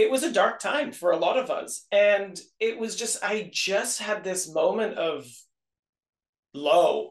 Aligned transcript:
it 0.00 0.10
was 0.10 0.22
a 0.22 0.32
dark 0.32 0.58
time 0.58 0.92
for 0.92 1.10
a 1.10 1.18
lot 1.18 1.36
of 1.36 1.50
us. 1.50 1.86
And 1.92 2.40
it 2.58 2.78
was 2.78 2.96
just, 2.96 3.22
I 3.22 3.50
just 3.52 4.00
had 4.00 4.24
this 4.24 4.50
moment 4.52 4.94
of 4.94 5.26
low. 6.54 7.10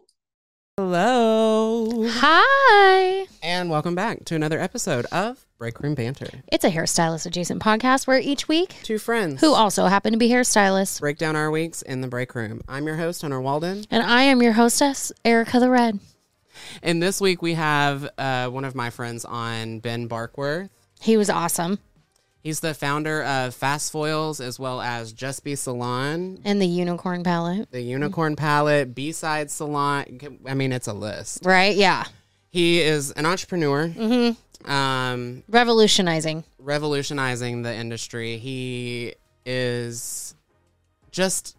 Hello. 0.76 2.08
Hi. 2.10 3.28
And 3.44 3.70
welcome 3.70 3.94
back 3.94 4.26
to 4.26 4.36
another 4.36 4.60
episode 4.60 5.06
of 5.12 5.46
Break 5.60 5.80
Room 5.82 5.94
Banter. 5.94 6.42
It's 6.52 6.64
a 6.64 6.72
hairstylist 6.72 7.28
adjacent 7.28 7.62
podcast 7.62 8.08
where 8.08 8.18
each 8.18 8.48
week, 8.48 8.78
Two 8.82 8.98
friends 8.98 9.40
who 9.42 9.54
also 9.54 9.86
happen 9.86 10.12
to 10.14 10.18
be 10.18 10.30
hairstylists, 10.30 11.00
break 11.00 11.20
down 11.20 11.36
our 11.36 11.52
weeks 11.52 11.84
in 11.84 12.02
the 12.02 12.08
break 12.08 12.34
room. 12.34 12.62
I'm 12.68 12.88
your 12.88 12.96
host, 12.96 13.22
Hunter 13.22 13.40
Walden. 13.40 13.86
and 13.92 14.02
I 14.02 14.24
am 14.24 14.42
your 14.42 14.54
hostess, 14.54 15.12
Ericka 15.24 15.60
the 15.60 15.70
Red. 15.70 16.00
And 16.82 17.04
this 17.04 17.22
week 17.22 17.44
we 17.44 17.54
have 17.54 18.10
uh, 18.18 18.48
one 18.48 18.66
of 18.66 18.74
my 18.74 18.90
friends 18.90 19.26
on, 19.26 19.78
Ben 19.80 20.10
Barkworth. 20.10 20.70
He 21.02 21.18
was 21.18 21.30
awesome. 21.30 21.78
He's 22.42 22.62
the 22.62 22.74
founder 22.74 23.22
of 23.24 23.54
Fast 23.54 23.92
Foils 23.92 24.40
as 24.40 24.58
well 24.58 24.80
as 24.82 25.12
Just 25.12 25.44
Be 25.44 25.56
Salon, 25.56 26.40
And 26.46 26.62
the 26.62 26.66
unicorn 26.66 27.22
palette. 27.24 27.70
the 27.72 27.82
Unicorn 27.82 28.36
Palette, 28.38 28.96
B 28.96 29.12
Side 29.12 29.52
Salon. 29.52 30.40
I 30.48 30.54
mean, 30.54 30.72
it's 30.72 30.88
a 30.88 30.94
list. 30.94 31.46
Right? 31.46 31.76
Yeah. 31.76 32.06
He 32.50 32.80
is 32.82 33.12
an 33.12 33.26
entrepreneur, 33.26 33.90
Mm-hmm. 33.90 34.72
um, 34.72 35.44
Revolutionizing. 35.50 36.44
revolutionizing 36.58 37.62
the 37.64 37.74
industry. 37.76 38.38
He 38.38 39.16
is 39.46 40.34
just 41.12 41.58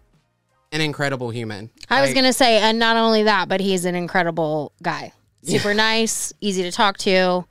an 0.72 0.80
incredible 0.80 1.30
human. 1.30 1.70
I 1.91 2.00
was 2.00 2.12
going 2.14 2.24
to 2.24 2.33
say, 2.33 2.58
and 2.58 2.78
not 2.78 2.97
only 2.97 3.24
that, 3.24 3.48
but 3.48 3.60
he's 3.60 3.84
an 3.84 3.94
incredible 3.94 4.72
guy. 4.83 5.12
Super 5.42 5.74
nice, 5.74 6.33
easy 6.41 6.62
to 6.62 6.72
talk 6.72 6.97
to, 6.98 7.44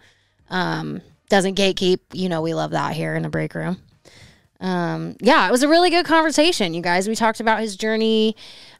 um, 0.49 1.02
doesn't 1.30 1.56
gatekeep. 1.58 2.00
You 2.14 2.28
know, 2.30 2.42
we 2.42 2.54
love 2.54 2.72
that 2.72 2.94
here 2.94 3.16
in 3.16 3.24
the 3.24 3.30
break 3.30 3.54
room. 3.56 3.78
Um, 4.60 5.16
yeah, 5.22 5.48
it 5.48 5.52
was 5.52 5.64
a 5.64 5.70
really 5.70 5.90
good 5.90 6.05
conversation, 6.05 6.74
you 6.74 6.82
guys. 6.82 7.08
We 7.08 7.16
talked 7.16 7.40
about 7.40 7.62
his 7.62 7.77
journey 7.77 8.36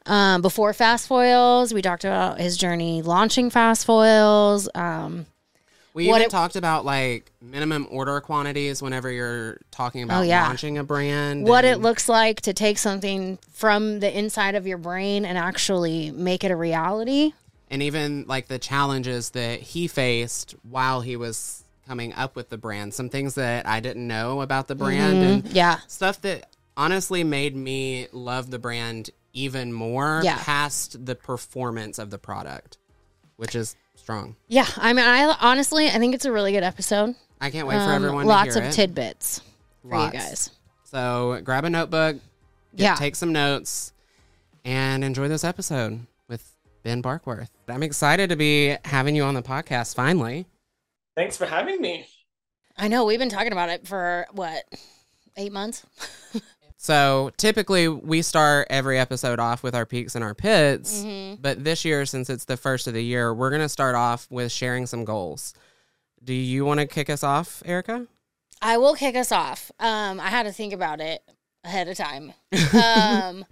um, 0.06 0.42
before 0.42 0.74
Fast 0.74 1.08
Foils. 1.08 1.74
We 1.74 1.82
talked 1.82 2.04
about 2.04 2.40
his 2.40 2.58
journey 2.58 3.02
launching 3.02 3.50
Fast 3.50 3.86
Foils. 3.86 4.68
Um, 4.76 5.26
We 5.94 6.10
even 6.10 6.24
it- 6.24 6.32
talked 6.32 6.58
about 6.58 6.84
like 6.84 7.32
minimum 7.42 7.88
order 7.90 8.20
quantities 8.20 8.82
whenever 8.82 9.10
you're 9.10 9.60
talking 9.72 10.04
about 10.04 10.20
Oh, 10.20 10.24
yeah. 10.24 10.46
launching 10.48 10.78
a 10.78 10.84
brand. 10.84 11.48
what 11.48 11.64
it 11.64 11.80
looks 11.80 12.10
like 12.10 12.42
to 12.42 12.54
take 12.54 12.78
something 12.78 13.40
from 13.54 14.02
the 14.02 14.18
inside 14.18 14.56
of 14.56 14.68
your 14.68 14.78
brain 14.78 15.24
and 15.24 15.38
actually 15.38 16.12
make 16.12 16.44
it 16.44 16.52
a 16.52 16.56
reality. 16.58 17.32
and 17.72 17.82
even 17.84 18.26
like 18.28 18.48
the 18.48 18.60
challenges 18.60 19.30
that 19.30 19.60
he 19.62 19.88
faced 19.88 20.56
while 20.64 21.02
he 21.02 21.16
was 21.16 21.64
coming 21.90 22.14
up 22.14 22.36
with 22.36 22.50
the 22.50 22.58
brand. 22.58 22.94
Some 22.94 23.10
things 23.10 23.34
that 23.34 23.68
I 23.68 23.80
didn't 23.80 24.06
know 24.08 24.42
about 24.42 24.68
the 24.68 24.76
brand 24.76 25.18
and 25.18 25.48
Yeah. 25.52 25.80
stuff 25.88 26.22
that 26.22 26.46
honestly 26.78 27.24
made 27.24 27.56
me 27.56 28.08
love 28.12 28.52
the 28.52 28.60
brand 28.60 29.10
even 29.34 29.74
more 29.74 30.22
Yeah. 30.24 30.38
past 30.38 31.04
the 31.04 31.16
performance 31.16 31.98
of 31.98 32.12
the 32.12 32.20
product, 32.20 32.78
which 33.38 33.56
is 33.56 33.76
strong. 33.96 34.36
Yeah. 34.48 34.68
I 34.78 34.94
mean, 34.94 35.04
I 35.04 35.36
honestly, 35.42 35.88
I 35.88 35.98
think 35.98 36.14
it's 36.14 36.26
a 36.26 36.32
really 36.32 36.52
good 36.52 36.62
episode. 36.62 37.16
I 37.42 37.50
can't 37.50 37.68
wait 37.68 37.78
for 37.78 37.82
Um, 37.82 37.90
everyone 37.92 38.28
lots 38.28 38.54
to 38.54 38.60
hear 38.60 38.68
of 38.68 38.74
it. 38.74 38.76
tidbits 38.76 39.42
for 39.82 39.98
Lots. 39.98 40.14
you 40.14 40.20
guys. 40.20 40.50
So 40.84 41.42
grab 41.44 41.66
a 41.66 41.72
notebook, 41.72 42.18
get- 42.76 42.84
Yeah. 42.84 42.96
take 42.96 43.16
some 43.16 43.34
notes, 43.34 43.94
and 44.64 45.04
enjoy 45.04 45.28
this 45.28 45.44
episode 45.44 46.06
with 46.28 46.52
Ben 46.84 47.02
Barkworth. 47.02 47.50
I'm 47.68 47.82
excited 47.82 48.30
to 48.30 48.36
be 48.36 48.78
having 48.86 49.16
you 49.16 49.24
on 49.24 49.34
the 49.34 49.42
podcast 49.42 49.96
finally. 49.96 50.46
Thanks 51.20 51.36
for 51.36 51.46
having 51.46 51.82
me. 51.82 52.08
I 52.78 52.88
know 52.88 53.04
we've 53.04 53.20
been 53.20 53.28
talking 53.28 53.52
about 53.52 53.68
it 53.68 53.86
for 53.86 54.26
what, 54.32 54.64
eight 55.36 55.52
months? 55.52 55.86
So 56.82 57.32
typically 57.36 57.90
we 57.90 58.22
start 58.22 58.68
every 58.70 58.98
episode 58.98 59.38
off 59.38 59.64
with 59.64 59.76
our 59.76 59.86
peaks 59.86 60.16
and 60.16 60.24
our 60.24 60.34
pits, 60.34 61.02
Mm-hmm. 61.04 61.42
but 61.42 61.62
this 61.62 61.84
year, 61.84 62.06
since 62.06 62.30
it's 62.30 62.46
the 62.46 62.56
first 62.56 62.88
of 62.88 62.94
the 62.94 63.04
year, 63.04 63.34
we're 63.34 63.50
going 63.50 63.62
to 63.62 63.68
start 63.68 63.96
off 63.96 64.28
with 64.32 64.50
sharing 64.50 64.86
some 64.86 65.04
goals. 65.04 65.54
Do 66.24 66.34
you 66.34 66.64
want 66.64 66.80
to 66.80 66.88
kick 66.88 67.10
us 67.10 67.22
off, 67.22 67.62
Ericka? 67.66 68.08
I 68.62 68.78
will 68.78 68.96
kick 68.96 69.18
us 69.18 69.34
off. 69.34 69.74
Um, 69.78 70.22
I 70.22 70.30
had 70.30 70.44
to 70.44 70.54
think 70.54 70.72
about 70.72 71.02
it 71.02 71.22
ahead 71.66 71.90
of 71.90 71.98
time. 71.98 72.32
Um, 72.74 73.46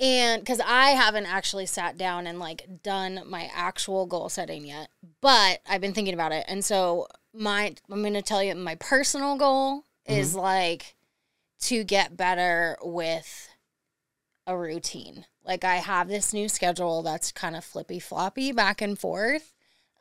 and 0.00 0.40
because 0.40 0.60
I 0.66 0.90
haven't 0.90 1.26
actually 1.26 1.66
sat 1.66 1.98
down 1.98 2.26
and 2.26 2.38
like 2.38 2.82
done 2.82 3.22
my 3.26 3.50
actual 3.54 4.06
goal 4.06 4.30
setting 4.30 4.66
yet, 4.66 4.88
but 5.20 5.60
I've 5.68 5.82
been 5.82 5.92
thinking 5.92 6.14
about 6.14 6.32
it. 6.32 6.46
And 6.48 6.64
so 6.64 7.06
my, 7.34 7.74
I'm 7.90 8.00
going 8.00 8.14
to 8.14 8.22
tell 8.22 8.42
you 8.42 8.54
my 8.54 8.76
personal 8.76 9.36
goal 9.36 9.84
is 10.06 10.34
like 10.34 10.96
to 11.60 11.84
get 11.84 12.16
better 12.16 12.78
with 12.82 13.50
a 14.46 14.56
routine. 14.56 15.26
Like 15.44 15.64
I 15.64 15.76
have 15.76 16.08
this 16.08 16.32
new 16.32 16.48
schedule 16.48 17.02
that's 17.02 17.30
kind 17.30 17.54
of 17.54 17.62
flippy 17.62 17.98
floppy 18.00 18.52
back 18.52 18.80
and 18.80 18.98
forth. 18.98 19.52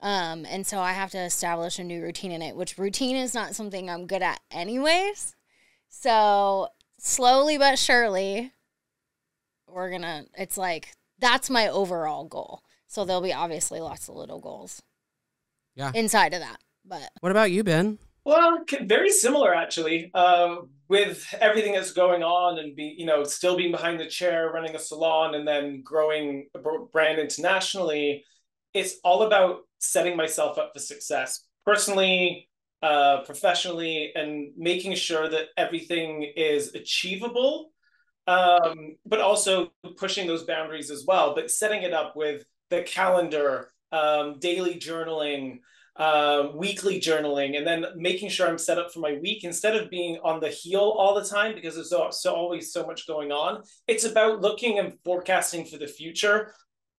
Um, 0.01 0.45
and 0.45 0.65
so 0.65 0.79
I 0.79 0.93
have 0.93 1.11
to 1.11 1.19
establish 1.19 1.77
a 1.77 1.83
new 1.83 2.01
routine 2.01 2.31
in 2.31 2.41
it, 2.41 2.55
which 2.55 2.77
routine 2.77 3.17
is 3.17 3.33
not 3.33 3.53
something 3.53 3.89
I'm 3.89 4.07
good 4.07 4.21
at 4.21 4.39
anyways. 4.49 5.35
So 5.89 6.69
slowly 6.97 7.57
but 7.57 7.77
surely, 7.77 8.53
we're 9.71 9.91
gonna, 9.91 10.25
it's 10.37 10.57
like, 10.57 10.93
that's 11.19 11.49
my 11.49 11.67
overall 11.67 12.25
goal. 12.25 12.61
So 12.87 13.05
there'll 13.05 13.21
be 13.21 13.33
obviously 13.33 13.79
lots 13.79 14.09
of 14.09 14.15
little 14.15 14.39
goals. 14.39 14.81
Yeah. 15.75 15.91
Inside 15.93 16.33
of 16.33 16.41
that. 16.41 16.57
But 16.85 17.09
What 17.19 17.31
about 17.31 17.51
you, 17.51 17.63
Ben? 17.63 17.99
Well, 18.25 18.63
very 18.83 19.09
similar 19.09 19.55
actually. 19.55 20.11
Uh, 20.13 20.57
with 20.87 21.33
everything 21.39 21.73
that's 21.73 21.93
going 21.93 22.23
on 22.23 22.59
and 22.59 22.75
be 22.75 22.95
you 22.97 23.05
know 23.05 23.23
still 23.23 23.55
being 23.55 23.71
behind 23.71 23.99
the 23.99 24.07
chair, 24.07 24.51
running 24.51 24.75
a 24.75 24.79
salon, 24.79 25.35
and 25.35 25.47
then 25.47 25.81
growing 25.83 26.47
a 26.55 26.59
brand 26.91 27.19
internationally, 27.19 28.25
it's 28.73 28.95
all 29.03 29.23
about 29.23 29.61
setting 29.79 30.17
myself 30.17 30.57
up 30.57 30.71
for 30.73 30.79
success 30.79 31.45
personally, 31.65 32.49
uh, 32.81 33.21
professionally, 33.23 34.11
and 34.15 34.51
making 34.57 34.95
sure 34.95 35.29
that 35.29 35.47
everything 35.57 36.23
is 36.35 36.73
achievable. 36.73 37.71
Um, 38.29 38.95
but 39.05 39.21
also 39.21 39.71
pushing 39.97 40.27
those 40.27 40.43
boundaries 40.43 40.91
as 40.91 41.05
well. 41.07 41.33
But 41.33 41.49
setting 41.49 41.81
it 41.83 41.93
up 41.93 42.15
with 42.15 42.43
the 42.69 42.83
calendar, 42.83 43.69
um, 43.91 44.37
daily 44.39 44.75
journaling 44.75 45.59
uh, 45.99 46.51
weekly 46.55 46.99
journaling 46.99 47.57
and 47.57 47.67
then 47.67 47.85
making 47.97 48.29
sure 48.29 48.47
I'm 48.47 48.57
set 48.57 48.77
up 48.77 48.91
for 48.91 48.99
my 48.99 49.19
week 49.21 49.43
instead 49.43 49.75
of 49.75 49.89
being 49.89 50.17
on 50.23 50.39
the 50.39 50.47
heel 50.47 50.79
all 50.79 51.13
the 51.13 51.27
time 51.27 51.53
because 51.53 51.75
there's 51.75 51.89
so, 51.89 52.07
so 52.09 52.33
always 52.33 52.71
so 52.71 52.87
much 52.87 53.05
going 53.05 53.33
on. 53.33 53.63
It's 53.85 54.05
about 54.05 54.39
looking 54.39 54.79
and 54.79 54.93
forecasting 55.03 55.65
for 55.65 55.77
the 55.77 55.87
future 55.87 56.53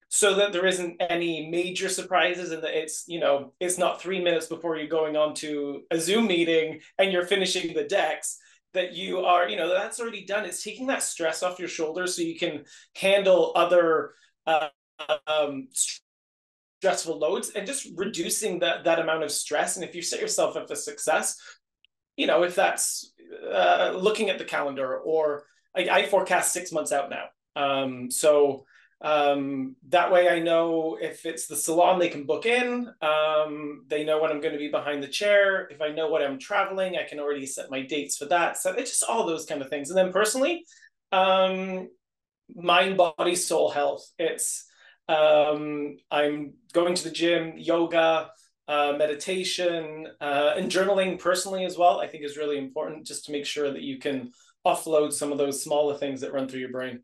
so 0.09 0.35
that 0.35 0.53
there 0.53 0.67
isn't 0.67 1.01
any 1.01 1.49
major 1.49 1.89
surprises 1.89 2.51
and 2.51 2.63
that 2.63 2.77
it's 2.77 3.05
you 3.07 3.21
know 3.21 3.55
it's 3.59 3.79
not 3.79 4.03
three 4.03 4.21
minutes 4.21 4.47
before 4.47 4.77
you're 4.77 4.89
going 4.89 5.17
on 5.17 5.35
to 5.35 5.83
a 5.93 5.99
zoom 5.99 6.27
meeting 6.27 6.81
and 6.99 7.13
you're 7.13 7.27
finishing 7.27 7.73
the 7.73 7.85
decks 7.85 8.37
that 8.73 8.93
you 8.93 9.21
are 9.21 9.49
you 9.49 9.57
know 9.57 9.69
that's 9.69 10.01
already 10.01 10.25
done 10.25 10.45
it's 10.45 10.63
taking 10.63 10.87
that 10.87 11.03
stress 11.03 11.43
off 11.43 11.59
your 11.59 11.69
shoulders 11.69 12.15
so 12.15 12.23
you 12.23 12.39
can 12.39 12.65
handle 12.95 13.53
other 13.57 14.13
uh, 14.47 14.69
um, 15.27 15.69
stressful 15.73 17.19
loads 17.19 17.51
and 17.51 17.67
just 17.67 17.89
reducing 17.97 18.59
that 18.61 18.85
that 18.85 18.99
amount 18.99 19.23
of 19.23 19.31
stress. 19.31 19.77
And 19.77 19.85
if 19.85 19.95
you 19.95 20.03
set 20.03 20.21
yourself 20.21 20.57
up 20.57 20.69
for 20.69 20.75
success 20.75 21.37
you 22.17 22.27
know 22.27 22.43
if 22.43 22.55
that's 22.55 23.13
uh, 23.53 23.93
looking 23.97 24.29
at 24.29 24.39
the 24.39 24.45
calendar 24.45 24.99
or 24.99 25.45
I, 25.75 25.89
I 25.91 26.07
forecast 26.07 26.53
six 26.53 26.73
months 26.73 26.93
out 26.93 27.11
now. 27.11 27.27
Um, 27.57 28.11
so 28.11 28.67
um, 29.03 29.77
that 29.89 30.13
way 30.13 30.29
i 30.29 30.39
know 30.39 30.99
if 31.01 31.25
it's 31.25 31.47
the 31.47 31.57
salon 31.57 31.99
they 31.99 32.09
can 32.09 32.25
book 32.25 32.47
in 32.47 32.89
um, 33.03 33.85
they 33.89 34.05
know 34.05 34.21
when 34.21 34.31
i'm 34.31 34.41
going 34.41 34.53
to 34.53 34.59
be 34.59 34.71
behind 34.71 35.03
the 35.03 35.09
chair 35.09 35.67
if 35.69 35.81
i 35.81 35.89
know 35.89 36.09
what 36.09 36.23
i'm 36.23 36.39
traveling 36.39 36.97
i 36.97 37.09
can 37.09 37.19
already 37.19 37.47
set 37.47 37.71
my 37.71 37.83
dates 37.83 38.17
for 38.17 38.27
that 38.27 38.57
so 38.57 38.73
it's 38.73 38.91
just 38.91 39.05
all 39.05 39.27
those 39.27 39.47
kind 39.47 39.63
of 39.63 39.69
things 39.69 39.91
and 39.91 39.99
then 39.99 40.13
personally 40.13 40.65
um, 41.13 41.89
mind 42.55 42.97
body 42.97 43.35
soul 43.35 43.71
health 43.71 44.07
it's 44.19 44.67
um, 45.11 45.97
I'm 46.11 46.55
going 46.73 46.95
to 46.95 47.05
the 47.05 47.11
gym, 47.11 47.55
yoga, 47.57 48.31
uh, 48.69 48.95
meditation, 48.97 50.07
uh, 50.21 50.55
and 50.57 50.71
journaling 50.71 51.19
personally 51.19 51.65
as 51.65 51.77
well. 51.77 52.01
I 52.01 52.07
think 52.07 52.25
is 52.25 52.37
really 52.37 52.59
important 52.59 53.07
just 53.07 53.25
to 53.25 53.33
make 53.33 53.45
sure 53.45 53.73
that 53.73 53.83
you 53.83 53.99
can 53.99 54.31
offload 54.65 55.13
some 55.13 55.33
of 55.33 55.39
those 55.39 55.63
smaller 55.65 55.97
things 55.97 56.21
that 56.21 56.33
run 56.33 56.47
through 56.47 56.61
your 56.61 56.71
brain. 56.71 57.01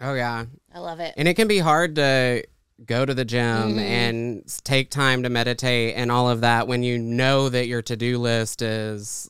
Oh, 0.00 0.14
yeah. 0.14 0.44
I 0.74 0.78
love 0.78 1.00
it. 1.00 1.14
And 1.16 1.26
it 1.26 1.34
can 1.34 1.48
be 1.48 1.58
hard 1.58 1.96
to 1.96 2.44
go 2.86 3.04
to 3.04 3.12
the 3.12 3.24
gym 3.24 3.74
Mhm. 3.76 3.78
and 3.78 4.60
take 4.64 4.90
time 4.90 5.24
to 5.24 5.28
meditate 5.28 5.94
and 5.96 6.12
all 6.12 6.30
of 6.30 6.42
that 6.42 6.68
when 6.68 6.82
you 6.84 6.96
know 6.98 7.48
that 7.48 7.66
your 7.66 7.82
to 7.82 7.96
do 7.96 8.18
list 8.18 8.62
is 8.62 9.28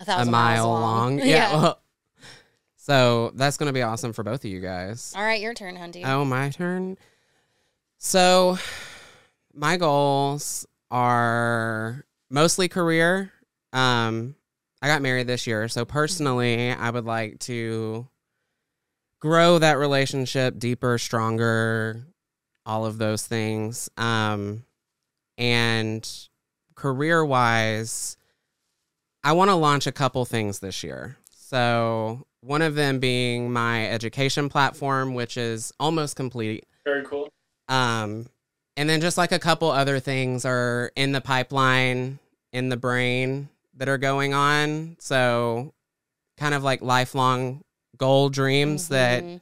A 0.00 0.02
a 0.02 0.06
thousand 0.06 0.32
miles 0.32 0.66
mile 0.66 0.70
long. 0.70 1.18
yeah. 1.24 1.52
well, 1.54 1.80
so 2.76 3.30
that's 3.36 3.56
going 3.56 3.68
to 3.68 3.72
be 3.72 3.82
awesome 3.82 4.12
for 4.12 4.24
both 4.24 4.44
of 4.44 4.50
you 4.50 4.60
guys. 4.60 5.12
All 5.16 5.22
right, 5.22 5.40
your 5.40 5.54
turn, 5.54 5.76
Hunty. 5.76 6.02
Oh, 6.04 6.24
my 6.24 6.50
turn. 6.50 6.98
So, 7.98 8.58
my 9.54 9.76
goals 9.76 10.66
are 10.90 12.04
mostly 12.28 12.68
career. 12.68 13.30
Um, 13.72 14.34
I 14.82 14.88
got 14.88 15.00
married 15.00 15.26
this 15.28 15.46
year. 15.46 15.68
So 15.68 15.84
personally, 15.84 16.72
I 16.72 16.90
would 16.90 17.04
like 17.06 17.38
to 17.40 18.06
grow 19.24 19.58
that 19.58 19.78
relationship 19.78 20.58
deeper, 20.58 20.98
stronger, 20.98 22.04
all 22.66 22.84
of 22.84 22.98
those 22.98 23.26
things. 23.26 23.88
Um, 23.96 24.64
and 25.38 26.06
career 26.74 27.24
wise, 27.24 28.18
I 29.24 29.32
want 29.32 29.48
to 29.48 29.54
launch 29.54 29.86
a 29.86 29.92
couple 29.92 30.26
things 30.26 30.58
this 30.58 30.84
year. 30.84 31.16
So, 31.30 32.26
one 32.42 32.60
of 32.60 32.74
them 32.74 32.98
being 32.98 33.50
my 33.50 33.88
education 33.88 34.50
platform, 34.50 35.14
which 35.14 35.38
is 35.38 35.72
almost 35.80 36.16
complete. 36.16 36.66
Very 36.84 37.06
cool. 37.06 37.30
Um, 37.70 38.26
and 38.76 38.90
then 38.90 39.00
just 39.00 39.16
like 39.16 39.32
a 39.32 39.38
couple 39.38 39.70
other 39.70 40.00
things 40.00 40.44
are 40.44 40.92
in 40.96 41.12
the 41.12 41.22
pipeline 41.22 42.18
in 42.52 42.68
the 42.68 42.76
brain 42.76 43.48
that 43.78 43.88
are 43.88 43.96
going 43.96 44.34
on. 44.34 44.96
So, 45.00 45.72
kind 46.36 46.52
of 46.52 46.62
like 46.62 46.82
lifelong 46.82 47.63
goal 47.98 48.28
dreams 48.28 48.84
mm-hmm. 48.84 48.94
that 48.94 49.40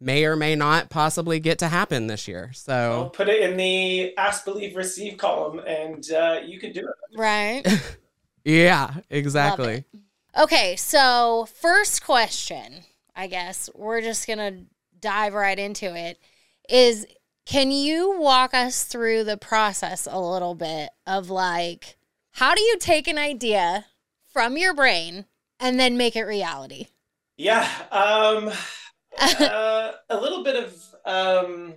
may 0.00 0.24
or 0.24 0.36
may 0.36 0.54
not 0.54 0.90
possibly 0.90 1.40
get 1.40 1.58
to 1.60 1.68
happen 1.68 2.06
this 2.06 2.28
year. 2.28 2.50
So 2.52 2.74
I'll 2.74 3.10
put 3.10 3.28
it 3.28 3.48
in 3.48 3.56
the 3.56 4.16
ask, 4.16 4.44
believe, 4.44 4.76
receive 4.76 5.18
column, 5.18 5.60
and 5.60 6.10
uh, 6.10 6.40
you 6.44 6.58
can 6.58 6.72
do 6.72 6.80
it. 6.80 7.18
Right. 7.18 7.62
yeah, 8.44 8.94
exactly. 9.10 9.84
Okay, 10.38 10.76
so 10.76 11.48
first 11.60 12.04
question, 12.04 12.82
I 13.14 13.26
guess 13.26 13.70
we're 13.74 14.02
just 14.02 14.26
gonna 14.26 14.64
dive 15.00 15.34
right 15.34 15.58
into 15.58 15.96
it. 15.96 16.18
Is 16.68 17.06
can 17.46 17.70
you 17.70 18.18
walk 18.18 18.54
us 18.54 18.84
through 18.84 19.24
the 19.24 19.36
process 19.36 20.06
a 20.10 20.20
little 20.20 20.54
bit 20.54 20.90
of 21.06 21.30
like 21.30 21.96
how 22.32 22.54
do 22.54 22.60
you 22.60 22.76
take 22.78 23.08
an 23.08 23.16
idea 23.16 23.86
from 24.26 24.58
your 24.58 24.74
brain 24.74 25.24
and 25.58 25.80
then 25.80 25.96
make 25.96 26.16
it 26.16 26.24
reality? 26.24 26.88
Yeah. 27.36 27.68
Um 27.90 28.52
uh, 29.40 29.92
a 30.10 30.20
little 30.20 30.44
bit 30.44 30.56
of 30.64 30.94
um, 31.04 31.74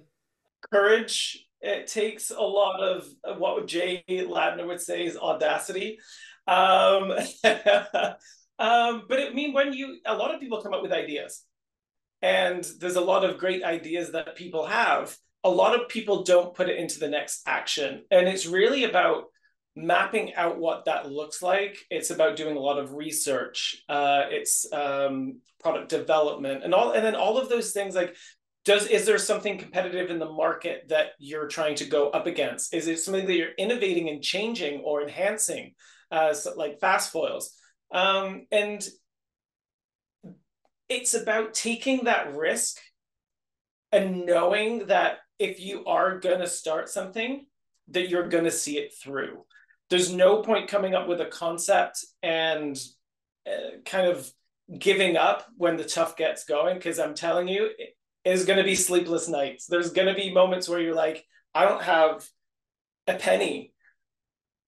courage. 0.72 1.46
It 1.62 1.88
takes 1.88 2.32
a 2.32 2.42
lot 2.42 2.82
of 2.82 3.08
what 3.38 3.68
Jay 3.68 4.04
Ladner 4.10 4.68
would 4.68 4.82
say 4.82 5.06
is 5.06 5.18
audacity. 5.18 6.00
Um, 6.48 7.12
um, 8.60 9.04
but 9.08 9.20
I 9.20 9.30
mean, 9.34 9.54
when 9.54 9.74
you, 9.74 9.98
a 10.06 10.16
lot 10.16 10.34
of 10.34 10.40
people 10.40 10.62
come 10.62 10.74
up 10.74 10.82
with 10.82 10.92
ideas, 10.92 11.44
and 12.22 12.66
there's 12.80 12.98
a 12.98 13.02
lot 13.02 13.24
of 13.24 13.38
great 13.38 13.64
ideas 13.64 14.12
that 14.12 14.36
people 14.36 14.66
have. 14.66 15.16
A 15.46 15.50
lot 15.50 15.80
of 15.80 15.88
people 15.88 16.24
don't 16.24 16.54
put 16.54 16.68
it 16.68 16.78
into 16.78 17.00
the 17.00 17.08
next 17.08 17.44
action. 17.46 18.04
And 18.12 18.28
it's 18.28 18.46
really 18.46 18.84
about 18.84 19.26
mapping 19.86 20.34
out 20.36 20.60
what 20.60 20.86
that 20.86 21.12
looks 21.12 21.42
like. 21.42 21.78
It's 21.90 22.10
about 22.10 22.36
doing 22.36 22.58
a 22.58 22.60
lot 22.60 22.78
of 22.78 22.94
research. 22.94 23.84
Uh, 23.88 24.24
it's 24.30 24.72
um, 24.74 25.40
product 25.60 25.90
development 25.90 26.64
and 26.64 26.74
all, 26.74 26.92
and 26.92 27.04
then 27.04 27.16
all 27.16 27.38
of 27.38 27.50
those 27.50 27.72
things 27.72 27.96
like 27.96 28.16
does 28.66 28.88
is 28.88 29.06
there 29.06 29.18
something 29.18 29.58
competitive 29.58 30.12
in 30.12 30.20
the 30.20 30.30
market 30.30 30.84
that 30.90 31.12
you're 31.18 31.48
trying 31.48 31.76
to 31.76 31.86
go 31.86 32.10
up 32.10 32.28
against? 32.28 32.74
Is 32.74 32.88
it 32.88 33.00
something 33.00 33.26
that 33.26 33.36
you're 33.36 33.56
innovating 33.58 34.10
and 34.10 34.22
changing 34.22 34.82
or 34.82 35.02
enhancing, 35.02 35.74
uh, 36.12 36.36
like 36.56 36.80
fast 36.80 37.12
foils? 37.12 37.56
Um, 37.92 38.46
and 38.52 38.88
it's 40.90 41.14
about 41.14 41.54
taking 41.54 42.04
that 42.04 42.36
risk 42.36 42.78
and 43.92 44.26
knowing 44.26 44.88
that 44.88 45.20
if 45.40 45.60
you 45.60 45.86
are 45.86 46.20
going 46.20 46.40
to 46.40 46.48
start 46.48 46.90
something, 46.90 47.46
that 47.88 48.10
you're 48.10 48.28
going 48.28 48.44
to 48.44 48.52
see 48.52 48.78
it 48.78 48.94
through 49.02 49.46
there's 49.90 50.12
no 50.12 50.42
point 50.42 50.68
coming 50.68 50.94
up 50.94 51.08
with 51.08 51.22
a 51.22 51.26
concept 51.26 52.06
and 52.22 52.78
uh, 53.48 53.78
kind 53.86 54.08
of 54.08 54.30
giving 54.78 55.18
up 55.18 55.48
when 55.58 55.78
the 55.78 55.84
tough 55.84 56.16
gets 56.16 56.44
going 56.44 56.76
because 56.76 57.00
i'm 57.00 57.16
telling 57.16 57.48
you 57.48 57.70
it 57.78 57.96
is 58.24 58.46
going 58.46 58.58
to 58.58 58.66
be 58.66 58.76
sleepless 58.76 59.28
nights. 59.28 59.66
There's 59.66 59.92
going 59.92 60.08
to 60.08 60.14
be 60.14 60.34
moments 60.34 60.68
where 60.68 60.80
you're 60.80 60.96
like 60.96 61.26
i 61.54 61.66
don't 61.66 61.82
have 61.82 62.28
a 63.08 63.16
penny 63.16 63.74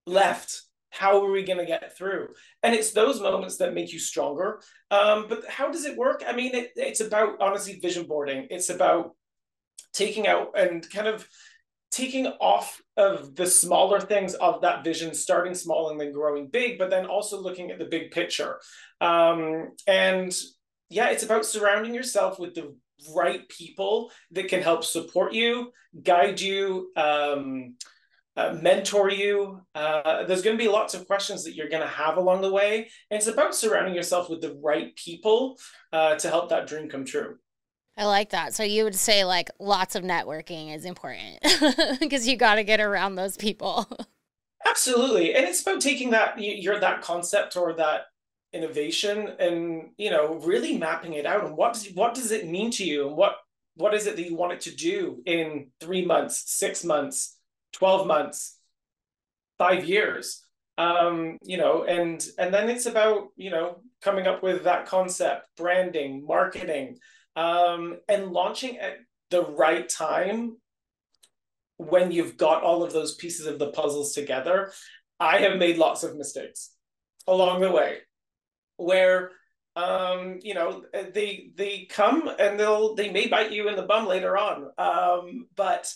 left. 0.08 0.64
How 0.90 1.24
are 1.24 1.32
we 1.32 1.44
going 1.44 1.60
to 1.60 1.66
get 1.66 1.96
through? 1.96 2.30
And 2.64 2.76
it's 2.76 2.92
those 2.92 3.22
moments 3.22 3.58
that 3.58 3.74
make 3.74 3.94
you 3.94 4.00
stronger. 4.00 4.62
Um, 4.90 5.28
but 5.30 5.48
how 5.48 5.72
does 5.72 5.86
it 5.86 5.96
work? 5.96 6.24
I 6.28 6.34
mean 6.34 6.54
it, 6.56 6.72
it's 6.76 7.02
about 7.02 7.40
honestly 7.40 7.80
vision 7.80 8.08
boarding. 8.08 8.48
It's 8.50 8.70
about 8.70 9.12
taking 9.94 10.28
out 10.28 10.58
and 10.58 10.90
kind 10.90 11.08
of 11.08 11.28
taking 11.92 12.28
off 12.40 12.82
of 12.96 13.36
the 13.36 13.46
smaller 13.46 14.00
things 14.00 14.34
of 14.36 14.62
that 14.62 14.84
vision, 14.84 15.14
starting 15.14 15.54
small 15.54 15.90
and 15.90 16.00
then 16.00 16.12
growing 16.12 16.48
big, 16.48 16.78
but 16.80 16.90
then 16.90 17.06
also 17.06 17.40
looking 17.40 17.70
at 17.70 17.80
the 17.80 17.86
big 17.86 18.12
picture. 18.12 18.60
Um, 19.02 19.72
and 19.88 20.34
yeah, 20.90 21.10
it's 21.10 21.24
about 21.24 21.46
surrounding 21.46 21.94
yourself 21.94 22.40
with 22.40 22.56
the 22.56 22.76
right 23.16 23.48
people 23.50 24.12
that 24.32 24.48
can 24.48 24.62
help 24.62 24.84
support 24.84 25.34
you, 25.34 25.72
guide 26.04 26.40
you, 26.40 26.92
um, 26.96 27.76
uh, 28.38 28.58
mentor 28.62 29.10
you. 29.10 29.62
Uh, 29.76 30.24
there's 30.24 30.42
going 30.42 30.58
to 30.58 30.64
be 30.64 30.70
lots 30.70 30.94
of 30.94 31.08
questions 31.08 31.44
that 31.44 31.56
you're 31.56 31.70
going 31.70 31.84
to 31.84 31.88
have 31.88 32.18
along 32.18 32.42
the 32.42 32.52
way. 32.52 32.90
And 33.10 33.18
it's 33.18 33.28
about 33.28 33.56
surrounding 33.56 33.96
yourself 33.96 34.30
with 34.30 34.42
the 34.42 34.58
right 34.64 34.96
people 34.96 35.58
uh, 35.92 36.16
to 36.16 36.30
help 36.30 36.50
that 36.50 36.68
dream 36.68 36.90
come 36.90 37.06
true. 37.06 37.38
I 37.98 38.06
like 38.06 38.30
that. 38.30 38.54
So 38.54 38.64
you 38.64 38.84
would 38.84 38.96
say 38.96 39.26
like 39.26 39.50
lots 39.60 39.96
of 39.96 40.04
networking 40.04 40.76
is 40.76 40.86
important 40.86 41.40
because 42.00 42.28
you 42.28 42.38
got 42.38 42.56
to 42.56 42.64
get 42.64 42.80
around 42.80 43.16
those 43.16 43.38
people. 43.38 43.88
Absolutely. 44.68 45.34
And 45.34 45.46
it's 45.46 45.62
about 45.62 45.82
taking 45.82 46.12
that 46.12 46.40
your 46.40 46.80
that 46.80 47.02
concept 47.02 47.58
or 47.58 47.74
that 47.74 48.04
innovation 48.54 49.30
and 49.40 49.92
you 49.98 50.10
know 50.10 50.36
really 50.44 50.78
mapping 50.78 51.14
it 51.14 51.26
out 51.26 51.46
and 51.46 51.56
what 51.56 51.74
does 51.74 51.88
what 51.94 52.14
does 52.14 52.32
it 52.32 52.48
mean 52.48 52.70
to 52.70 52.84
you 52.84 53.08
and 53.08 53.16
what 53.16 53.36
what 53.76 53.94
is 53.94 54.06
it 54.08 54.18
that 54.18 54.30
you 54.30 54.36
want 54.36 54.52
it 54.52 54.60
to 54.60 54.76
do 54.76 55.22
in 55.26 55.68
3 55.80 56.06
months, 56.06 56.44
6 56.58 56.84
months, 56.84 57.38
12 57.74 58.06
months, 58.06 58.58
5 59.58 59.86
years. 59.86 60.46
Um, 60.78 61.38
you 61.44 61.58
know, 61.58 61.84
and 61.84 62.26
and 62.38 62.54
then 62.54 62.70
it's 62.70 62.86
about, 62.86 63.28
you 63.36 63.50
know, 63.52 63.82
coming 64.02 64.28
up 64.28 64.42
with 64.42 64.64
that 64.64 64.88
concept, 64.88 65.46
branding, 65.56 66.26
marketing, 66.26 66.98
um, 67.36 67.98
and 68.08 68.32
launching 68.32 68.78
at 68.78 68.98
the 69.30 69.44
right 69.44 69.88
time 69.88 70.58
when 71.78 72.12
you've 72.12 72.38
got 72.38 72.64
all 72.64 72.84
of 72.84 72.94
those 72.94 73.16
pieces 73.16 73.48
of 73.48 73.58
the 73.58 73.72
puzzles 73.72 74.14
together. 74.14 74.72
I 75.20 75.40
have 75.40 75.58
made 75.58 75.78
lots 75.78 76.04
of 76.04 76.18
mistakes 76.18 76.72
along 77.28 77.62
the 77.62 77.72
way 77.72 78.00
where 78.78 79.32
um 79.76 80.40
you 80.42 80.54
know 80.54 80.84
they 81.14 81.52
they 81.56 81.88
come 81.90 82.30
and 82.40 82.60
they'll 82.60 82.96
they 82.96 83.10
may 83.12 83.28
bite 83.28 83.52
you 83.52 83.70
in 83.70 83.76
the 83.76 83.84
bum 83.84 84.06
later 84.08 84.38
on. 84.38 84.70
Um 84.78 85.48
but 85.56 85.94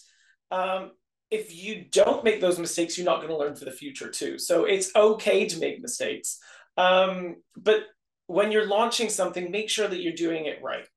um 0.52 0.92
if 1.32 1.56
you 1.56 1.86
don't 1.92 2.24
make 2.24 2.40
those 2.40 2.60
mistakes 2.60 2.98
you're 2.98 3.06
not 3.06 3.18
going 3.18 3.30
to 3.30 3.38
learn 3.38 3.56
for 3.56 3.66
the 3.66 3.72
future 3.72 4.10
too. 4.10 4.38
So 4.38 4.66
it's 4.66 4.96
okay 4.96 5.48
to 5.48 5.60
make 5.60 5.82
mistakes. 5.82 6.40
Um 6.78 7.38
but 7.58 7.82
when 8.28 8.52
you're 8.52 8.68
launching 8.68 9.10
something 9.10 9.52
make 9.52 9.70
sure 9.70 9.88
that 9.88 10.02
you're 10.02 10.14
doing 10.14 10.46
it 10.46 10.62
right 10.64 10.88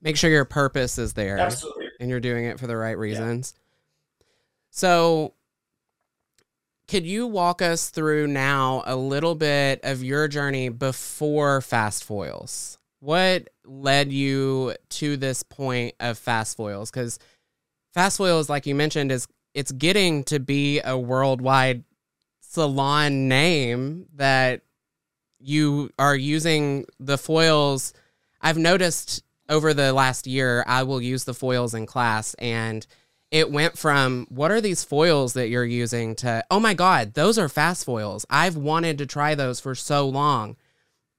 make 0.00 0.16
sure 0.16 0.30
your 0.30 0.44
purpose 0.44 0.98
is 0.98 1.12
there 1.14 1.38
Absolutely. 1.38 1.88
and 2.00 2.10
you're 2.10 2.20
doing 2.20 2.44
it 2.44 2.58
for 2.60 2.66
the 2.66 2.76
right 2.76 2.96
reasons. 2.96 3.54
Yeah. 3.56 3.62
So, 4.70 5.34
could 6.88 7.06
you 7.06 7.26
walk 7.26 7.62
us 7.62 7.90
through 7.90 8.28
now 8.28 8.82
a 8.86 8.94
little 8.94 9.34
bit 9.34 9.80
of 9.82 10.04
your 10.04 10.28
journey 10.28 10.68
before 10.68 11.60
Fast 11.60 12.04
Foils? 12.04 12.78
What 13.00 13.48
led 13.64 14.12
you 14.12 14.74
to 14.90 15.16
this 15.16 15.42
point 15.42 15.94
of 15.98 16.16
Fast 16.18 16.56
Foils? 16.56 16.90
Because 16.90 17.18
Fast 17.92 18.18
Foils, 18.18 18.48
like 18.48 18.66
you 18.66 18.74
mentioned, 18.74 19.10
is 19.10 19.26
it's 19.54 19.72
getting 19.72 20.22
to 20.24 20.38
be 20.38 20.80
a 20.84 20.96
worldwide 20.98 21.82
salon 22.40 23.26
name 23.28 24.06
that 24.14 24.62
you 25.40 25.90
are 25.98 26.14
using 26.14 26.86
the 27.00 27.18
foils. 27.18 27.92
I've 28.40 28.58
noticed 28.58 29.22
over 29.48 29.74
the 29.74 29.92
last 29.92 30.26
year, 30.26 30.64
I 30.66 30.82
will 30.82 31.00
use 31.00 31.24
the 31.24 31.34
foils 31.34 31.74
in 31.74 31.86
class. 31.86 32.34
And 32.34 32.86
it 33.30 33.50
went 33.50 33.76
from 33.76 34.26
what 34.30 34.50
are 34.50 34.60
these 34.60 34.84
foils 34.84 35.32
that 35.32 35.48
you're 35.48 35.64
using 35.64 36.14
to 36.14 36.44
oh 36.50 36.60
my 36.60 36.74
god 36.74 37.14
those 37.14 37.38
are 37.38 37.48
fast 37.48 37.84
foils. 37.84 38.24
I've 38.30 38.56
wanted 38.56 38.98
to 38.98 39.06
try 39.06 39.34
those 39.34 39.60
for 39.60 39.74
so 39.74 40.08
long. 40.08 40.56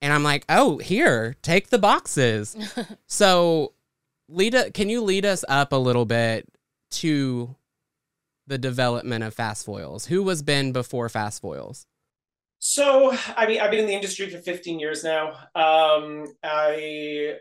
And 0.02 0.14
i'm 0.14 0.24
like 0.24 0.46
oh 0.50 0.78
here 0.78 1.36
take 1.42 1.70
the 1.70 1.80
boxes. 1.80 2.56
So 3.08 3.74
lead 4.30 4.54
a, 4.54 4.72
can 4.72 4.90
you 4.90 5.02
lead 5.02 5.26
us 5.26 5.46
up 5.48 5.72
a 5.72 5.78
little 5.78 6.06
bit 6.06 6.48
to 6.92 7.56
the 8.46 8.58
development 8.58 9.24
of 9.24 9.34
fast 9.34 9.66
foils? 9.66 10.06
Who 10.08 10.24
was 10.24 10.42
ben 10.42 10.72
before 10.72 11.10
fast 11.10 11.42
foils? 11.42 11.86
So 12.60 13.16
i 13.36 13.46
mean 13.46 13.60
i've 13.60 13.72
been 13.72 13.82
in 13.82 13.88
the 13.88 13.94
industry 13.94 14.30
for 14.30 14.40
15 14.40 14.80
years 14.80 15.04
now. 15.04 15.34
Um, 15.56 16.34
i 16.44 17.36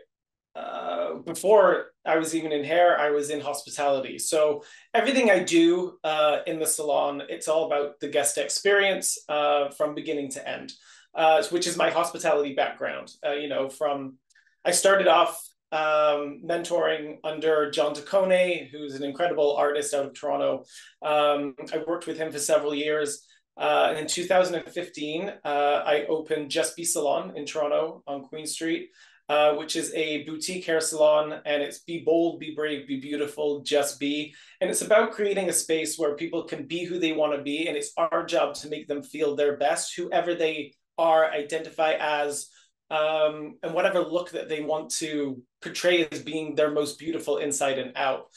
uh, 0.57 1.15
before 1.25 1.91
I 2.05 2.17
was 2.17 2.33
even 2.35 2.51
in 2.51 2.63
hair, 2.63 2.99
I 2.99 3.11
was 3.11 3.29
in 3.29 3.41
hospitality. 3.41 4.17
So 4.19 4.63
everything 4.93 5.29
I 5.31 5.39
do 5.43 5.97
uh, 6.03 6.39
in 6.47 6.59
the 6.59 6.65
salon, 6.65 7.21
it's 7.29 7.47
all 7.47 7.65
about 7.67 7.99
the 7.99 8.07
guest 8.09 8.37
experience 8.37 9.17
uh, 9.29 9.69
from 9.77 9.95
beginning 9.95 10.31
to 10.31 10.41
end. 10.49 10.71
uh, 11.15 11.43
which 11.49 11.67
is 11.67 11.77
my 11.77 11.89
hospitality 11.89 12.53
background. 12.53 13.11
Uh, 13.25 13.33
you 13.33 13.49
know, 13.49 13.69
from 13.69 14.17
I 14.65 14.71
started 14.71 15.07
off 15.07 15.39
um, 15.71 16.41
mentoring 16.45 17.17
under 17.23 17.71
John 17.71 17.93
Taccone, 17.95 18.69
who's 18.69 18.95
an 18.95 19.03
incredible 19.03 19.55
artist 19.55 19.93
out 19.93 20.05
of 20.05 20.13
Toronto. 20.13 20.63
Um, 21.01 21.55
I 21.73 21.83
worked 21.87 22.07
with 22.07 22.17
him 22.17 22.31
for 22.31 22.39
several 22.39 22.73
years. 22.75 23.25
Uh, 23.57 23.87
and 23.89 23.97
in 23.97 24.07
2015, 24.07 25.31
uh, 25.43 25.47
I 25.47 26.05
opened 26.07 26.51
Just 26.51 26.75
Be 26.75 26.83
Salon 26.83 27.33
in 27.35 27.45
Toronto 27.45 28.03
on 28.05 28.23
Queen 28.23 28.45
Street, 28.45 28.89
uh, 29.29 29.53
which 29.53 29.75
is 29.75 29.93
a 29.93 30.23
boutique 30.23 30.65
hair 30.65 30.79
salon. 30.79 31.41
And 31.45 31.61
it's 31.61 31.79
be 31.79 32.03
bold, 32.05 32.39
be 32.39 32.53
brave, 32.55 32.87
be 32.87 32.99
beautiful, 32.99 33.61
just 33.61 33.99
be. 33.99 34.33
And 34.61 34.69
it's 34.69 34.81
about 34.81 35.11
creating 35.11 35.49
a 35.49 35.53
space 35.53 35.97
where 35.97 36.15
people 36.15 36.43
can 36.43 36.65
be 36.65 36.83
who 36.83 36.99
they 36.99 37.11
want 37.11 37.33
to 37.35 37.41
be. 37.41 37.67
And 37.67 37.75
it's 37.75 37.91
our 37.97 38.25
job 38.25 38.55
to 38.55 38.69
make 38.69 38.87
them 38.87 39.03
feel 39.03 39.35
their 39.35 39.57
best, 39.57 39.95
whoever 39.95 40.33
they 40.33 40.73
are, 40.97 41.29
identify 41.31 41.95
as, 41.99 42.49
um, 42.89 43.57
and 43.63 43.73
whatever 43.73 43.99
look 43.99 44.31
that 44.31 44.49
they 44.49 44.61
want 44.61 44.91
to 44.91 45.41
portray 45.61 46.07
as 46.11 46.23
being 46.23 46.55
their 46.55 46.71
most 46.71 46.97
beautiful 46.97 47.37
inside 47.37 47.79
and 47.79 47.91
out. 47.95 48.27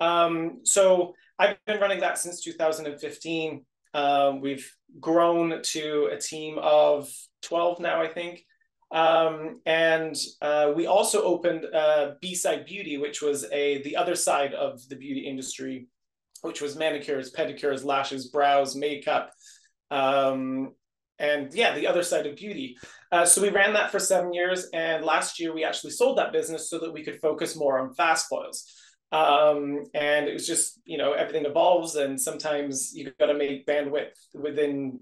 Um, 0.00 0.60
so 0.64 1.14
I've 1.38 1.56
been 1.66 1.80
running 1.80 2.00
that 2.00 2.18
since 2.18 2.40
2015. 2.42 3.64
Um, 3.94 4.40
we've 4.40 4.70
grown 5.00 5.62
to 5.62 6.08
a 6.12 6.18
team 6.18 6.58
of 6.58 7.10
12 7.42 7.80
now, 7.80 8.00
I 8.00 8.08
think. 8.08 8.44
Um, 8.90 9.60
and 9.66 10.16
uh, 10.40 10.72
we 10.74 10.86
also 10.86 11.22
opened 11.22 11.66
uh, 11.74 12.12
B-Side 12.20 12.64
Beauty, 12.64 12.96
which 12.96 13.20
was 13.20 13.44
a 13.52 13.82
the 13.82 13.96
other 13.96 14.14
side 14.14 14.54
of 14.54 14.86
the 14.88 14.96
beauty 14.96 15.20
industry, 15.20 15.88
which 16.42 16.60
was 16.60 16.76
manicures, 16.76 17.32
pedicures, 17.32 17.84
lashes, 17.84 18.28
brows, 18.28 18.74
makeup, 18.74 19.30
um, 19.90 20.72
and 21.18 21.52
yeah, 21.52 21.74
the 21.74 21.86
other 21.86 22.02
side 22.02 22.26
of 22.26 22.36
beauty. 22.36 22.76
Uh, 23.10 23.24
so 23.24 23.42
we 23.42 23.50
ran 23.50 23.74
that 23.74 23.90
for 23.90 23.98
seven 23.98 24.32
years, 24.32 24.68
and 24.72 25.04
last 25.04 25.40
year 25.40 25.52
we 25.52 25.64
actually 25.64 25.90
sold 25.90 26.16
that 26.18 26.32
business 26.32 26.70
so 26.70 26.78
that 26.78 26.92
we 26.92 27.04
could 27.04 27.20
focus 27.20 27.56
more 27.56 27.78
on 27.78 27.94
fast 27.94 28.28
foils. 28.28 28.64
Um, 29.10 29.84
and 29.94 30.28
it 30.28 30.34
was 30.34 30.46
just 30.46 30.80
you 30.84 30.96
know 30.96 31.12
everything 31.12 31.44
evolves, 31.44 31.96
and 31.96 32.18
sometimes 32.18 32.92
you've 32.94 33.16
got 33.18 33.26
to 33.26 33.34
make 33.34 33.66
bandwidth 33.66 34.14
within 34.32 35.00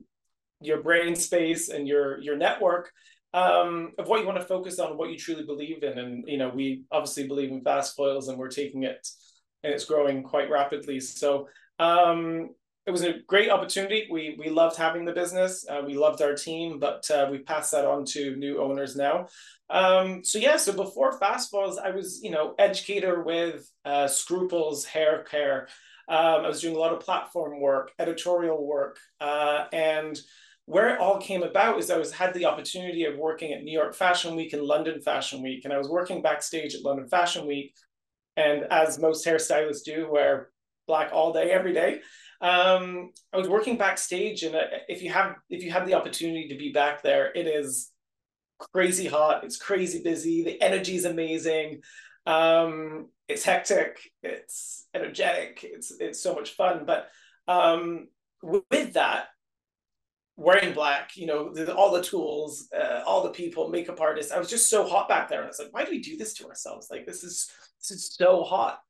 your 0.61 0.83
brain 0.83 1.15
space 1.15 1.69
and 1.69 1.87
your 1.87 2.19
your 2.21 2.37
network 2.37 2.91
um, 3.37 3.93
of 3.99 4.09
what 4.09 4.21
you 4.21 4.27
want 4.27 4.41
to 4.41 4.47
focus 4.47 4.79
on, 4.79 4.97
what 4.97 5.11
you 5.11 5.19
truly 5.19 5.45
believe 5.45 5.83
in, 5.83 5.99
and 5.99 6.25
you 6.27 6.39
know 6.39 6.49
we 6.49 6.85
obviously 6.91 7.29
believe 7.29 7.51
in 7.51 7.63
fast 7.63 7.95
foils, 7.95 8.29
and 8.29 8.39
we're 8.39 8.49
taking 8.49 8.85
it, 8.85 9.07
and 9.63 9.75
it's 9.75 9.85
growing 9.85 10.23
quite 10.23 10.51
rapidly. 10.51 10.99
So 11.01 11.47
um, 11.79 12.49
it 12.87 12.91
was 12.91 13.03
a 13.03 13.19
great 13.27 13.51
opportunity. 13.51 14.09
We 14.11 14.37
we 14.39 14.49
loved 14.49 14.79
having 14.79 15.05
the 15.05 15.13
business. 15.13 15.67
Uh, 15.69 15.83
we 15.87 15.99
loved 15.99 16.23
our 16.23 16.35
team, 16.35 16.79
but 16.79 17.09
uh, 17.11 17.29
we 17.31 17.41
passed 17.41 17.73
that 17.73 17.85
on 17.85 18.07
to 18.07 18.35
new 18.37 18.63
owners 18.63 18.97
now. 18.97 19.27
Um, 19.69 20.25
so 20.25 20.39
yeah, 20.39 20.57
so 20.57 20.73
before 20.73 21.19
Fast 21.19 21.51
Foils, 21.51 21.77
I 21.77 21.91
was 21.91 22.23
you 22.23 22.31
know 22.31 22.55
educator 22.59 23.23
with 23.23 23.71
uh, 23.85 24.09
Scruples 24.09 24.87
Hair 24.87 25.25
Care. 25.25 25.69
Um, 26.09 26.47
I 26.47 26.49
was 26.49 26.63
doing 26.63 26.75
a 26.75 26.79
lot 26.79 26.95
of 26.95 27.01
platform 27.01 27.61
work, 27.61 27.91
editorial 27.99 28.67
work, 28.67 28.97
uh, 29.21 29.67
and 29.75 30.19
where 30.67 30.95
it 30.95 31.01
all 31.01 31.19
came 31.19 31.43
about 31.43 31.79
is 31.79 31.91
I 31.91 31.99
was 31.99 32.13
had 32.13 32.35
the 32.35 32.47
opportunity 32.47 33.05
of 33.05 33.17
working 33.17 33.53
at 33.53 33.63
New 33.63 33.73
York 33.73 33.95
Fashion 33.95 34.37
Week 34.37 34.53
and 34.53 34.63
London 34.63 35.01
Fashion 35.01 35.43
Week, 35.43 35.65
and 35.65 35.73
I 35.73 35.79
was 35.79 35.89
working 35.89 36.23
backstage 36.23 36.75
at 36.75 36.83
London 36.83 37.09
Fashion 37.09 37.47
Week, 37.47 37.75
and 38.37 38.65
as 38.65 38.99
most 38.99 39.27
hairstylists 39.27 39.85
do, 39.85 40.09
wear 40.11 40.51
black 40.87 41.11
all 41.13 41.33
day 41.33 41.51
every 41.51 41.73
day 41.73 42.01
um, 42.41 43.13
I 43.33 43.39
was 43.39 43.49
working 43.49 43.79
backstage, 43.79 44.43
and 44.43 44.55
uh, 44.55 44.65
if 44.89 45.03
you 45.03 45.11
have 45.11 45.37
if 45.49 45.63
you 45.63 45.71
have 45.71 45.87
the 45.87 45.95
opportunity 45.95 46.49
to 46.49 46.57
be 46.57 46.71
back 46.71 47.03
there, 47.03 47.33
it 47.35 47.47
is 47.47 47.91
crazy 48.59 49.07
hot. 49.07 49.45
It's 49.45 49.57
crazy 49.57 50.03
busy. 50.03 50.45
The 50.45 50.61
energy 50.61 50.97
is 50.97 51.07
amazing. 51.07 51.81
Um, 52.27 53.09
it's 53.29 53.45
hectic. 53.45 53.99
It's 54.23 54.87
energetic. 54.95 55.61
It's 55.63 55.93
it's 55.99 56.23
so 56.23 56.35
much 56.35 56.51
fun. 56.51 56.85
But 56.87 57.09
um, 57.49 58.09
with 58.43 58.95
that, 58.95 59.29
wearing 60.37 60.75
black, 60.75 61.17
you 61.17 61.27
know, 61.27 61.53
the, 61.53 61.75
all 61.75 61.93
the 61.93 62.03
tools, 62.03 62.69
uh, 62.77 63.03
all 63.07 63.23
the 63.23 63.31
people, 63.31 63.69
makeup 63.69 64.01
artists. 64.01 64.33
I 64.33 64.39
was 64.39 64.51
just 64.51 64.69
so 64.69 64.87
hot 64.87 65.09
back 65.09 65.29
there, 65.29 65.43
I 65.43 65.47
was 65.47 65.59
like, 65.59 65.73
why 65.73 65.85
do 65.85 65.91
we 65.91 66.01
do 66.01 66.17
this 66.17 66.35
to 66.35 66.49
ourselves? 66.49 66.89
Like 66.91 67.07
this 67.07 67.25
is 67.25 67.51
this 67.81 67.91
is 67.91 68.15
so 68.15 68.43
hot. 68.45 68.81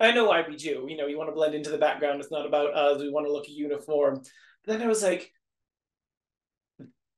I 0.00 0.10
know 0.10 0.24
why 0.24 0.44
we 0.46 0.56
do. 0.56 0.86
You 0.88 0.96
know, 0.96 1.06
you 1.06 1.16
want 1.16 1.30
to 1.30 1.34
blend 1.34 1.54
into 1.54 1.70
the 1.70 1.78
background. 1.78 2.20
It's 2.20 2.32
not 2.32 2.46
about 2.46 2.74
us. 2.74 3.00
We 3.00 3.10
want 3.10 3.26
to 3.26 3.32
look 3.32 3.48
uniform. 3.48 4.22
But 4.64 4.72
then 4.72 4.82
I 4.82 4.88
was 4.88 5.02
like, 5.02 5.32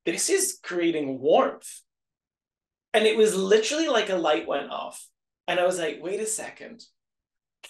this 0.04 0.28
is 0.28 0.58
creating 0.62 1.18
warmth. 1.18 1.80
And 2.92 3.06
it 3.06 3.16
was 3.16 3.34
literally 3.34 3.88
like 3.88 4.10
a 4.10 4.16
light 4.16 4.46
went 4.46 4.70
off. 4.70 5.08
And 5.48 5.58
I 5.58 5.64
was 5.64 5.78
like, 5.78 5.98
wait 6.02 6.20
a 6.20 6.26
second. 6.26 6.84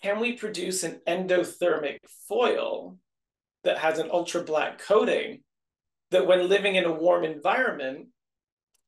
Can 0.03 0.19
we 0.19 0.33
produce 0.33 0.83
an 0.83 1.01
endothermic 1.07 1.99
foil 2.29 2.99
that 3.63 3.79
has 3.79 4.01
an 4.01 4.11
ultra 4.13 4.43
black 4.43 4.79
coating 4.79 5.44
that 6.14 6.26
when 6.26 6.49
living 6.49 6.76
in 6.76 6.85
a 6.85 6.92
warm 6.92 7.25
environment, 7.25 8.06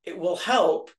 it 0.04 0.16
will 0.16 0.36
help 0.36 0.90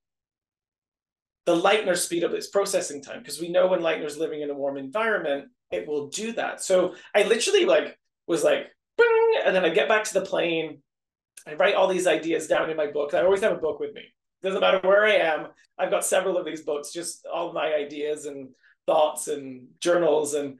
the 1.45 1.55
lightener 1.55 1.95
speed 1.95 2.25
up 2.25 2.33
its 2.33 2.47
processing 2.47 3.01
time 3.01 3.19
because 3.19 3.39
we 3.39 3.47
know 3.47 3.67
when 3.67 3.79
lightener's 3.79 4.17
living 4.17 4.41
in 4.41 4.49
a 4.49 4.53
warm 4.53 4.75
environment, 4.75 5.45
it 5.71 5.87
will 5.87 6.07
do 6.07 6.33
that. 6.33 6.61
So 6.61 6.95
I 7.15 7.23
literally 7.23 7.65
like 7.65 7.97
was 8.27 8.43
like, 8.43 8.67
and 9.45 9.55
then 9.55 9.63
I 9.63 9.69
get 9.69 9.87
back 9.87 10.03
to 10.03 10.13
the 10.13 10.25
plane. 10.25 10.81
I 11.47 11.53
write 11.53 11.75
all 11.75 11.87
these 11.87 12.07
ideas 12.07 12.47
down 12.47 12.69
in 12.69 12.75
my 12.75 12.87
book. 12.87 13.13
I 13.13 13.21
always 13.21 13.41
have 13.41 13.53
a 13.53 13.61
book 13.61 13.79
with 13.79 13.93
me. 13.93 14.01
Doesn't 14.43 14.59
matter 14.59 14.81
where 14.83 15.05
I 15.05 15.13
am. 15.13 15.47
I've 15.79 15.91
got 15.91 16.05
several 16.05 16.37
of 16.37 16.45
these 16.45 16.63
books, 16.63 16.91
just 16.91 17.25
all 17.25 17.53
my 17.53 17.73
ideas 17.73 18.25
and 18.25 18.49
thoughts 18.85 19.29
and 19.29 19.67
journals, 19.79 20.33
and 20.33 20.59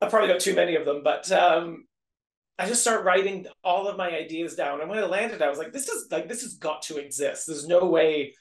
I've 0.00 0.08
probably 0.08 0.28
got 0.28 0.40
too 0.40 0.54
many 0.54 0.76
of 0.76 0.86
them. 0.86 1.02
But 1.04 1.30
um, 1.30 1.84
I 2.58 2.66
just 2.66 2.82
start 2.82 3.04
writing 3.04 3.46
all 3.62 3.88
of 3.88 3.96
my 3.96 4.10
ideas 4.10 4.54
down. 4.54 4.80
And 4.80 4.88
when 4.88 4.98
I 4.98 5.06
landed, 5.06 5.42
I 5.42 5.48
was 5.48 5.58
like, 5.58 5.72
this 5.72 5.88
is 5.88 6.10
like 6.10 6.28
this 6.28 6.42
has 6.42 6.54
got 6.54 6.82
to 6.82 6.98
exist. 6.98 7.46
There's 7.46 7.66
no 7.66 7.86
way. 7.86 8.34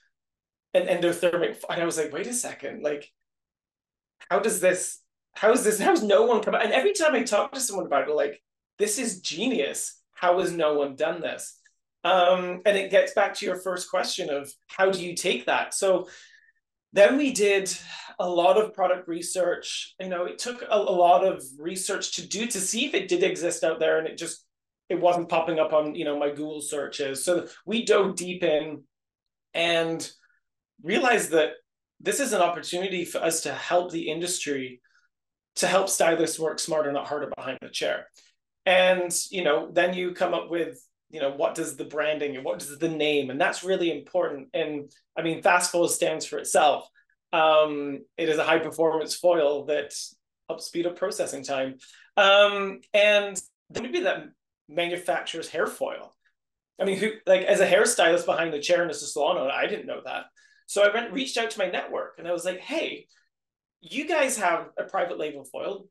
An 0.75 0.87
endothermic 0.87 1.57
and 1.69 1.83
i 1.83 1.85
was 1.85 1.99
like 1.99 2.11
wait 2.11 2.25
a 2.25 2.33
second. 2.33 2.81
Like 2.81 3.07
how 4.29 4.39
does 4.39 4.59
this 4.59 4.99
how 5.35 5.51
is 5.51 5.63
this 5.63 5.79
how's 5.79 6.01
no 6.01 6.23
one 6.25 6.41
come 6.41 6.55
and 6.55 6.71
every 6.71 6.93
time 6.93 7.13
i 7.13 7.21
talk 7.21 7.51
to 7.51 7.59
someone 7.59 7.85
about 7.85 8.09
it 8.09 8.15
like 8.15 8.41
this 8.79 8.97
is 8.97 9.21
genius. 9.21 10.01
How 10.13 10.39
has 10.39 10.51
no 10.51 10.73
one 10.73 10.95
done 10.95 11.21
this? 11.21 11.59
Um, 12.03 12.61
and 12.65 12.77
it 12.77 12.91
gets 12.91 13.13
back 13.13 13.33
to 13.35 13.45
your 13.45 13.61
first 13.61 13.89
question 13.89 14.29
of 14.29 14.51
how 14.67 14.89
do 14.89 15.03
you 15.03 15.15
take 15.15 15.45
that? 15.45 15.73
So 15.73 16.07
then 16.93 17.17
we 17.17 17.33
did 17.33 17.75
a 18.19 18.29
lot 18.29 18.57
of 18.57 18.73
product 18.73 19.07
research. 19.07 19.95
You 19.99 20.09
know 20.09 20.25
it 20.25 20.37
took 20.39 20.61
a, 20.61 20.75
a 20.75 20.75
lot 20.75 21.25
of 21.25 21.43
research 21.57 22.15
to 22.15 22.27
do 22.27 22.47
to 22.47 22.59
see 22.59 22.85
if 22.85 22.93
it 22.93 23.09
did 23.09 23.23
exist 23.23 23.63
out 23.63 23.79
there 23.79 23.97
and 23.99 24.07
it 24.07 24.17
just 24.17 24.45
it 24.89 25.01
wasn't 25.01 25.29
popping 25.29 25.59
up 25.59 25.73
on 25.73 25.95
you 25.95 26.05
know 26.05 26.17
my 26.17 26.29
google 26.29 26.61
searches. 26.61 27.25
So 27.25 27.47
we 27.65 27.85
dove 27.85 28.15
deep 28.15 28.43
in 28.43 28.83
and 29.53 30.09
realized 30.81 31.31
that 31.31 31.51
this 31.99 32.19
is 32.19 32.33
an 32.33 32.41
opportunity 32.41 33.05
for 33.05 33.19
us 33.19 33.41
to 33.41 33.53
help 33.53 33.91
the 33.91 34.09
industry 34.09 34.81
to 35.55 35.67
help 35.67 35.87
stylists 35.89 36.39
work 36.39 36.59
smarter 36.59 36.91
not 36.91 37.07
harder 37.07 37.31
behind 37.35 37.59
the 37.61 37.69
chair. 37.69 38.07
And 38.65 39.11
you 39.31 39.43
know 39.43 39.69
then 39.71 39.93
you 39.93 40.13
come 40.13 40.33
up 40.33 40.49
with 40.49 40.79
you 41.13 41.21
know 41.21 41.31
what 41.31 41.53
does 41.53 41.77
the 41.77 41.85
branding 41.85 42.35
and 42.35 42.43
what 42.43 42.57
does 42.57 42.77
the 42.79 42.89
name 42.89 43.29
and 43.29 43.39
that's 43.39 43.63
really 43.63 43.91
important. 43.91 44.49
And 44.53 44.91
i 45.17 45.21
mean 45.21 45.43
fast 45.43 45.71
foil 45.71 45.87
stands 45.87 46.25
for 46.25 46.39
itself. 46.39 46.89
Um, 47.31 47.99
it 48.17 48.29
is 48.29 48.39
a 48.39 48.43
high 48.43 48.59
performance 48.59 49.15
foil 49.15 49.65
that 49.65 49.93
helps 50.49 50.65
speed 50.65 50.85
up 50.87 50.97
processing 50.97 51.43
time. 51.43 51.75
Um, 52.17 52.81
and 52.93 53.39
then 53.69 53.83
maybe 53.83 54.01
that 54.01 54.25
manufactures 54.67 55.49
hair 55.49 55.67
foil. 55.67 56.13
I 56.81 56.85
mean 56.85 56.97
who 56.97 57.11
like 57.27 57.43
as 57.43 57.59
a 57.59 57.67
hairstylist 57.67 58.25
behind 58.25 58.51
the 58.51 58.59
chair 58.59 58.83
in 58.83 58.89
a 58.89 58.93
salon 58.93 59.37
i 59.51 59.67
didn't 59.67 59.85
know 59.85 60.01
that. 60.03 60.25
So 60.65 60.81
I 60.81 60.91
went 60.91 61.13
reached 61.13 61.37
out 61.37 61.51
to 61.51 61.59
my 61.59 61.69
network 61.69 62.15
and 62.17 62.27
I 62.27 62.31
was 62.31 62.45
like, 62.45 62.59
hey, 62.59 63.05
you 63.81 64.07
guys 64.07 64.37
have 64.37 64.69
a 64.79 64.83
private 64.83 65.19
label 65.19 65.43
foil. 65.43 65.85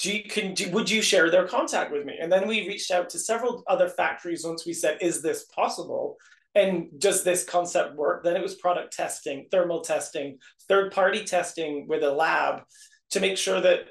Do 0.00 0.12
you, 0.12 0.24
can 0.24 0.54
do, 0.54 0.70
would 0.70 0.90
you 0.90 1.02
share 1.02 1.30
their 1.30 1.46
contact 1.46 1.92
with 1.92 2.04
me? 2.04 2.16
And 2.20 2.30
then 2.30 2.48
we 2.48 2.66
reached 2.66 2.90
out 2.90 3.08
to 3.10 3.18
several 3.18 3.62
other 3.68 3.88
factories 3.88 4.44
once 4.44 4.66
we 4.66 4.72
said, 4.72 4.98
is 5.00 5.22
this 5.22 5.44
possible? 5.44 6.16
And 6.54 6.88
does 6.98 7.22
this 7.22 7.44
concept 7.44 7.96
work? 7.96 8.24
Then 8.24 8.36
it 8.36 8.42
was 8.42 8.56
product 8.56 8.92
testing, 8.92 9.46
thermal 9.50 9.82
testing, 9.82 10.38
third 10.68 10.92
party 10.92 11.24
testing 11.24 11.86
with 11.88 12.02
a 12.02 12.10
lab 12.10 12.62
to 13.10 13.20
make 13.20 13.36
sure 13.36 13.60
that 13.60 13.88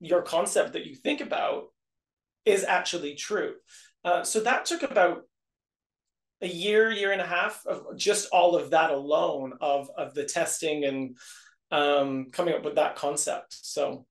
your 0.00 0.22
concept 0.22 0.72
that 0.72 0.86
you 0.86 0.94
think 0.94 1.20
about 1.20 1.64
is 2.44 2.64
actually 2.64 3.14
true. 3.14 3.54
Uh, 4.04 4.24
so 4.24 4.40
that 4.40 4.64
took 4.64 4.82
about 4.82 5.22
a 6.42 6.48
year, 6.48 6.90
year 6.90 7.12
and 7.12 7.20
a 7.20 7.26
half 7.26 7.64
of 7.66 7.96
just 7.96 8.28
all 8.32 8.56
of 8.56 8.70
that 8.70 8.90
alone 8.90 9.52
of 9.60 9.88
of 9.96 10.12
the 10.12 10.24
testing 10.24 10.84
and 10.84 11.16
um, 11.70 12.26
coming 12.32 12.54
up 12.54 12.64
with 12.64 12.74
that 12.74 12.96
concept. 12.96 13.56
So, 13.62 14.06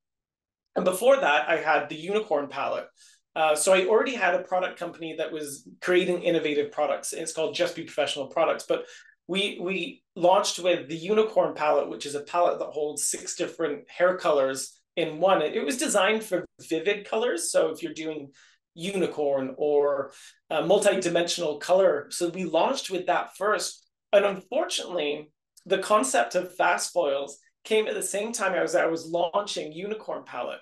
and 0.75 0.85
before 0.85 1.17
that, 1.17 1.49
I 1.49 1.57
had 1.57 1.89
the 1.89 1.95
unicorn 1.95 2.47
palette, 2.47 2.87
Uh, 3.35 3.55
so 3.55 3.73
I 3.73 3.85
already 3.85 4.15
had 4.15 4.35
a 4.35 4.43
product 4.43 4.77
company 4.77 5.15
that 5.17 5.31
was 5.31 5.67
creating 5.79 6.23
innovative 6.23 6.71
products. 6.71 7.13
It's 7.13 7.33
called 7.33 7.55
Just 7.55 7.75
Be 7.75 7.83
Professional 7.83 8.27
Products. 8.27 8.65
But 8.67 8.85
we 9.27 9.57
we 9.61 10.03
launched 10.15 10.59
with 10.59 10.89
the 10.89 10.97
Unicorn 10.97 11.53
palette, 11.55 11.89
which 11.89 12.05
is 12.05 12.15
a 12.15 12.23
palette 12.23 12.59
that 12.59 12.75
holds 12.77 13.07
six 13.07 13.35
different 13.35 13.89
hair 13.89 14.17
colors 14.17 14.81
in 14.97 15.19
one. 15.21 15.41
It 15.41 15.65
was 15.65 15.77
designed 15.77 16.23
for 16.23 16.45
vivid 16.69 17.07
colors. 17.09 17.51
So 17.51 17.69
if 17.69 17.81
you're 17.81 17.93
doing 17.93 18.31
unicorn 18.73 19.55
or 19.57 20.11
a 20.49 20.65
multi-dimensional 20.65 21.59
color, 21.59 22.07
so 22.09 22.29
we 22.29 22.43
launched 22.43 22.89
with 22.89 23.05
that 23.07 23.35
first. 23.37 23.87
And 24.11 24.25
unfortunately, 24.25 25.31
the 25.65 25.79
concept 25.79 26.35
of 26.35 26.55
fast 26.55 26.91
foils 26.91 27.37
came 27.63 27.87
at 27.87 27.93
the 27.93 28.03
same 28.03 28.31
time 28.31 28.53
I 28.53 28.61
was 28.61 28.75
I 28.75 28.85
was 28.87 29.05
launching 29.05 29.71
Unicorn 29.71 30.23
palette. 30.23 30.59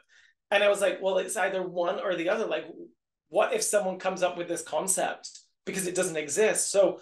And 0.52 0.64
I 0.64 0.70
was 0.70 0.82
like, 0.82 1.00
well, 1.02 1.20
it's 1.20 1.38
either 1.38 1.62
one 1.62 2.00
or 2.00 2.16
the 2.16 2.30
other. 2.30 2.46
Like, 2.46 2.66
what 3.30 3.54
if 3.54 3.62
someone 3.62 4.00
comes 4.00 4.24
up 4.24 4.38
with 4.38 4.48
this 4.48 4.64
concept 4.64 5.30
because 5.66 5.88
it 5.88 5.96
doesn't 5.96 6.18
exist? 6.18 6.72
So 6.72 7.00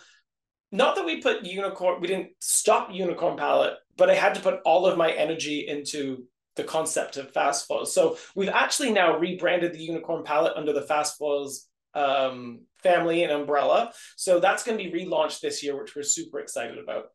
not 0.72 0.96
that 0.96 1.06
we 1.06 1.22
put 1.22 1.46
unicorn, 1.46 2.02
we 2.02 2.08
didn't 2.08 2.32
stop 2.40 2.90
unicorn 2.92 3.38
palette, 3.38 3.76
but 3.96 4.10
I 4.10 4.16
had 4.16 4.36
to 4.36 4.42
put 4.42 4.60
all 4.66 4.86
of 4.86 4.98
my 4.98 5.12
energy 5.12 5.66
into 5.68 6.26
the 6.58 6.64
concept 6.64 7.18
of 7.18 7.32
fast 7.32 7.68
foils. 7.68 7.94
So 7.94 8.18
we've 8.36 8.50
actually 8.50 8.92
now 8.92 9.18
rebranded 9.18 9.74
the 9.74 9.80
unicorn 9.80 10.24
palette 10.24 10.58
under 10.58 10.74
the 10.74 10.82
fast 10.82 11.18
foils 11.18 11.68
um, 11.94 12.62
family 12.84 13.24
and 13.24 13.32
umbrella. 13.32 13.94
So 14.18 14.40
that's 14.40 14.64
going 14.64 14.78
to 14.78 14.84
be 14.84 15.06
relaunched 15.06 15.40
this 15.40 15.64
year, 15.64 15.80
which 15.80 15.96
we're 15.96 16.04
super 16.04 16.40
excited 16.40 16.78
about. 16.78 17.06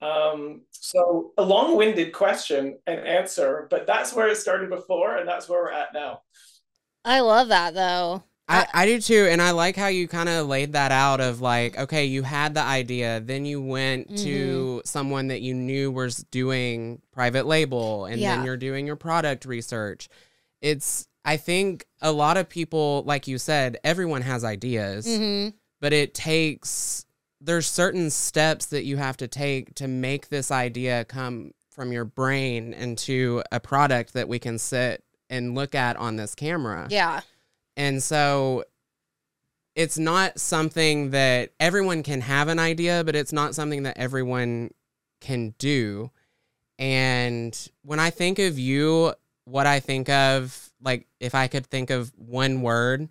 Um, 0.00 0.62
so 0.70 1.32
a 1.36 1.42
long-winded 1.42 2.12
question 2.12 2.78
and 2.86 3.00
answer, 3.00 3.66
but 3.70 3.86
that's 3.86 4.12
where 4.12 4.28
it 4.28 4.36
started 4.36 4.70
before, 4.70 5.16
and 5.16 5.28
that's 5.28 5.48
where 5.48 5.62
we're 5.62 5.72
at 5.72 5.92
now. 5.92 6.22
I 7.04 7.20
love 7.20 7.48
that 7.48 7.74
though. 7.74 8.22
I, 8.50 8.66
I 8.72 8.86
do 8.86 8.98
too, 8.98 9.26
and 9.30 9.42
I 9.42 9.50
like 9.50 9.76
how 9.76 9.88
you 9.88 10.08
kind 10.08 10.28
of 10.28 10.46
laid 10.46 10.72
that 10.72 10.90
out 10.90 11.20
of 11.20 11.42
like, 11.42 11.76
okay, 11.76 12.06
you 12.06 12.22
had 12.22 12.54
the 12.54 12.62
idea, 12.62 13.20
then 13.20 13.44
you 13.44 13.60
went 13.60 14.08
mm-hmm. 14.08 14.24
to 14.24 14.82
someone 14.86 15.28
that 15.28 15.42
you 15.42 15.52
knew 15.52 15.90
was 15.90 16.24
doing 16.30 17.02
private 17.12 17.44
label, 17.44 18.06
and 18.06 18.18
yeah. 18.18 18.36
then 18.36 18.46
you're 18.46 18.56
doing 18.56 18.86
your 18.86 18.96
product 18.96 19.44
research. 19.44 20.08
It's, 20.62 21.08
I 21.26 21.36
think 21.36 21.84
a 22.00 22.10
lot 22.10 22.38
of 22.38 22.48
people, 22.48 23.02
like 23.04 23.28
you 23.28 23.36
said, 23.36 23.76
everyone 23.84 24.22
has 24.22 24.44
ideas, 24.44 25.06
mm-hmm. 25.06 25.54
but 25.80 25.92
it 25.92 26.14
takes, 26.14 27.04
there's 27.40 27.66
certain 27.66 28.10
steps 28.10 28.66
that 28.66 28.84
you 28.84 28.96
have 28.96 29.16
to 29.18 29.28
take 29.28 29.74
to 29.76 29.88
make 29.88 30.28
this 30.28 30.50
idea 30.50 31.04
come 31.04 31.52
from 31.70 31.92
your 31.92 32.04
brain 32.04 32.72
into 32.72 33.42
a 33.52 33.60
product 33.60 34.12
that 34.14 34.28
we 34.28 34.38
can 34.38 34.58
sit 34.58 35.04
and 35.30 35.54
look 35.54 35.74
at 35.74 35.96
on 35.96 36.16
this 36.16 36.34
camera. 36.34 36.88
Yeah. 36.90 37.20
And 37.76 38.02
so 38.02 38.64
it's 39.76 39.98
not 39.98 40.40
something 40.40 41.10
that 41.10 41.50
everyone 41.60 42.02
can 42.02 42.20
have 42.22 42.48
an 42.48 42.58
idea, 42.58 43.04
but 43.04 43.14
it's 43.14 43.32
not 43.32 43.54
something 43.54 43.84
that 43.84 43.96
everyone 43.96 44.72
can 45.20 45.54
do. 45.58 46.10
And 46.80 47.56
when 47.82 48.00
I 48.00 48.10
think 48.10 48.40
of 48.40 48.58
you, 48.58 49.14
what 49.44 49.66
I 49.66 49.78
think 49.78 50.08
of, 50.08 50.70
like, 50.80 51.06
if 51.20 51.34
I 51.34 51.46
could 51.46 51.66
think 51.66 51.90
of 51.90 52.12
one 52.16 52.62
word 52.62 53.08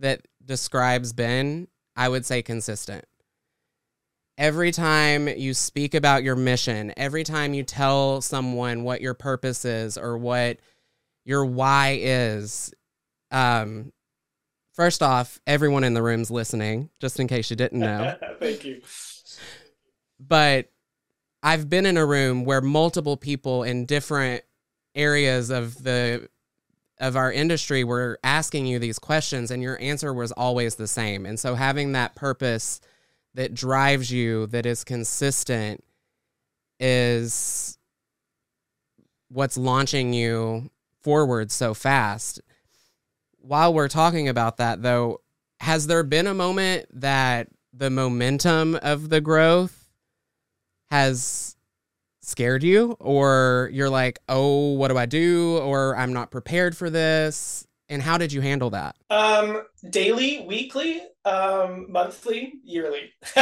that 0.00 0.22
describes 0.44 1.12
Ben, 1.12 1.68
I 1.94 2.08
would 2.08 2.26
say 2.26 2.42
consistent. 2.42 3.04
Every 4.38 4.72
time 4.72 5.28
you 5.28 5.52
speak 5.52 5.94
about 5.94 6.22
your 6.22 6.36
mission, 6.36 6.94
every 6.96 7.24
time 7.24 7.52
you 7.52 7.64
tell 7.64 8.22
someone 8.22 8.84
what 8.84 9.02
your 9.02 9.12
purpose 9.12 9.66
is 9.66 9.98
or 9.98 10.16
what 10.16 10.60
your 11.24 11.44
why 11.44 11.98
is, 12.00 12.72
um, 13.30 13.92
First 14.78 15.02
off, 15.02 15.40
everyone 15.44 15.82
in 15.82 15.94
the 15.94 16.04
room's 16.04 16.30
listening, 16.30 16.88
just 17.00 17.18
in 17.18 17.26
case 17.26 17.50
you 17.50 17.56
didn't 17.56 17.80
know. 17.80 18.16
Thank 18.38 18.64
you. 18.64 18.80
But 20.20 20.70
I've 21.42 21.68
been 21.68 21.84
in 21.84 21.96
a 21.96 22.06
room 22.06 22.44
where 22.44 22.60
multiple 22.60 23.16
people 23.16 23.64
in 23.64 23.86
different 23.86 24.44
areas 24.94 25.50
of 25.50 25.82
the 25.82 26.28
of 27.00 27.16
our 27.16 27.32
industry 27.32 27.82
were 27.82 28.20
asking 28.22 28.66
you 28.66 28.78
these 28.78 29.00
questions 29.00 29.50
and 29.50 29.64
your 29.64 29.80
answer 29.80 30.14
was 30.14 30.30
always 30.30 30.76
the 30.76 30.86
same. 30.86 31.26
And 31.26 31.40
so 31.40 31.56
having 31.56 31.90
that 31.92 32.14
purpose 32.14 32.80
that 33.38 33.54
drives 33.54 34.12
you 34.12 34.46
that 34.48 34.66
is 34.66 34.84
consistent 34.84 35.82
is 36.78 37.78
what's 39.28 39.56
launching 39.56 40.12
you 40.12 40.70
forward 41.02 41.50
so 41.50 41.72
fast 41.72 42.40
while 43.48 43.72
we're 43.72 43.88
talking 43.88 44.28
about 44.28 44.56
that, 44.58 44.82
though, 44.82 45.20
has 45.60 45.86
there 45.86 46.02
been 46.02 46.26
a 46.26 46.34
moment 46.34 46.86
that 47.00 47.48
the 47.72 47.90
momentum 47.90 48.74
of 48.76 49.08
the 49.08 49.20
growth 49.20 49.88
has 50.90 51.56
scared 52.20 52.62
you, 52.62 52.96
or 53.00 53.70
you're 53.72 53.90
like, 53.90 54.18
oh, 54.28 54.72
what 54.72 54.88
do 54.88 54.98
I 54.98 55.06
do? 55.06 55.58
Or 55.58 55.96
I'm 55.96 56.12
not 56.12 56.30
prepared 56.30 56.76
for 56.76 56.90
this? 56.90 57.66
And 57.88 58.02
how 58.02 58.18
did 58.18 58.32
you 58.32 58.40
handle 58.40 58.70
that? 58.70 58.96
Um, 59.08 59.62
daily, 59.88 60.44
weekly, 60.46 61.00
um, 61.24 61.90
monthly, 61.90 62.54
yearly. 62.62 63.12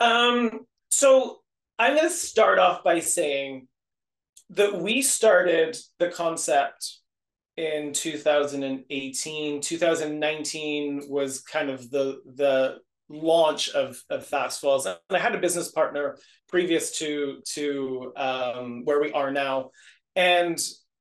um, 0.00 0.60
so 0.90 1.40
I'm 1.78 1.96
going 1.96 2.08
to 2.08 2.14
start 2.14 2.58
off 2.58 2.82
by 2.82 3.00
saying 3.00 3.68
that 4.50 4.80
we 4.80 5.02
started 5.02 5.76
the 5.98 6.08
concept 6.08 6.98
in 7.56 7.92
2018 7.92 9.60
2019 9.60 11.02
was 11.08 11.40
kind 11.40 11.70
of 11.70 11.88
the 11.90 12.20
the 12.34 12.78
launch 13.08 13.68
of, 13.70 14.02
of 14.10 14.26
fast 14.26 14.60
foils 14.60 14.86
and 14.86 14.96
i 15.10 15.18
had 15.18 15.36
a 15.36 15.38
business 15.38 15.70
partner 15.70 16.16
previous 16.48 16.98
to 16.98 17.40
to 17.44 18.12
um, 18.16 18.84
where 18.84 19.00
we 19.00 19.12
are 19.12 19.30
now 19.30 19.70
and 20.16 20.58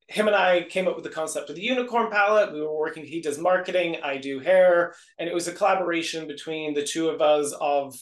him 0.08 0.28
and 0.28 0.36
i 0.36 0.64
came 0.64 0.88
up 0.88 0.96
with 0.96 1.04
the 1.06 1.10
concept 1.10 1.50
of 1.50 1.56
the 1.56 1.62
unicorn 1.62 2.12
palette. 2.12 2.54
We 2.54 2.62
were 2.62 2.78
working 2.78 3.06
he 3.06 3.22
does 3.22 3.38
marketing 3.38 3.98
i 4.04 4.18
do 4.18 4.40
hair. 4.40 4.94
And 5.18 5.30
it 5.30 5.34
was 5.34 5.48
a 5.48 5.54
collaboration 5.54 6.28
between 6.28 6.74
the 6.74 6.84
two 6.84 7.10
of 7.10 7.22
us 7.22 7.54
of 7.60 7.96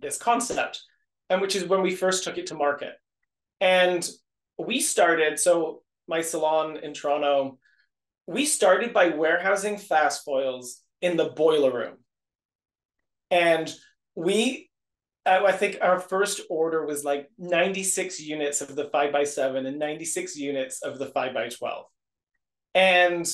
this 0.00 0.18
concept 0.18 0.82
and 1.28 1.40
which 1.40 1.54
is 1.54 1.64
when 1.64 1.82
we 1.82 1.94
first 1.94 2.24
took 2.24 2.38
it 2.38 2.48
to 2.48 2.54
market. 2.54 2.94
And 3.60 4.08
we 4.58 4.80
started, 4.80 5.38
so 5.38 5.82
my 6.08 6.20
salon 6.22 6.78
in 6.78 6.92
Toronto, 6.92 7.58
we 8.26 8.44
started 8.44 8.92
by 8.92 9.08
warehousing 9.08 9.78
fast 9.78 10.24
foils 10.24 10.82
in 11.00 11.16
the 11.16 11.30
boiler 11.30 11.72
room. 11.72 11.96
And 13.30 13.72
we, 14.14 14.69
I 15.26 15.52
think 15.52 15.78
our 15.82 16.00
first 16.00 16.40
order 16.48 16.86
was 16.86 17.04
like 17.04 17.28
96 17.38 18.20
units 18.20 18.60
of 18.62 18.74
the 18.74 18.88
5 18.90 19.12
by 19.12 19.24
7 19.24 19.66
and 19.66 19.78
96 19.78 20.36
units 20.36 20.82
of 20.82 20.98
the 20.98 21.06
5 21.06 21.34
by 21.34 21.48
12 21.48 21.86
And 22.74 23.26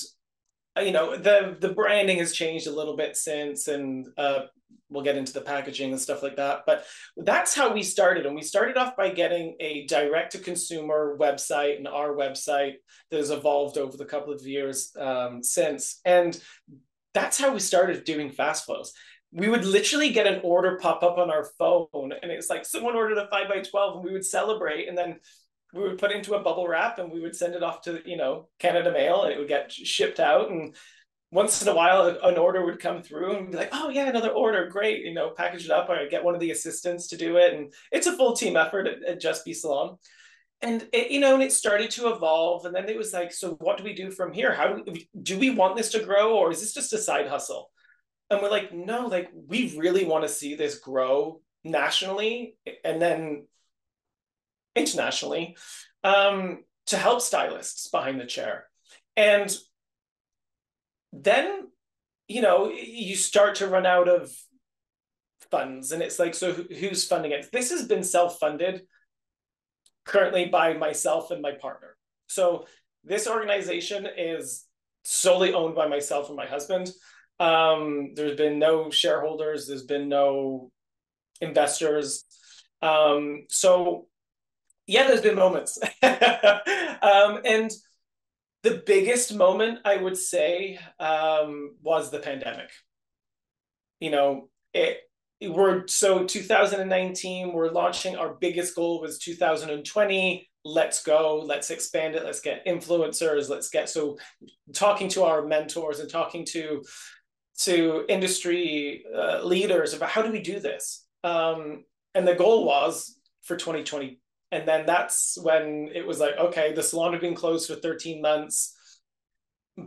you 0.83 0.92
know 0.92 1.16
the 1.16 1.57
the 1.59 1.72
branding 1.72 2.18
has 2.18 2.33
changed 2.33 2.66
a 2.66 2.75
little 2.75 2.96
bit 2.96 3.16
since 3.16 3.68
and 3.68 4.07
uh, 4.18 4.40
we'll 4.88 5.05
get 5.05 5.16
into 5.16 5.33
the 5.33 5.40
packaging 5.40 5.92
and 5.92 6.01
stuff 6.01 6.22
like 6.22 6.37
that. 6.37 6.61
But 6.66 6.85
that's 7.16 7.55
how 7.55 7.72
we 7.72 7.83
started. 7.83 8.27
And 8.27 8.35
we 8.35 8.42
started 8.42 8.77
off 8.77 8.96
by 8.96 9.11
getting 9.11 9.57
a 9.61 9.87
direct 9.87 10.33
to 10.33 10.38
consumer 10.38 11.16
website 11.18 11.77
and 11.77 11.88
our 11.88 12.14
website 12.14 12.75
that 13.11 13.16
has 13.18 13.31
evolved 13.31 13.79
over 13.79 13.96
the 13.96 14.05
couple 14.05 14.33
of 14.33 14.46
years 14.46 14.92
um, 14.99 15.42
since. 15.42 16.01
And 16.05 16.38
that's 17.14 17.38
how 17.38 17.53
we 17.53 17.61
started 17.61 18.05
doing 18.05 18.31
fast 18.31 18.64
foils. 18.66 18.92
We 19.33 19.49
would 19.49 19.65
literally 19.65 20.11
get 20.11 20.27
an 20.27 20.41
order 20.43 20.79
pop 20.81 21.03
up 21.03 21.19
on 21.19 21.31
our 21.31 21.45
phone, 21.59 22.12
and 22.23 22.31
it's 22.31 22.49
like 22.49 22.65
someone 22.65 22.97
ordered 22.97 23.19
a 23.19 23.29
five 23.29 23.49
by 23.49 23.61
12, 23.61 23.97
and 23.97 24.05
we 24.05 24.12
would 24.12 24.25
celebrate. 24.25 24.89
And 24.89 24.97
then 24.97 25.19
we 25.75 25.83
would 25.83 25.99
put 25.99 26.11
it 26.11 26.17
into 26.17 26.35
a 26.35 26.43
bubble 26.43 26.67
wrap 26.67 26.99
and 26.99 27.12
we 27.12 27.21
would 27.21 27.37
send 27.37 27.55
it 27.55 27.62
off 27.62 27.83
to 27.83 28.01
you 28.09 28.17
know 28.17 28.49
Canada 28.59 28.91
Mail 28.93 29.25
and 29.25 29.33
it 29.33 29.39
would 29.39 29.49
get 29.49 29.71
shipped 29.71 30.21
out 30.21 30.49
and 30.49 30.75
once 31.31 31.61
in 31.61 31.69
a 31.69 31.75
while 31.75 32.07
an 32.23 32.39
order 32.39 32.65
would 32.65 32.81
come 32.81 33.03
through 33.03 33.37
and 33.37 33.51
be 33.51 33.57
like, 33.57 33.71
oh 33.73 33.89
yeah, 33.89 34.09
another 34.09 34.31
order, 34.31 34.69
great, 34.69 35.05
you 35.05 35.12
know, 35.12 35.31
package 35.31 35.65
it 35.65 35.71
up. 35.71 35.89
Or 35.89 36.09
get 36.09 36.25
one 36.25 36.35
of 36.35 36.41
the 36.41 36.51
assistants 36.51 37.09
to 37.09 37.17
do 37.17 37.37
it, 37.37 37.55
and 37.55 37.73
it's 37.93 38.07
a 38.07 38.17
full 38.17 38.37
team 38.37 38.57
effort 38.57 38.87
at, 38.87 39.03
at 39.05 39.21
Just 39.21 39.45
Be 39.45 39.53
Salon. 39.53 39.97
And 40.62 40.89
it, 40.93 41.11
you 41.11 41.21
know, 41.21 41.35
and 41.35 41.43
it 41.43 41.53
started 41.53 41.91
to 41.93 42.09
evolve, 42.12 42.65
and 42.65 42.75
then 42.75 42.89
it 42.89 42.97
was 42.97 43.12
like, 43.12 43.33
so 43.33 43.55
what 43.61 43.77
do 43.77 43.85
we 43.85 43.93
do 43.93 44.11
from 44.11 44.33
here? 44.33 44.55
How 44.55 44.73
do 44.73 44.83
we, 44.91 45.09
do 45.23 45.39
we 45.39 45.51
want 45.51 45.77
this 45.77 45.91
to 45.91 46.03
grow, 46.03 46.37
or 46.37 46.51
is 46.51 46.61
this 46.61 46.73
just 46.73 46.93
a 46.93 46.99
side 46.99 47.29
hustle? 47.29 47.71
And 48.31 48.43
we're 48.43 48.51
like, 48.51 48.73
no, 48.73 49.07
like 49.07 49.31
we 49.47 49.77
really 49.79 50.05
want 50.05 50.25
to 50.25 50.29
see 50.29 50.55
this 50.55 50.79
grow 50.79 51.41
nationally 51.65 52.57
and 52.85 53.01
then 53.01 53.47
internationally 54.75 55.57
um, 56.05 56.65
to 56.87 56.97
help 56.97 57.21
stylists 57.21 57.89
behind 57.89 58.21
the 58.21 58.27
chair. 58.27 58.67
And 59.17 59.57
then 61.12 61.69
you 62.29 62.43
know 62.43 62.69
you 62.71 63.15
start 63.15 63.55
to 63.55 63.69
run 63.69 63.87
out 63.87 64.09
of 64.09 64.31
funds 65.51 65.93
and 65.93 66.03
it's 66.03 66.19
like 66.19 66.35
so 66.35 66.53
who's 66.53 67.07
funding 67.07 67.31
it 67.31 67.49
this 67.53 67.71
has 67.71 67.87
been 67.87 68.03
self-funded 68.03 68.83
currently 70.05 70.47
by 70.47 70.75
myself 70.75 71.31
and 71.31 71.41
my 71.41 71.53
partner 71.53 71.97
so 72.27 72.67
this 73.07 73.29
organization 73.29 74.07
is 74.19 74.67
solely 75.07 75.55
owned 75.55 75.77
by 75.77 75.87
myself 75.87 76.29
and 76.29 76.37
my 76.37 76.47
husband. 76.47 76.91
Um, 77.38 78.12
there's 78.14 78.37
been 78.37 78.59
no 78.59 78.90
shareholders, 78.90 79.66
there's 79.66 79.85
been 79.85 80.09
no 80.09 80.70
investors. 81.40 82.25
Um, 82.83 83.44
so 83.49 84.07
yeah, 84.87 85.07
there's 85.07 85.22
been 85.22 85.37
moments. 85.37 85.79
um, 86.03 87.40
and 87.44 87.70
the 88.62 88.83
biggest 88.87 89.35
moment 89.35 89.81
I 89.85 89.96
would 89.96 90.16
say 90.16 90.79
um, 90.99 91.77
was 91.83 92.11
the 92.11 92.18
pandemic. 92.18 92.70
You 94.01 94.11
know, 94.11 94.49
it 94.72 94.99
we're 95.42 95.87
so 95.87 96.25
2019 96.25 97.53
we're 97.53 97.70
launching 97.70 98.16
our 98.16 98.35
biggest 98.40 98.75
goal 98.75 99.03
was 99.03 99.18
2020 99.18 100.49
let's 100.64 101.03
go 101.03 101.42
let's 101.46 101.70
expand 101.70 102.14
it 102.14 102.25
let's 102.25 102.40
get 102.40 102.64
influencers 102.66 103.51
let's 103.51 103.68
get 103.68 103.88
so 103.88 104.16
talking 104.72 105.09
to 105.09 105.25
our 105.25 105.44
mentors 105.44 106.01
and 106.01 106.11
talking 106.11 106.44
to 106.44 106.83
to 107.59 108.05
industry 108.09 109.05
uh, 109.14 109.42
leaders 109.42 109.95
about 109.95 110.11
how 110.11 110.23
do 110.23 110.31
we 110.31 110.40
do 110.40 110.61
this? 110.61 111.07
Um, 111.25 111.85
and 112.14 112.27
the 112.27 112.35
goal 112.35 112.64
was 112.64 113.19
for 113.42 113.57
2020 113.57 114.21
and 114.53 114.66
then 114.66 114.87
that's 114.87 115.38
when 115.42 115.90
it 115.95 116.07
was 116.07 116.19
like 116.19 116.37
okay 116.37 116.73
the 116.73 116.83
salon 116.83 117.12
had 117.12 117.21
been 117.21 117.35
closed 117.35 117.69
for 117.69 117.77
13 117.77 118.21
months. 118.23 118.75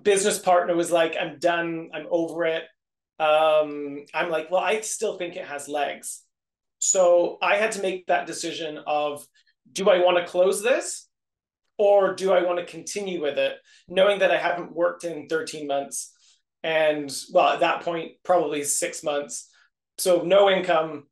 Business 0.04 0.38
partner 0.38 0.76
was 0.76 0.92
like 0.92 1.16
i'm 1.20 1.40
done 1.40 1.90
i'm 1.94 2.08
over 2.10 2.46
it. 2.46 2.64
Um, 3.20 4.06
I'm 4.14 4.30
like, 4.30 4.50
well, 4.50 4.62
I 4.62 4.80
still 4.80 5.18
think 5.18 5.36
it 5.36 5.46
has 5.46 5.68
legs. 5.68 6.24
So 6.80 7.38
I 7.42 7.58
had 7.58 7.74
to 7.74 7.82
make 7.82 8.08
that 8.08 8.26
decision 8.26 8.80
of 8.88 9.26
do 9.74 9.90
I 9.90 10.00
want 10.00 10.18
to 10.18 10.32
close 10.32 10.64
this 10.64 11.08
or 11.78 12.16
do 12.16 12.32
I 12.32 12.44
want 12.44 12.60
to 12.60 12.66
continue 12.66 13.22
with 13.22 13.38
it, 13.38 13.58
knowing 13.90 14.20
that 14.20 14.32
I 14.32 14.38
haven't 14.38 14.74
worked 14.74 15.04
in 15.04 15.28
13 15.28 15.68
months 15.68 16.14
and, 16.64 17.12
well, 17.32 17.54
at 17.54 17.62
that 17.62 17.82
point, 17.82 18.14
probably 18.24 18.64
six 18.64 19.04
months. 19.04 19.50
So 19.98 20.22
no 20.22 20.50
income, 20.50 21.06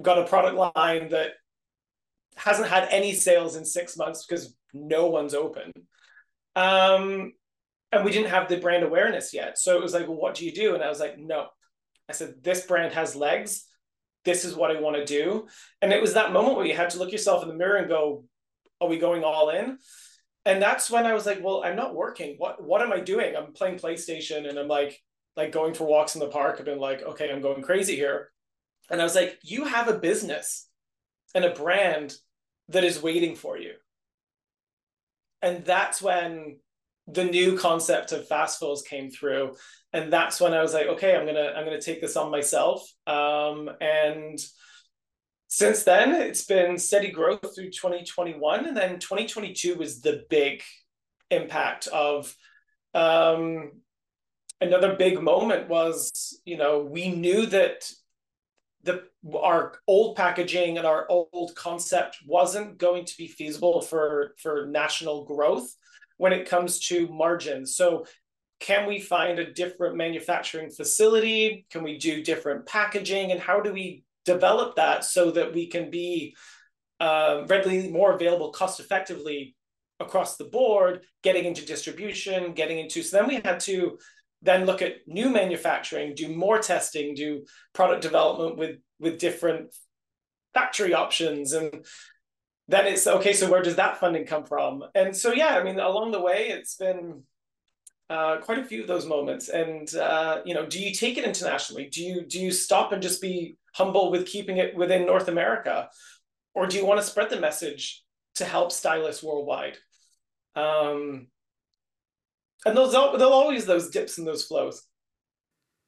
got 0.00 0.18
a 0.18 0.26
product 0.26 0.56
line 0.76 1.08
that 1.10 1.32
hasn't 2.36 2.68
had 2.68 2.88
any 2.90 3.12
sales 3.14 3.56
in 3.56 3.64
six 3.64 3.96
months 3.96 4.24
because 4.24 4.56
no 4.72 5.06
one's 5.06 5.34
open. 5.34 5.72
Um, 6.54 7.32
and 7.90 8.04
we 8.04 8.12
didn't 8.12 8.30
have 8.30 8.48
the 8.48 8.58
brand 8.58 8.84
awareness 8.84 9.32
yet. 9.32 9.58
So 9.58 9.76
it 9.76 9.82
was 9.82 9.94
like, 9.94 10.06
well, 10.06 10.16
what 10.16 10.34
do 10.34 10.44
you 10.44 10.52
do? 10.52 10.74
And 10.74 10.82
I 10.82 10.88
was 10.88 11.00
like, 11.00 11.18
no. 11.18 11.46
I 12.08 12.12
said, 12.12 12.34
this 12.42 12.66
brand 12.66 12.94
has 12.94 13.16
legs. 13.16 13.64
This 14.24 14.44
is 14.44 14.54
what 14.54 14.74
I 14.74 14.80
want 14.80 14.96
to 14.96 15.04
do. 15.04 15.46
And 15.82 15.92
it 15.92 16.00
was 16.00 16.14
that 16.14 16.32
moment 16.32 16.56
where 16.56 16.66
you 16.66 16.74
had 16.74 16.90
to 16.90 16.98
look 16.98 17.12
yourself 17.12 17.42
in 17.42 17.48
the 17.48 17.54
mirror 17.54 17.76
and 17.76 17.88
go, 17.88 18.24
are 18.80 18.88
we 18.88 18.98
going 18.98 19.24
all 19.24 19.50
in? 19.50 19.78
And 20.48 20.62
that's 20.62 20.90
when 20.90 21.04
I 21.04 21.12
was 21.12 21.26
like, 21.26 21.44
well, 21.44 21.62
I'm 21.62 21.76
not 21.76 21.94
working. 21.94 22.36
What 22.38 22.64
what 22.64 22.80
am 22.80 22.90
I 22.90 23.00
doing? 23.00 23.36
I'm 23.36 23.52
playing 23.52 23.78
PlayStation 23.78 24.48
and 24.48 24.58
I'm 24.58 24.66
like 24.66 24.98
like 25.36 25.52
going 25.52 25.74
for 25.74 25.84
walks 25.86 26.14
in 26.14 26.20
the 26.20 26.28
park. 26.28 26.56
I've 26.58 26.64
been 26.64 26.78
like, 26.78 27.02
okay, 27.02 27.30
I'm 27.30 27.42
going 27.42 27.62
crazy 27.62 27.96
here. 27.96 28.30
And 28.90 28.98
I 28.98 29.04
was 29.04 29.14
like, 29.14 29.38
you 29.42 29.66
have 29.66 29.88
a 29.88 29.98
business 29.98 30.66
and 31.34 31.44
a 31.44 31.54
brand 31.54 32.14
that 32.70 32.82
is 32.82 33.02
waiting 33.02 33.36
for 33.36 33.58
you. 33.58 33.72
And 35.42 35.66
that's 35.66 36.00
when 36.00 36.56
the 37.06 37.24
new 37.24 37.58
concept 37.58 38.12
of 38.12 38.26
fast 38.26 38.58
foils 38.58 38.82
came 38.82 39.10
through 39.10 39.54
and 39.94 40.12
that's 40.12 40.42
when 40.42 40.52
i 40.52 40.60
was 40.60 40.74
like 40.74 40.86
okay 40.88 41.16
i'm 41.16 41.24
gonna 41.24 41.54
i'm 41.56 41.64
gonna 41.64 41.80
take 41.80 42.02
this 42.02 42.18
on 42.18 42.30
myself 42.30 42.86
um, 43.06 43.70
and 43.80 44.38
since 45.48 45.82
then 45.82 46.14
it's 46.14 46.44
been 46.44 46.78
steady 46.78 47.10
growth 47.10 47.54
through 47.54 47.70
2021 47.70 48.66
and 48.66 48.76
then 48.76 48.98
2022 48.98 49.74
was 49.76 50.00
the 50.00 50.24
big 50.30 50.62
impact 51.30 51.86
of 51.88 52.34
um, 52.94 53.72
another 54.60 54.94
big 54.94 55.20
moment 55.20 55.68
was 55.68 56.40
you 56.44 56.56
know 56.56 56.80
we 56.80 57.10
knew 57.10 57.46
that 57.46 57.90
the 58.84 59.02
our 59.36 59.74
old 59.86 60.16
packaging 60.16 60.78
and 60.78 60.86
our 60.86 61.06
old 61.08 61.54
concept 61.54 62.18
wasn't 62.26 62.78
going 62.78 63.04
to 63.04 63.16
be 63.16 63.26
feasible 63.26 63.80
for 63.80 64.34
for 64.38 64.66
national 64.66 65.24
growth 65.24 65.74
when 66.16 66.32
it 66.32 66.48
comes 66.48 66.78
to 66.78 67.08
margins. 67.08 67.74
So 67.76 68.06
can 68.60 68.86
we 68.86 69.00
find 69.00 69.38
a 69.38 69.52
different 69.52 69.96
manufacturing 69.96 70.70
facility? 70.70 71.66
Can 71.70 71.82
we 71.82 71.96
do 71.96 72.22
different 72.22 72.66
packaging? 72.66 73.30
And 73.30 73.40
how 73.40 73.60
do 73.60 73.72
we 73.72 74.04
develop 74.32 74.76
that 74.76 75.04
so 75.04 75.30
that 75.32 75.54
we 75.54 75.66
can 75.66 75.90
be 75.90 76.36
uh, 77.00 77.44
readily 77.48 77.90
more 77.90 78.12
available 78.12 78.50
cost 78.50 78.80
effectively 78.80 79.56
across 80.00 80.36
the 80.36 80.44
board, 80.44 81.00
getting 81.22 81.44
into 81.44 81.66
distribution, 81.66 82.52
getting 82.52 82.78
into. 82.78 83.02
So 83.02 83.18
then 83.18 83.28
we 83.28 83.40
had 83.44 83.60
to 83.60 83.98
then 84.42 84.66
look 84.66 84.82
at 84.82 84.96
new 85.06 85.28
manufacturing, 85.30 86.14
do 86.14 86.28
more 86.28 86.58
testing, 86.58 87.14
do 87.14 87.44
product 87.72 88.02
development 88.02 88.56
with 88.56 88.76
with 89.00 89.18
different 89.18 89.72
factory 90.54 90.94
options 90.94 91.52
and 91.52 91.84
then 92.68 92.86
it's 92.86 93.06
okay 93.06 93.32
so 93.32 93.50
where 93.50 93.62
does 93.62 93.76
that 93.76 93.98
funding 93.98 94.26
come 94.26 94.44
from 94.44 94.82
and 94.94 95.14
so 95.16 95.32
yeah 95.32 95.56
i 95.58 95.62
mean 95.62 95.78
along 95.78 96.10
the 96.10 96.20
way 96.20 96.48
it's 96.48 96.74
been 96.74 97.22
uh, 98.10 98.38
quite 98.38 98.58
a 98.58 98.64
few 98.64 98.80
of 98.80 98.88
those 98.88 99.06
moments. 99.06 99.48
And 99.48 99.92
uh, 99.94 100.40
you 100.44 100.54
know 100.54 100.66
do 100.66 100.80
you 100.80 100.92
take 100.92 101.18
it 101.18 101.24
internationally? 101.24 101.86
Do 101.86 102.02
you 102.02 102.24
do 102.24 102.40
you 102.40 102.50
stop 102.50 102.92
and 102.92 103.02
just 103.02 103.20
be 103.20 103.56
humble 103.74 104.10
with 104.10 104.26
keeping 104.26 104.58
it 104.58 104.74
within 104.74 105.06
north 105.06 105.28
america? 105.28 105.88
Or 106.54 106.66
do 106.66 106.76
you 106.76 106.84
want 106.84 107.00
to 107.00 107.06
spread 107.06 107.30
the 107.30 107.40
message 107.40 108.02
to 108.36 108.44
help 108.44 108.72
stylists 108.72 109.22
worldwide? 109.22 109.78
Um, 110.56 111.28
and 112.66 112.76
those 112.76 112.92
there'll 112.92 113.32
always 113.32 113.66
those 113.66 113.90
dips 113.90 114.18
and 114.18 114.26
those 114.26 114.44
flows. 114.44 114.84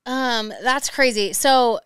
Um 0.06 0.52
that's 0.62 0.90
crazy. 0.90 1.32
So 1.32 1.80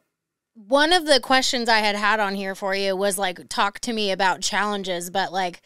one 0.54 0.92
of 0.92 1.06
the 1.06 1.20
questions 1.20 1.68
I 1.68 1.78
had 1.78 1.96
had 1.96 2.20
on 2.20 2.34
here 2.34 2.54
for 2.54 2.74
you 2.74 2.96
was 2.96 3.18
like, 3.18 3.48
talk 3.48 3.80
to 3.80 3.92
me 3.92 4.12
about 4.12 4.40
challenges, 4.40 5.10
but 5.10 5.32
like, 5.32 5.60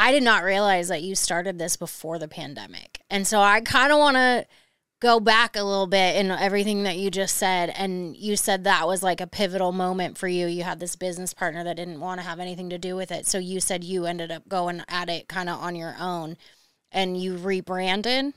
I 0.00 0.12
did 0.12 0.22
not 0.22 0.44
realize 0.44 0.88
that 0.88 1.02
you 1.02 1.14
started 1.14 1.58
this 1.58 1.76
before 1.76 2.18
the 2.18 2.26
pandemic. 2.26 3.02
And 3.10 3.26
so 3.26 3.42
I 3.42 3.60
kind 3.60 3.92
of 3.92 3.98
want 3.98 4.16
to 4.16 4.46
go 4.98 5.20
back 5.20 5.56
a 5.56 5.62
little 5.62 5.86
bit 5.86 6.16
in 6.16 6.30
everything 6.30 6.84
that 6.84 6.96
you 6.96 7.10
just 7.10 7.36
said. 7.36 7.68
And 7.76 8.16
you 8.16 8.34
said 8.36 8.64
that 8.64 8.86
was 8.86 9.02
like 9.02 9.20
a 9.20 9.26
pivotal 9.26 9.72
moment 9.72 10.16
for 10.16 10.26
you. 10.26 10.46
You 10.46 10.62
had 10.62 10.80
this 10.80 10.96
business 10.96 11.34
partner 11.34 11.62
that 11.64 11.76
didn't 11.76 12.00
want 12.00 12.18
to 12.18 12.26
have 12.26 12.40
anything 12.40 12.70
to 12.70 12.78
do 12.78 12.96
with 12.96 13.12
it. 13.12 13.26
So 13.26 13.36
you 13.36 13.60
said 13.60 13.84
you 13.84 14.06
ended 14.06 14.30
up 14.30 14.48
going 14.48 14.82
at 14.88 15.10
it 15.10 15.28
kind 15.28 15.50
of 15.50 15.60
on 15.60 15.76
your 15.76 15.94
own 16.00 16.38
and 16.90 17.20
you 17.20 17.36
rebranded 17.36 18.32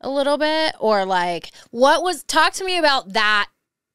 a 0.00 0.08
little 0.08 0.38
bit 0.38 0.76
or 0.78 1.04
like 1.04 1.50
what 1.72 2.02
was 2.02 2.22
talk 2.22 2.52
to 2.54 2.64
me 2.64 2.78
about 2.78 3.12
that 3.12 3.48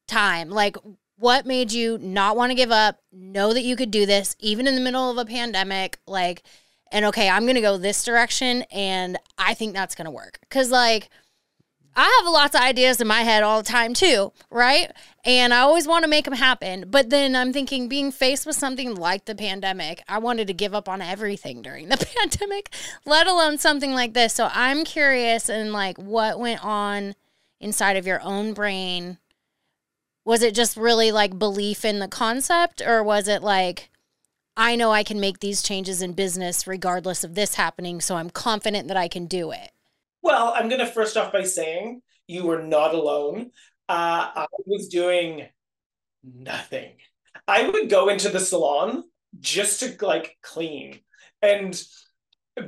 time 0.06 0.50
like 0.50 0.76
what 1.16 1.46
made 1.46 1.72
you 1.72 1.98
not 1.98 2.36
want 2.36 2.50
to 2.50 2.54
give 2.54 2.70
up, 2.70 3.00
know 3.10 3.52
that 3.54 3.62
you 3.62 3.74
could 3.74 3.90
do 3.90 4.06
this, 4.06 4.36
even 4.38 4.66
in 4.66 4.74
the 4.74 4.80
middle 4.80 5.10
of 5.10 5.16
a 5.18 5.24
pandemic? 5.24 5.98
Like, 6.06 6.42
and 6.92 7.04
okay, 7.06 7.28
I'm 7.28 7.42
going 7.42 7.56
to 7.56 7.60
go 7.60 7.76
this 7.76 8.04
direction, 8.04 8.62
and 8.70 9.18
I 9.38 9.54
think 9.54 9.74
that's 9.74 9.94
going 9.94 10.06
to 10.06 10.10
work. 10.10 10.38
Because, 10.40 10.70
like, 10.70 11.10
I 11.98 12.20
have 12.22 12.30
lots 12.30 12.54
of 12.54 12.60
ideas 12.60 13.00
in 13.00 13.06
my 13.06 13.22
head 13.22 13.42
all 13.42 13.62
the 13.62 13.68
time 13.68 13.94
too, 13.94 14.32
right? 14.50 14.92
And 15.24 15.54
I 15.54 15.60
always 15.60 15.88
want 15.88 16.04
to 16.04 16.10
make 16.10 16.26
them 16.26 16.34
happen. 16.34 16.84
But 16.90 17.08
then 17.08 17.34
I'm 17.34 17.54
thinking, 17.54 17.88
being 17.88 18.12
faced 18.12 18.44
with 18.44 18.54
something 18.54 18.94
like 18.94 19.24
the 19.24 19.34
pandemic, 19.34 20.02
I 20.06 20.18
wanted 20.18 20.46
to 20.48 20.52
give 20.52 20.74
up 20.74 20.90
on 20.90 21.00
everything 21.00 21.62
during 21.62 21.88
the 21.88 21.96
pandemic, 22.18 22.74
let 23.06 23.26
alone 23.26 23.56
something 23.56 23.92
like 23.92 24.12
this. 24.12 24.34
So 24.34 24.50
I'm 24.52 24.84
curious 24.84 25.48
and 25.48 25.72
like 25.72 25.96
what 25.96 26.38
went 26.38 26.62
on 26.62 27.14
inside 27.60 27.96
of 27.96 28.06
your 28.06 28.20
own 28.20 28.52
brain 28.52 29.16
was 30.26 30.42
it 30.42 30.54
just 30.54 30.76
really 30.76 31.10
like 31.12 31.38
belief 31.38 31.82
in 31.82 31.98
the 31.98 32.08
concept 32.08 32.82
or 32.84 33.02
was 33.02 33.26
it 33.26 33.42
like 33.42 33.88
I 34.56 34.76
know 34.76 34.90
I 34.90 35.04
can 35.04 35.20
make 35.20 35.40
these 35.40 35.62
changes 35.62 36.02
in 36.02 36.12
business 36.12 36.66
regardless 36.66 37.24
of 37.24 37.34
this 37.34 37.54
happening, 37.54 38.00
so 38.00 38.16
I'm 38.16 38.30
confident 38.30 38.88
that 38.88 38.96
I 38.96 39.08
can 39.08 39.26
do 39.26 39.50
it? 39.50 39.70
Well, 40.22 40.52
I'm 40.56 40.68
going 40.68 40.80
to 40.80 40.86
first 40.86 41.16
off 41.16 41.32
by 41.32 41.42
saying 41.42 42.02
you 42.26 42.44
were 42.44 42.62
not 42.62 42.94
alone. 42.94 43.50
Uh, 43.88 44.30
I 44.34 44.46
was 44.64 44.88
doing 44.88 45.46
nothing. 46.24 46.92
I 47.46 47.68
would 47.68 47.90
go 47.90 48.08
into 48.08 48.28
the 48.28 48.40
salon 48.40 49.04
just 49.38 49.80
to 49.80 49.96
like 50.04 50.36
clean 50.42 51.00
and 51.42 51.80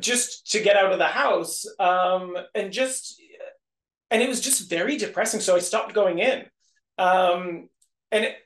just 0.00 0.50
to 0.52 0.60
get 0.60 0.76
out 0.76 0.92
of 0.92 0.98
the 0.98 1.06
house 1.06 1.64
um, 1.78 2.36
and 2.54 2.72
just 2.72 3.20
and 4.10 4.22
it 4.22 4.28
was 4.28 4.40
just 4.40 4.68
very 4.68 4.96
depressing 4.96 5.40
so 5.40 5.56
i 5.56 5.58
stopped 5.58 5.94
going 5.94 6.18
in 6.18 6.44
um, 6.98 7.68
and 8.12 8.24
it, 8.24 8.36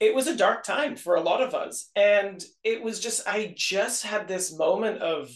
it 0.00 0.14
was 0.14 0.26
a 0.26 0.36
dark 0.36 0.64
time 0.64 0.96
for 0.96 1.14
a 1.14 1.20
lot 1.20 1.42
of 1.42 1.54
us. 1.54 1.90
And 1.94 2.42
it 2.64 2.82
was 2.82 3.00
just, 3.00 3.28
I 3.28 3.54
just 3.56 4.02
had 4.04 4.26
this 4.26 4.56
moment 4.56 4.98
of 5.02 5.30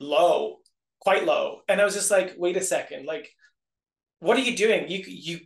low, 0.00 0.58
quite 1.00 1.24
low. 1.24 1.60
And 1.68 1.80
I 1.80 1.84
was 1.84 1.94
just 1.94 2.10
like, 2.10 2.34
wait 2.38 2.56
a 2.56 2.60
second, 2.62 3.04
like, 3.04 3.28
what 4.20 4.36
are 4.36 4.42
you 4.42 4.56
doing? 4.56 4.88
You, 4.88 5.02
you 5.06 5.40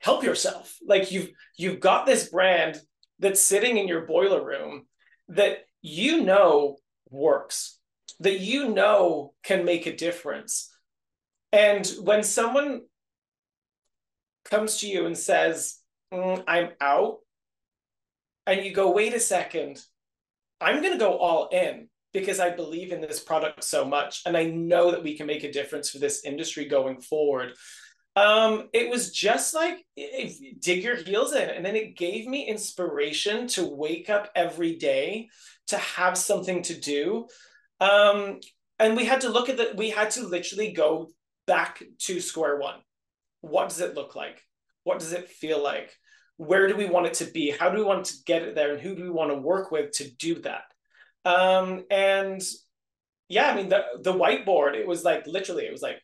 help 0.00 0.24
yourself. 0.24 0.76
Like 0.84 1.12
you've, 1.12 1.30
you've 1.56 1.80
got 1.80 2.04
this 2.04 2.28
brand 2.28 2.80
that's 3.20 3.40
sitting 3.40 3.76
in 3.78 3.88
your 3.88 4.06
boiler 4.06 4.44
room 4.44 4.86
that 5.28 5.58
you 5.82 6.22
know 6.24 6.76
works. 7.08 7.78
that 8.20 8.40
you 8.40 8.70
know 8.70 9.34
can 9.42 9.64
make 9.64 9.86
a 9.86 9.96
difference. 9.96 10.72
And 11.52 11.86
when 12.02 12.22
someone 12.22 12.82
comes 14.44 14.78
to 14.78 14.88
you 14.88 15.06
and 15.06 15.16
says, 15.16 15.78
mm, 16.12 16.42
I'm 16.46 16.70
out, 16.80 17.18
and 18.46 18.64
you 18.64 18.72
go, 18.72 18.90
wait 18.90 19.14
a 19.14 19.20
second, 19.20 19.80
I'm 20.60 20.80
going 20.80 20.92
to 20.92 20.98
go 20.98 21.18
all 21.18 21.48
in 21.48 21.88
because 22.12 22.40
I 22.40 22.50
believe 22.50 22.92
in 22.92 23.00
this 23.00 23.20
product 23.20 23.64
so 23.64 23.84
much. 23.84 24.22
And 24.24 24.36
I 24.36 24.44
know 24.44 24.90
that 24.90 25.02
we 25.02 25.16
can 25.16 25.26
make 25.26 25.44
a 25.44 25.52
difference 25.52 25.90
for 25.90 25.98
this 25.98 26.24
industry 26.24 26.64
going 26.64 27.00
forward. 27.00 27.52
Um, 28.14 28.70
it 28.72 28.88
was 28.88 29.12
just 29.12 29.52
like 29.52 29.84
dig 29.96 30.82
your 30.82 30.96
heels 30.96 31.34
in. 31.34 31.50
And 31.50 31.64
then 31.64 31.76
it 31.76 31.96
gave 31.96 32.26
me 32.26 32.46
inspiration 32.46 33.46
to 33.48 33.66
wake 33.66 34.08
up 34.08 34.30
every 34.34 34.76
day 34.76 35.28
to 35.66 35.76
have 35.76 36.16
something 36.16 36.62
to 36.62 36.80
do. 36.80 37.26
Um, 37.80 38.40
and 38.78 38.96
we 38.96 39.04
had 39.04 39.22
to 39.22 39.28
look 39.28 39.50
at 39.50 39.58
that, 39.58 39.76
we 39.76 39.90
had 39.90 40.10
to 40.12 40.26
literally 40.26 40.72
go 40.72 41.10
back 41.46 41.82
to 41.98 42.20
square 42.20 42.58
one. 42.58 42.80
What 43.42 43.68
does 43.68 43.80
it 43.80 43.94
look 43.94 44.16
like? 44.16 44.42
What 44.84 44.98
does 44.98 45.12
it 45.12 45.28
feel 45.28 45.62
like? 45.62 45.94
Where 46.38 46.68
do 46.68 46.76
we 46.76 46.86
want 46.86 47.06
it 47.06 47.14
to 47.14 47.24
be? 47.24 47.50
How 47.50 47.70
do 47.70 47.78
we 47.78 47.84
want 47.84 48.06
to 48.06 48.14
get 48.26 48.42
it 48.42 48.54
there? 48.54 48.72
And 48.72 48.80
who 48.80 48.94
do 48.94 49.02
we 49.02 49.10
want 49.10 49.30
to 49.30 49.38
work 49.38 49.70
with 49.70 49.92
to 49.92 50.10
do 50.10 50.36
that? 50.42 50.64
Um, 51.24 51.84
and 51.90 52.42
yeah, 53.28 53.48
I 53.48 53.56
mean 53.56 53.68
the 53.68 53.84
the 54.00 54.12
whiteboard, 54.12 54.74
it 54.74 54.86
was 54.86 55.04
like 55.04 55.26
literally, 55.26 55.64
it 55.64 55.72
was 55.72 55.82
like, 55.82 56.00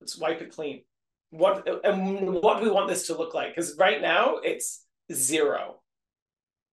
let's 0.00 0.18
wipe 0.18 0.42
it 0.42 0.54
clean. 0.54 0.82
What 1.30 1.68
and 1.84 2.34
what 2.34 2.58
do 2.58 2.64
we 2.64 2.70
want 2.70 2.88
this 2.88 3.06
to 3.06 3.16
look 3.16 3.34
like? 3.34 3.54
Because 3.54 3.76
right 3.78 4.00
now 4.00 4.36
it's 4.36 4.84
zero. 5.12 5.80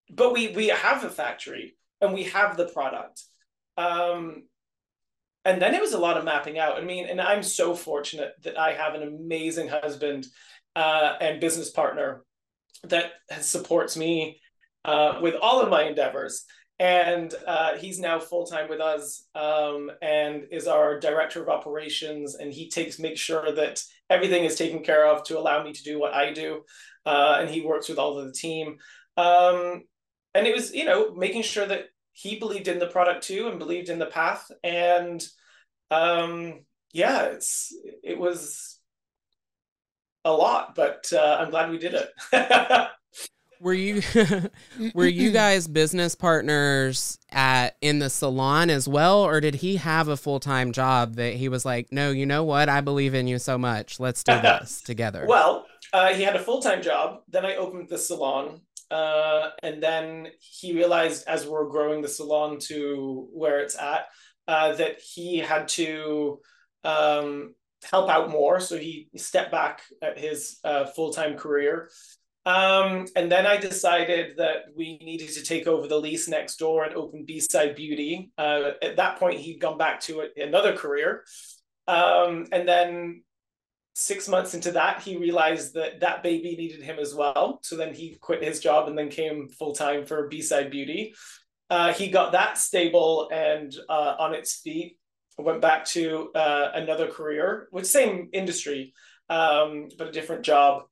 But 0.10 0.34
we 0.34 0.50
we 0.50 0.68
have 0.68 1.04
a 1.04 1.10
factory 1.10 1.76
and 2.02 2.14
we 2.14 2.24
have 2.24 2.58
the 2.58 2.68
product. 2.68 3.24
Um, 3.78 4.44
and 5.46 5.62
then 5.62 5.74
it 5.74 5.82
was 5.82 5.94
a 5.94 6.00
lot 6.00 6.18
of 6.18 6.24
mapping 6.24 6.58
out. 6.58 6.78
I 6.78 6.82
mean, 6.82 7.08
and 7.08 7.20
I'm 7.20 7.44
so 7.44 7.76
fortunate 7.76 8.34
that 8.44 8.58
I 8.58 8.74
have 8.74 8.94
an 8.94 9.04
amazing 9.04 9.68
husband 9.68 10.26
uh, 10.76 11.16
and 11.20 11.42
business 11.42 11.70
partner 11.70 12.24
that 12.84 13.12
supports 13.41 13.96
me 13.98 14.39
uh, 14.86 15.19
with 15.22 15.36
all 15.41 15.62
of 15.62 15.69
my 15.69 15.84
endeavors. 15.84 16.46
And 16.80 17.34
uh, 17.48 17.78
he's 17.78 18.00
now 18.00 18.19
full 18.19 18.46
time 18.46 18.67
with 18.67 18.82
us 18.82 19.26
um, 19.36 19.91
and 20.02 20.43
is 20.52 20.67
our 20.67 21.00
director 21.00 21.41
of 21.41 21.50
operations. 21.50 22.36
And 22.36 22.52
he 22.52 22.69
takes 22.69 23.00
makes 23.00 23.22
sure 23.22 23.54
that 23.54 23.82
everything 24.10 24.43
is 24.43 24.56
taken 24.56 24.84
care 24.84 25.08
of 25.08 25.24
to 25.26 25.39
allow 25.39 25.63
me 25.63 25.72
to 25.72 25.84
do 25.84 26.00
what 26.00 26.13
I 26.13 26.34
do. 26.34 26.63
Uh, 27.06 27.38
and 27.39 27.50
he 27.50 27.62
works 27.62 27.89
with 27.89 28.00
all 28.00 28.17
of 28.17 28.26
the 28.26 28.34
team. 28.34 28.78
Um, 29.17 29.84
and 30.34 30.48
it 30.48 30.56
was, 30.56 30.74
you 30.74 30.86
know, 30.86 31.13
making 31.13 31.43
sure 31.43 31.65
that 31.65 31.86
he 32.12 32.38
believed 32.38 32.67
in 32.67 32.80
the 32.80 32.88
product 32.88 33.24
too 33.24 33.48
and 33.48 33.60
believed 33.60 33.89
in 33.89 34.00
the 34.00 34.08
path. 34.08 34.50
And 34.63 35.24
um, 35.91 36.62
yeah, 36.91 37.26
it's 37.26 37.74
it 38.04 38.17
was 38.17 38.80
a 40.26 40.32
lot, 40.32 40.76
but 40.76 41.12
uh, 41.14 41.38
I'm 41.40 41.50
glad 41.50 41.70
we 41.70 41.78
did 41.78 41.94
it. 41.94 42.10
were 43.64 43.74
you 43.74 44.02
were 44.94 45.08
you 45.08 45.32
guys 45.32 45.68
business 45.68 46.16
partners 46.16 47.18
at 47.32 47.78
in 47.82 48.00
the 48.00 48.10
salon 48.10 48.70
as 48.70 48.90
well 48.90 49.24
or 49.24 49.40
did 49.40 49.56
he 49.56 49.78
have 49.78 50.10
a 50.10 50.18
full-time 50.18 50.74
job 50.74 51.16
that 51.16 51.34
he 51.36 51.48
was 51.48 51.64
like 51.64 51.88
no 51.92 52.12
you 52.12 52.26
know 52.26 52.44
what? 52.44 52.68
I 52.68 52.82
believe 52.82 53.14
in 53.14 53.26
you 53.26 53.40
so 53.40 53.58
much. 53.58 54.00
Let's 54.00 54.24
do 54.24 54.34
this 54.42 54.82
together. 54.82 55.26
Well 55.28 55.66
uh, 55.94 56.14
he 56.14 56.24
had 56.24 56.36
a 56.36 56.40
full-time 56.40 56.82
job. 56.82 57.22
Then 57.30 57.46
i 57.46 57.56
opened 57.56 57.88
the 57.88 57.98
salon 57.98 58.62
uh, 58.92 59.50
and 59.64 59.82
then 59.82 60.28
he 60.40 60.74
realized 60.74 61.26
as 61.28 61.48
we're 61.48 61.70
growing 61.70 62.02
the 62.02 62.08
salon 62.08 62.60
to 62.60 63.28
where 63.32 63.60
it's 63.60 63.80
at 63.80 64.08
uh, 64.48 64.74
that 64.74 65.00
he 65.00 65.38
had 65.38 65.68
to 65.70 66.40
um, 66.84 67.56
help 67.89 68.10
out 68.10 68.30
more 68.30 68.60
so 68.60 68.78
he 68.78 69.10
stepped 69.15 69.52
back 69.52 69.82
at 70.02 70.17
his 70.17 70.60
uh, 70.63 70.86
full-time 70.86 71.36
career 71.36 71.89
um, 72.46 73.06
and 73.15 73.32
then 73.32 73.46
I 73.46 73.58
decided 73.58 74.36
that 74.38 74.65
we 74.76 74.98
needed 74.98 75.30
to 75.30 75.43
take 75.43 75.65
over 75.65 75.88
the 75.88 76.00
lease 76.00 76.28
next 76.28 76.58
door 76.58 76.84
and 76.84 76.93
open 76.96 77.24
B-Side 77.26 77.76
Beauty. 77.76 78.32
Uh, 78.38 78.72
at 78.82 78.98
that 78.98 79.17
point, 79.17 79.39
he'd 79.39 79.62
gone 79.62 79.78
back 79.78 80.02
to 80.02 80.28
another 80.36 80.76
career. 80.76 81.24
Um, 81.88 82.48
and 82.52 82.67
then 82.67 83.24
six 83.96 84.28
months 84.28 84.54
into 84.54 84.72
that, 84.74 85.02
he 85.02 85.15
realized 85.15 85.76
that 85.76 86.02
that 86.02 86.22
baby 86.22 86.56
needed 86.58 86.82
him 86.82 87.00
as 87.00 87.15
well. 87.15 87.60
So 87.63 87.78
then 87.78 87.93
he 87.93 88.17
quit 88.19 88.43
his 88.43 88.60
job 88.60 88.89
and 88.89 88.98
then 88.98 89.10
came 89.10 89.48
full 89.48 89.74
time 89.74 90.06
for 90.06 90.28
B-Side 90.28 90.69
Beauty. 90.69 91.15
Uh, 91.69 91.93
he 91.93 92.10
got 92.10 92.34
that 92.34 92.58
stable 92.58 93.30
and 93.32 93.74
uh, 93.88 94.15
on 94.19 94.34
its 94.34 94.56
feet. 94.56 94.98
Went 95.38 95.62
back 95.62 95.86
to 95.86 96.32
uh, 96.36 96.72
another 96.76 97.08
career, 97.08 97.67
with 97.72 97.88
same 97.88 98.30
industry, 98.34 98.93
um, 99.30 99.89
but 99.98 100.08
a 100.08 100.12
different 100.12 100.43
job. 100.43 100.84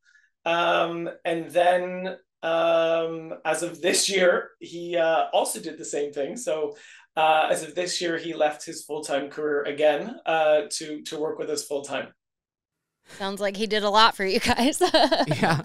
Um, 0.45 1.10
and 1.23 1.49
then 1.51 2.17
um, 2.43 3.34
as 3.45 3.62
of 3.62 3.82
this 3.82 4.10
year, 4.10 4.49
he 4.60 4.97
uh, 4.97 5.25
also 5.34 5.60
did 5.60 5.77
the 5.77 5.86
same 5.86 6.12
thing. 6.12 6.36
So 6.38 6.75
uh, 7.15 7.49
as 7.51 7.63
of 7.63 7.75
this 7.75 8.01
year, 8.01 8.17
he 8.17 8.34
left 8.34 8.65
his 8.65 8.84
full 8.84 9.04
time 9.04 9.30
career 9.30 9.63
again 9.63 10.15
uh, 10.25 10.62
to 10.71 11.01
to 11.04 11.19
work 11.19 11.38
with 11.38 11.49
us 11.49 11.65
full 11.65 11.84
time. 11.84 12.08
Sounds 13.17 13.41
like 13.41 13.58
he 13.58 13.67
did 13.67 13.84
a 13.84 13.89
lot 13.89 14.15
for 14.15 14.25
you 14.25 14.39
guys. 14.39 14.82
yeah, 15.27 15.62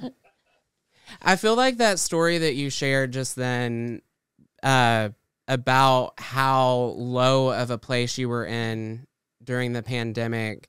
I 1.23 1.37
feel 1.37 1.55
like 1.55 1.79
that 1.79 1.99
story 1.99 2.39
that 2.39 2.55
you 2.55 2.71
shared 2.71 3.12
just 3.12 3.37
then 3.37 4.03
uh, 4.62 5.11
about 5.49 6.15
how 6.19 6.95
low 6.97 7.51
of 7.51 7.71
a 7.71 7.79
place 7.79 8.19
you 8.19 8.29
were 8.29 8.45
in 8.45 9.07
during 9.43 9.73
the 9.73 9.83
pandemic 9.83 10.69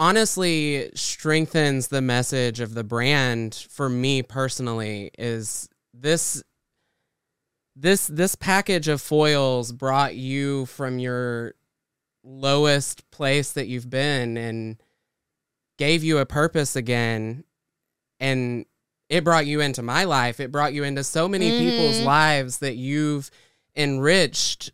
honestly 0.00 0.90
strengthens 0.94 1.88
the 1.88 2.00
message 2.00 2.60
of 2.60 2.72
the 2.72 2.82
brand 2.82 3.66
for 3.70 3.86
me 3.88 4.22
personally 4.22 5.10
is 5.18 5.68
this 5.92 6.42
this 7.76 8.06
this 8.06 8.34
package 8.34 8.88
of 8.88 9.02
foils 9.02 9.72
brought 9.72 10.16
you 10.16 10.64
from 10.66 10.98
your 10.98 11.54
lowest 12.24 13.08
place 13.10 13.52
that 13.52 13.66
you've 13.66 13.90
been 13.90 14.38
and 14.38 14.82
gave 15.78 16.02
you 16.02 16.16
a 16.16 16.26
purpose 16.26 16.76
again 16.76 17.44
and 18.18 18.64
it 19.10 19.22
brought 19.22 19.46
you 19.46 19.60
into 19.60 19.82
my 19.82 20.04
life 20.04 20.40
it 20.40 20.50
brought 20.50 20.72
you 20.72 20.82
into 20.82 21.04
so 21.04 21.28
many 21.28 21.50
mm-hmm. 21.50 21.70
people's 21.70 22.00
lives 22.00 22.58
that 22.58 22.76
you've 22.76 23.30
enriched 23.76 24.72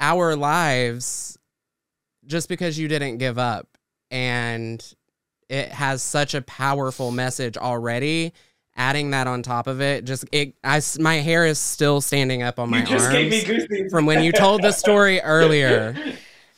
our 0.00 0.36
lives 0.36 1.38
just 2.26 2.48
because 2.48 2.78
you 2.78 2.88
didn't 2.88 3.18
give 3.18 3.38
up. 3.38 3.68
And 4.10 4.84
it 5.48 5.68
has 5.70 6.02
such 6.02 6.34
a 6.34 6.42
powerful 6.42 7.10
message 7.10 7.56
already. 7.56 8.32
Adding 8.76 9.10
that 9.12 9.28
on 9.28 9.42
top 9.44 9.68
of 9.68 9.80
it 9.80 10.04
just 10.04 10.24
it 10.32 10.56
I, 10.64 10.80
my 10.98 11.16
hair 11.16 11.46
is 11.46 11.60
still 11.60 12.00
standing 12.00 12.42
up 12.42 12.58
on 12.58 12.70
my 12.70 12.80
you 12.80 12.86
just 12.86 13.04
arms 13.04 13.14
gave 13.14 13.30
me 13.30 13.44
goosebumps. 13.44 13.90
from 13.90 14.04
when 14.04 14.24
you 14.24 14.32
told 14.32 14.62
the 14.62 14.72
story 14.72 15.20
earlier. 15.22 15.94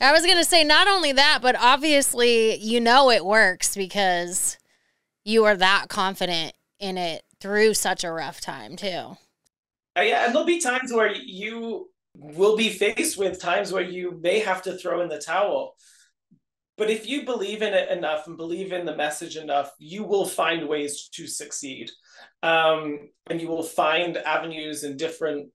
I 0.00 0.12
was 0.12 0.22
going 0.22 0.38
to 0.38 0.44
say 0.44 0.64
not 0.64 0.88
only 0.88 1.12
that 1.12 1.40
but 1.42 1.56
obviously 1.60 2.56
you 2.56 2.80
know 2.80 3.10
it 3.10 3.22
works 3.22 3.76
because 3.76 4.56
you 5.26 5.44
are 5.44 5.56
that 5.58 5.90
confident 5.90 6.54
in 6.80 6.96
it 6.96 7.22
through 7.38 7.74
such 7.74 8.02
a 8.02 8.10
rough 8.10 8.40
time 8.40 8.76
too 8.76 9.18
yeah 10.02 10.24
and 10.24 10.34
there'll 10.34 10.46
be 10.46 10.60
times 10.60 10.92
where 10.92 11.14
you 11.14 11.88
will 12.14 12.56
be 12.56 12.70
faced 12.70 13.18
with 13.18 13.40
times 13.40 13.72
where 13.72 13.82
you 13.82 14.18
may 14.22 14.38
have 14.38 14.62
to 14.62 14.76
throw 14.76 15.00
in 15.00 15.08
the 15.08 15.18
towel 15.18 15.74
but 16.76 16.90
if 16.90 17.08
you 17.08 17.24
believe 17.24 17.62
in 17.62 17.72
it 17.72 17.90
enough 17.90 18.26
and 18.26 18.36
believe 18.36 18.72
in 18.72 18.84
the 18.84 18.96
message 18.96 19.36
enough, 19.36 19.72
you 19.78 20.04
will 20.04 20.26
find 20.26 20.68
ways 20.68 21.08
to 21.14 21.26
succeed. 21.26 21.90
Um, 22.42 23.08
and 23.30 23.40
you 23.40 23.48
will 23.48 23.62
find 23.62 24.16
avenues 24.18 24.84
and 24.84 24.98
different 24.98 25.50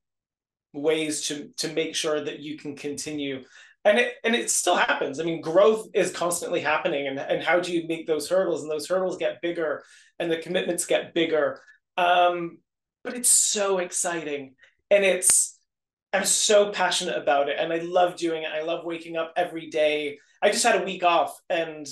ways 0.73 1.27
to 1.27 1.49
to 1.57 1.73
make 1.73 1.95
sure 1.95 2.23
that 2.23 2.39
you 2.39 2.57
can 2.57 2.75
continue. 2.75 3.43
And 3.85 3.99
it 3.99 4.15
and 4.23 4.35
it 4.35 4.49
still 4.49 4.75
happens. 4.75 5.19
I 5.19 5.23
mean, 5.23 5.41
growth 5.41 5.87
is 5.93 6.11
constantly 6.11 6.59
happening. 6.59 7.07
And, 7.07 7.19
and 7.19 7.43
how 7.43 7.59
do 7.59 7.71
you 7.71 7.87
make 7.87 8.07
those 8.07 8.27
hurdles? 8.27 8.63
And 8.63 8.71
those 8.71 8.87
hurdles 8.87 9.17
get 9.17 9.41
bigger 9.41 9.83
and 10.17 10.31
the 10.31 10.37
commitments 10.37 10.85
get 10.85 11.13
bigger. 11.13 11.61
Um, 11.97 12.57
but 13.03 13.13
it's 13.13 13.29
so 13.29 13.79
exciting. 13.79 14.55
And 14.89 15.05
it's 15.05 15.57
I'm 16.13 16.25
so 16.25 16.71
passionate 16.71 17.17
about 17.17 17.47
it. 17.49 17.55
And 17.57 17.71
I 17.71 17.77
love 17.77 18.17
doing 18.17 18.43
it. 18.43 18.49
I 18.53 18.63
love 18.63 18.85
waking 18.85 19.15
up 19.15 19.33
every 19.37 19.69
day 19.69 20.17
I 20.41 20.49
just 20.49 20.63
had 20.63 20.81
a 20.81 20.85
week 20.85 21.03
off, 21.03 21.39
and 21.49 21.87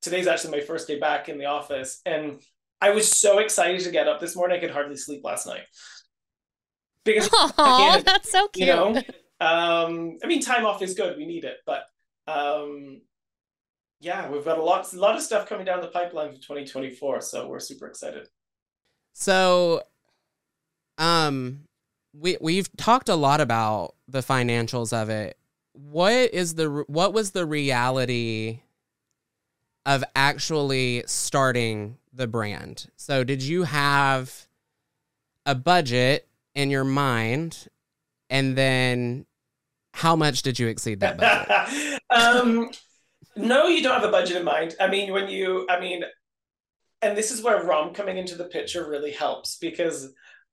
today's 0.00 0.26
actually 0.26 0.58
my 0.58 0.64
first 0.64 0.86
day 0.86 0.98
back 0.98 1.28
in 1.28 1.38
the 1.38 1.46
office, 1.46 2.00
and 2.06 2.40
I 2.80 2.90
was 2.90 3.10
so 3.10 3.38
excited 3.38 3.80
to 3.80 3.90
get 3.90 4.08
up 4.08 4.20
this 4.20 4.36
morning. 4.36 4.56
I 4.56 4.60
could 4.60 4.70
hardly 4.70 4.96
sleep 4.96 5.22
last 5.24 5.46
night 5.46 5.62
because 7.04 7.28
Aww, 7.28 8.04
that's 8.04 8.30
so 8.30 8.46
cute. 8.48 8.68
You 8.68 8.74
know, 8.74 8.96
um, 9.40 10.18
I 10.22 10.26
mean, 10.26 10.40
time 10.40 10.66
off 10.66 10.82
is 10.82 10.94
good. 10.94 11.16
We 11.16 11.26
need 11.26 11.44
it, 11.44 11.56
but 11.66 11.82
um, 12.28 13.00
yeah, 13.98 14.30
we've 14.30 14.44
got 14.44 14.58
a 14.58 14.62
lot, 14.62 14.92
a 14.92 14.98
lot 14.98 15.16
of 15.16 15.22
stuff 15.22 15.48
coming 15.48 15.66
down 15.66 15.80
the 15.80 15.88
pipeline 15.88 16.30
for 16.30 16.38
2024. 16.38 17.22
So 17.22 17.48
we're 17.48 17.58
super 17.58 17.88
excited. 17.88 18.28
So, 19.14 19.82
um, 21.00 21.62
we 22.16 22.36
we've 22.40 22.68
talked 22.76 23.08
a 23.08 23.16
lot 23.16 23.40
about 23.40 23.96
the 24.06 24.20
financials 24.20 24.92
of 24.92 25.10
it 25.10 25.36
what 25.72 26.34
is 26.34 26.54
the 26.54 26.84
what 26.86 27.12
was 27.12 27.30
the 27.30 27.46
reality 27.46 28.60
of 29.86 30.04
actually 30.14 31.02
starting 31.06 31.96
the 32.12 32.26
brand? 32.26 32.90
So 32.96 33.24
did 33.24 33.42
you 33.42 33.64
have 33.64 34.46
a 35.46 35.54
budget 35.54 36.28
in 36.54 36.70
your 36.70 36.84
mind 36.84 37.68
and 38.28 38.56
then 38.56 39.26
how 39.94 40.14
much 40.14 40.42
did 40.42 40.58
you 40.58 40.68
exceed 40.68 41.00
that 41.00 41.16
budget? 41.16 42.00
um, 42.10 42.70
no, 43.36 43.66
you 43.66 43.82
don't 43.82 43.94
have 43.94 44.08
a 44.08 44.12
budget 44.12 44.36
in 44.36 44.44
mind. 44.44 44.76
I 44.80 44.88
mean, 44.88 45.12
when 45.12 45.28
you, 45.28 45.66
I 45.68 45.80
mean, 45.80 46.04
and 47.02 47.16
this 47.16 47.30
is 47.30 47.42
where 47.42 47.64
Rom 47.64 47.94
coming 47.94 48.18
into 48.18 48.34
the 48.34 48.44
picture 48.44 48.88
really 48.88 49.12
helps 49.12 49.56
because 49.56 50.12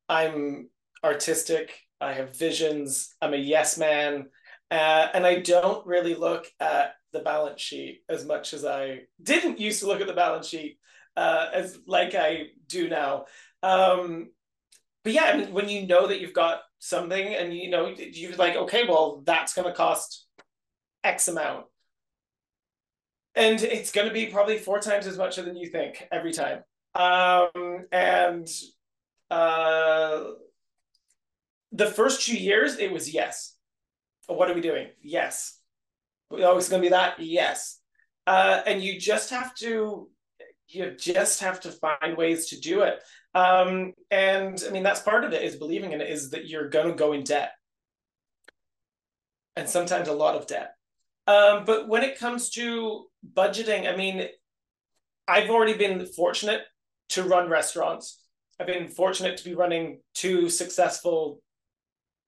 I'm 0.10 0.70
artistic. 1.04 1.80
I 2.00 2.14
have 2.14 2.38
visions. 2.38 3.16
I'm 3.22 3.34
a 3.34 3.38
yes 3.38 3.78
man. 3.78 4.28
Uh, 4.70 5.08
and 5.14 5.26
I 5.26 5.40
don't 5.40 5.86
really 5.86 6.16
look 6.16 6.48
at 6.60 6.96
the 7.14 7.20
balance 7.20 7.62
sheet 7.62 8.02
as 8.10 8.26
much 8.26 8.54
as 8.54 8.66
I 8.66 9.02
didn't 9.22 9.60
used 9.60 9.80
to 9.80 9.88
look 9.88 10.02
at 10.02 10.08
the 10.08 10.14
balance 10.14 10.48
sheet 10.48 10.78
uh, 11.16 11.48
as 11.54 11.80
like 11.88 12.16
I 12.16 12.48
do 12.68 12.90
now. 12.90 13.26
Um, 13.64 14.30
but 15.04 15.14
yeah, 15.14 15.24
I 15.26 15.38
mean, 15.38 15.54
when 15.54 15.70
you 15.70 15.88
know 15.88 16.08
that 16.08 16.20
you've 16.20 16.34
got 16.34 16.62
something 16.80 17.34
and 17.34 17.54
you 17.54 17.70
know 17.70 17.94
you're 17.98 18.36
like, 18.36 18.56
okay, 18.56 18.86
well, 18.88 19.24
that's 19.26 19.54
going 19.54 19.68
to 19.68 19.74
cost 19.74 20.26
X 21.04 21.30
amount 21.30 21.66
and 23.38 23.62
it's 23.62 23.92
going 23.92 24.08
to 24.08 24.14
be 24.14 24.26
probably 24.26 24.58
four 24.58 24.80
times 24.80 25.06
as 25.06 25.18
much 25.18 25.36
than 25.36 25.56
you 25.56 25.68
think 25.70 26.08
every 26.12 26.34
time. 26.34 26.64
Um, 26.96 27.86
and 27.92 28.48
uh, 29.30 30.24
the 31.72 31.88
first 31.88 32.26
two 32.26 32.38
years, 32.38 32.78
it 32.78 32.92
was 32.92 33.14
yes. 33.14 33.56
What 34.28 34.50
are 34.50 34.54
we 34.54 34.62
doing? 34.62 34.88
Yes. 35.02 35.60
Oh, 36.32 36.58
it's 36.58 36.70
going 36.70 36.82
to 36.82 36.86
be 36.86 36.92
that? 36.92 37.20
Yes. 37.20 37.80
Uh, 38.26 38.62
and 38.66 38.82
you 38.82 39.00
just 39.00 39.30
have 39.30 39.56
to, 39.56 40.10
you 40.68 40.92
just 40.98 41.42
have 41.42 41.62
to 41.62 41.72
find 41.72 42.18
ways 42.18 42.48
to 42.48 42.60
do 42.60 42.82
it. 42.82 43.00
Um, 43.34 43.94
and 44.12 44.62
I 44.68 44.72
mean, 44.72 44.84
that's 44.84 45.02
part 45.02 45.24
of 45.24 45.32
it 45.34 45.44
is 45.44 45.56
believing 45.56 45.94
in 45.94 46.02
it 46.02 46.10
is 46.10 46.32
that 46.32 46.48
you're 46.48 46.70
going 46.70 46.90
to 46.90 46.96
go 46.96 47.14
in 47.14 47.24
debt. 47.24 47.52
And 49.56 49.70
sometimes 49.70 50.08
a 50.08 50.14
lot 50.14 50.36
of 50.36 50.48
debt. 50.48 50.74
Um, 51.26 51.66
but 51.66 51.88
when 51.88 52.04
it 52.04 52.20
comes 52.20 52.50
to 52.52 53.06
budgeting, 53.34 53.92
I 53.92 53.96
mean, 53.96 54.28
I've 55.28 55.50
already 55.50 55.74
been 55.74 56.06
fortunate 56.06 56.62
to 57.10 57.24
run 57.24 57.50
restaurants. 57.50 58.22
I've 58.60 58.68
been 58.68 58.90
fortunate 58.90 59.38
to 59.38 59.44
be 59.44 59.54
running 59.54 60.00
two 60.14 60.50
successful 60.50 61.42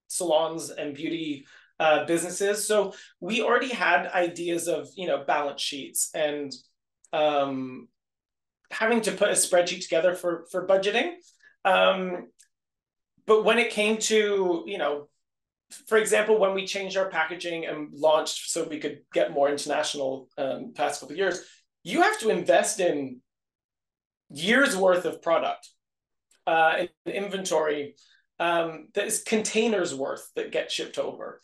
salons 0.08 0.70
and 0.70 0.94
beauty 0.94 1.46
uh, 1.80 2.06
businesses. 2.06 2.68
So 2.68 2.94
we 3.20 3.42
already 3.42 3.70
had 3.70 4.08
ideas 4.08 4.68
of, 4.68 4.90
you 4.96 5.08
know, 5.08 5.24
balance 5.26 5.62
sheets 5.62 6.10
and 6.14 6.52
um, 7.14 7.88
having 8.70 9.02
to 9.02 9.12
put 9.12 9.30
a 9.30 9.34
spreadsheet 9.34 9.82
together 9.82 10.14
for 10.14 10.46
for 10.52 10.68
budgeting. 10.68 11.14
Um, 11.66 12.28
but 13.26 13.44
when 13.44 13.60
it 13.60 13.72
came 13.72 13.98
to, 13.98 14.64
you 14.66 14.78
know, 14.78 15.08
for 15.88 15.98
example, 15.98 16.40
when 16.40 16.54
we 16.54 16.66
changed 16.66 16.98
our 16.98 17.10
packaging 17.10 17.66
and 17.66 17.94
launched 17.94 18.50
so 18.50 18.68
we 18.68 18.80
could 18.80 19.00
get 19.14 19.34
more 19.34 19.50
international 19.50 20.28
um, 20.38 20.74
past 20.76 21.00
couple 21.00 21.16
years, 21.16 21.42
you 21.84 22.02
have 22.02 22.20
to 22.20 22.30
invest 22.30 22.80
in 22.80 23.22
years 24.32 24.76
worth 24.76 25.06
of 25.06 25.22
product 25.22 25.70
uh, 26.50 26.86
in 27.06 27.12
inventory 27.12 27.96
um, 28.40 28.88
that 28.94 29.08
is 29.08 29.24
containers 29.24 29.94
worth 29.94 30.32
that 30.36 30.52
get 30.52 30.72
shipped 30.72 30.98
over. 30.98 31.42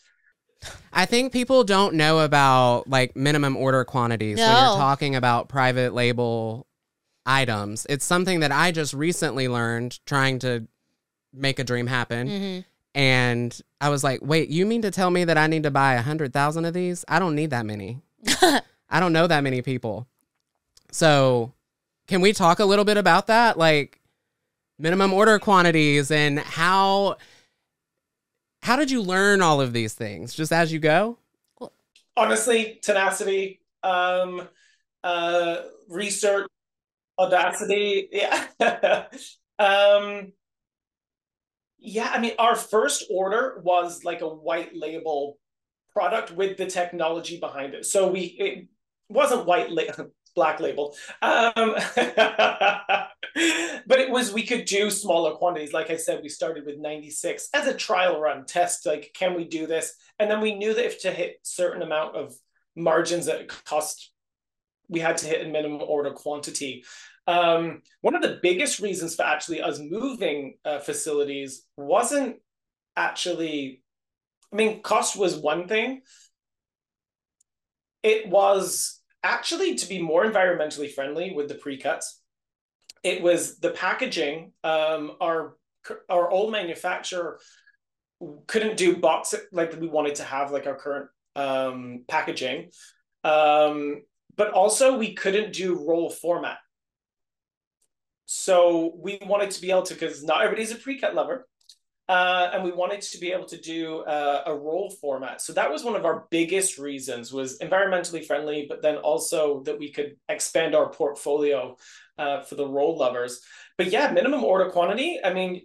I 0.92 1.06
think 1.06 1.32
people 1.32 1.64
don't 1.64 1.96
know 1.96 2.20
about 2.20 2.88
like 2.88 3.16
minimum 3.16 3.56
order 3.56 3.84
quantities 3.84 4.38
no. 4.38 4.48
when 4.48 4.56
you're 4.56 4.78
talking 4.78 5.16
about 5.16 5.50
private 5.50 5.94
label 5.94 6.66
items. 7.26 7.86
It's 7.90 8.06
something 8.06 8.40
that 8.40 8.52
I 8.52 8.72
just 8.72 8.94
recently 8.94 9.48
learned 9.48 10.00
trying 10.06 10.40
to 10.40 10.68
make 11.34 11.60
a 11.60 11.64
dream 11.64 11.88
happen. 11.88 12.28
Mm-hmm 12.28 12.60
and 12.96 13.62
I 13.82 13.90
was 13.90 14.06
like, 14.06 14.22
wait, 14.24 14.48
you 14.50 14.66
mean 14.66 14.82
to 14.84 14.90
tell 14.90 15.12
me 15.12 15.26
that 15.26 15.38
I 15.38 15.48
need 15.48 15.64
to 15.64 15.72
buy 15.72 15.96
a 15.96 16.02
hundred 16.02 16.32
thousand 16.32 16.64
of 16.64 16.74
these? 16.74 17.04
I 17.10 17.20
don't 17.20 17.36
need 17.36 17.50
that 17.50 17.66
many. 17.66 18.00
I 18.42 19.00
don't 19.02 19.12
know 19.12 19.28
that 19.28 19.44
many 19.44 19.62
people. 19.62 20.08
So 20.92 21.52
can 22.08 22.22
we 22.22 22.32
talk 22.32 22.60
a 22.60 22.66
little 22.66 22.86
bit 22.86 22.96
about 22.96 23.28
that? 23.28 23.58
Like 23.58 24.00
minimum 24.78 25.14
order 25.14 25.40
quantities 25.40 26.12
and 26.12 26.40
how 26.40 27.18
how 28.62 28.76
did 28.76 28.90
you 28.90 29.02
learn 29.02 29.42
all 29.42 29.62
of 29.62 29.74
these 29.74 29.94
things? 29.94 30.34
Just 30.34 30.52
as 30.52 30.74
you 30.74 30.80
go? 30.80 31.20
Honestly, 32.18 32.80
tenacity, 32.82 33.62
um, 33.84 34.48
uh, 35.04 35.58
research, 35.88 36.48
audacity. 37.20 38.10
Yeah. 38.12 38.48
um, 39.60 40.34
yeah, 41.78 42.10
I 42.12 42.20
mean, 42.20 42.32
our 42.40 42.56
first 42.56 43.06
order 43.12 43.62
was 43.64 44.04
like 44.04 44.22
a 44.22 44.28
white 44.28 44.76
label 44.76 45.38
product 45.94 46.32
with 46.32 46.58
the 46.58 46.66
technology 46.66 47.40
behind 47.40 47.76
it. 47.76 47.86
So 47.86 48.08
we 48.12 48.22
it 48.22 48.68
wasn't 49.10 49.46
white 49.46 49.72
label, 49.72 50.12
black 50.36 50.60
label, 50.60 50.96
um, 51.22 51.54
but 53.88 54.00
it 54.00 54.12
was 54.12 54.34
we 54.34 54.44
could 54.44 54.66
do 54.66 54.90
smaller 54.90 55.34
quantities. 55.36 55.74
Like 55.74 55.90
I 55.90 55.98
said, 55.98 56.22
we 56.22 56.30
started 56.30 56.66
with 56.66 56.78
96 56.78 57.50
as 57.54 57.68
a 57.68 57.74
trial 57.74 58.20
run 58.20 58.46
test. 58.46 58.86
Like, 58.86 59.12
can 59.14 59.36
we 59.36 59.46
do 59.46 59.66
this? 59.66 59.96
And 60.20 60.30
then 60.30 60.42
we 60.42 60.56
knew 60.56 60.74
that 60.74 60.86
if 60.86 61.02
to 61.02 61.12
hit 61.12 61.40
certain 61.44 61.82
amount 61.82 62.16
of 62.16 62.36
margins 62.76 63.26
that 63.26 63.48
cost, 63.66 64.12
we 64.90 65.00
had 65.00 65.18
to 65.18 65.28
hit 65.28 65.46
a 65.46 65.50
minimum 65.50 65.82
order 65.82 66.12
quantity. 66.12 66.84
Um, 67.28 67.82
one 68.02 68.16
of 68.16 68.22
the 68.22 68.40
biggest 68.42 68.80
reasons 68.80 69.16
for 69.16 69.24
actually 69.24 69.62
us 69.62 69.80
moving 69.80 70.58
uh, 70.64 70.80
facilities 70.80 71.64
wasn't 71.76 72.38
actually, 72.96 73.82
I 74.54 74.56
mean, 74.56 74.82
cost 74.84 75.18
was 75.18 75.36
one 75.36 75.68
thing. 75.68 76.02
It 78.04 78.30
was 78.30 79.02
actually 79.26 79.76
to 79.76 79.90
be 79.90 80.02
more 80.02 80.24
environmentally 80.26 80.90
friendly 80.92 81.34
with 81.34 81.50
the 81.50 81.56
pre-cuts. 81.56 82.22
It 83.04 83.22
was 83.22 83.58
the 83.58 83.72
packaging. 83.72 84.54
Um, 84.64 85.14
our 85.20 85.58
our 86.10 86.30
old 86.30 86.52
manufacturer 86.52 87.40
couldn't 88.48 88.78
do 88.78 88.96
box 88.98 89.36
like 89.52 89.80
we 89.80 89.88
wanted 89.88 90.16
to 90.16 90.24
have 90.24 90.52
like 90.52 90.66
our 90.66 90.76
current 90.76 91.10
um, 91.36 92.06
packaging. 92.08 92.72
Um, 93.24 94.02
but 94.36 94.52
also 94.52 94.98
we 94.98 95.14
couldn't 95.14 95.54
do 95.54 95.86
roll 95.88 96.10
format 96.10 96.58
so 98.26 98.94
we 98.98 99.20
wanted 99.22 99.52
to 99.52 99.62
be 99.62 99.72
able 99.72 99.84
to, 99.84 99.94
because 99.94 100.24
not 100.24 100.42
everybody's 100.42 100.72
a 100.72 100.76
pre-cut 100.76 101.16
lover, 101.16 101.48
uh, 102.08 102.50
and 102.54 102.64
we 102.64 102.72
wanted 102.72 103.02
to 103.02 103.18
be 103.18 103.32
able 103.32 103.46
to 103.48 103.60
do 103.60 104.00
uh, 104.02 104.44
a 104.46 104.56
roll 104.56 104.92
format. 105.02 105.42
So 105.42 105.54
that 105.54 105.72
was 105.72 105.84
one 105.84 105.96
of 105.96 106.06
our 106.06 106.28
biggest 106.30 106.78
reasons 106.78 107.34
was 107.34 107.58
environmentally 107.60 108.24
friendly, 108.26 108.68
but 108.70 108.84
then 108.84 108.98
also 108.98 109.64
that 109.64 109.80
we 109.80 109.92
could 109.92 110.16
expand 110.30 110.76
our 110.76 110.90
portfolio 110.90 111.76
uh, 112.20 112.42
for 112.42 112.56
the 112.56 112.68
roll 112.68 112.98
lovers. 112.98 113.42
But 113.78 113.88
yeah, 113.88 114.12
minimum 114.12 114.44
order 114.44 114.70
quantity. 114.70 115.20
I 115.24 115.34
mean, 115.34 115.62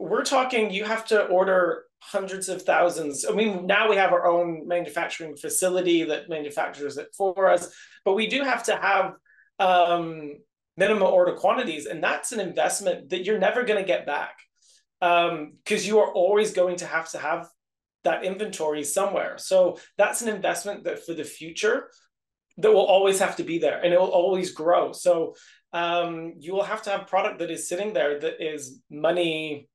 we're 0.00 0.24
talking 0.24 0.72
you 0.72 0.84
have 0.84 1.06
to 1.06 1.26
order 1.26 1.84
hundreds 2.00 2.48
of 2.48 2.62
thousands. 2.62 3.24
I 3.24 3.32
mean, 3.32 3.66
now 3.66 3.88
we 3.88 3.96
have 3.96 4.12
our 4.12 4.26
own 4.26 4.66
manufacturing 4.66 5.36
facility 5.36 6.04
that 6.04 6.28
manufactures 6.28 6.96
it 6.96 7.08
for 7.16 7.48
us, 7.48 7.72
but 8.04 8.14
we 8.14 8.26
do 8.26 8.42
have 8.42 8.64
to 8.64 8.74
have 8.74 9.12
um, 9.60 10.38
minimum 10.76 11.04
order 11.04 11.34
quantities. 11.34 11.86
And 11.86 12.02
that's 12.02 12.32
an 12.32 12.40
investment 12.40 13.10
that 13.10 13.24
you're 13.24 13.38
never 13.38 13.62
going 13.62 13.78
to 13.78 13.86
get 13.86 14.06
back 14.06 14.38
because 15.00 15.30
um, 15.30 15.88
you 15.88 15.98
are 15.98 16.12
always 16.12 16.52
going 16.52 16.76
to 16.76 16.86
have 16.86 17.10
to 17.10 17.18
have 17.18 17.48
that 18.04 18.24
inventory 18.24 18.84
somewhere. 18.84 19.38
So 19.38 19.78
that's 19.96 20.22
an 20.22 20.28
investment 20.28 20.84
that 20.84 21.04
for 21.04 21.14
the 21.14 21.24
future 21.24 21.90
that 22.58 22.70
will 22.70 22.86
always 22.86 23.18
have 23.18 23.36
to 23.36 23.42
be 23.42 23.58
there 23.58 23.80
and 23.82 23.92
it 23.92 24.00
will 24.00 24.08
always 24.08 24.52
grow. 24.52 24.92
So 24.92 25.34
um, 25.72 26.34
you 26.38 26.52
will 26.54 26.64
have 26.64 26.82
to 26.82 26.90
have 26.90 27.06
product 27.06 27.38
that 27.38 27.50
is 27.50 27.68
sitting 27.68 27.92
there 27.92 28.18
that 28.18 28.42
is 28.44 28.80
money 28.90 29.68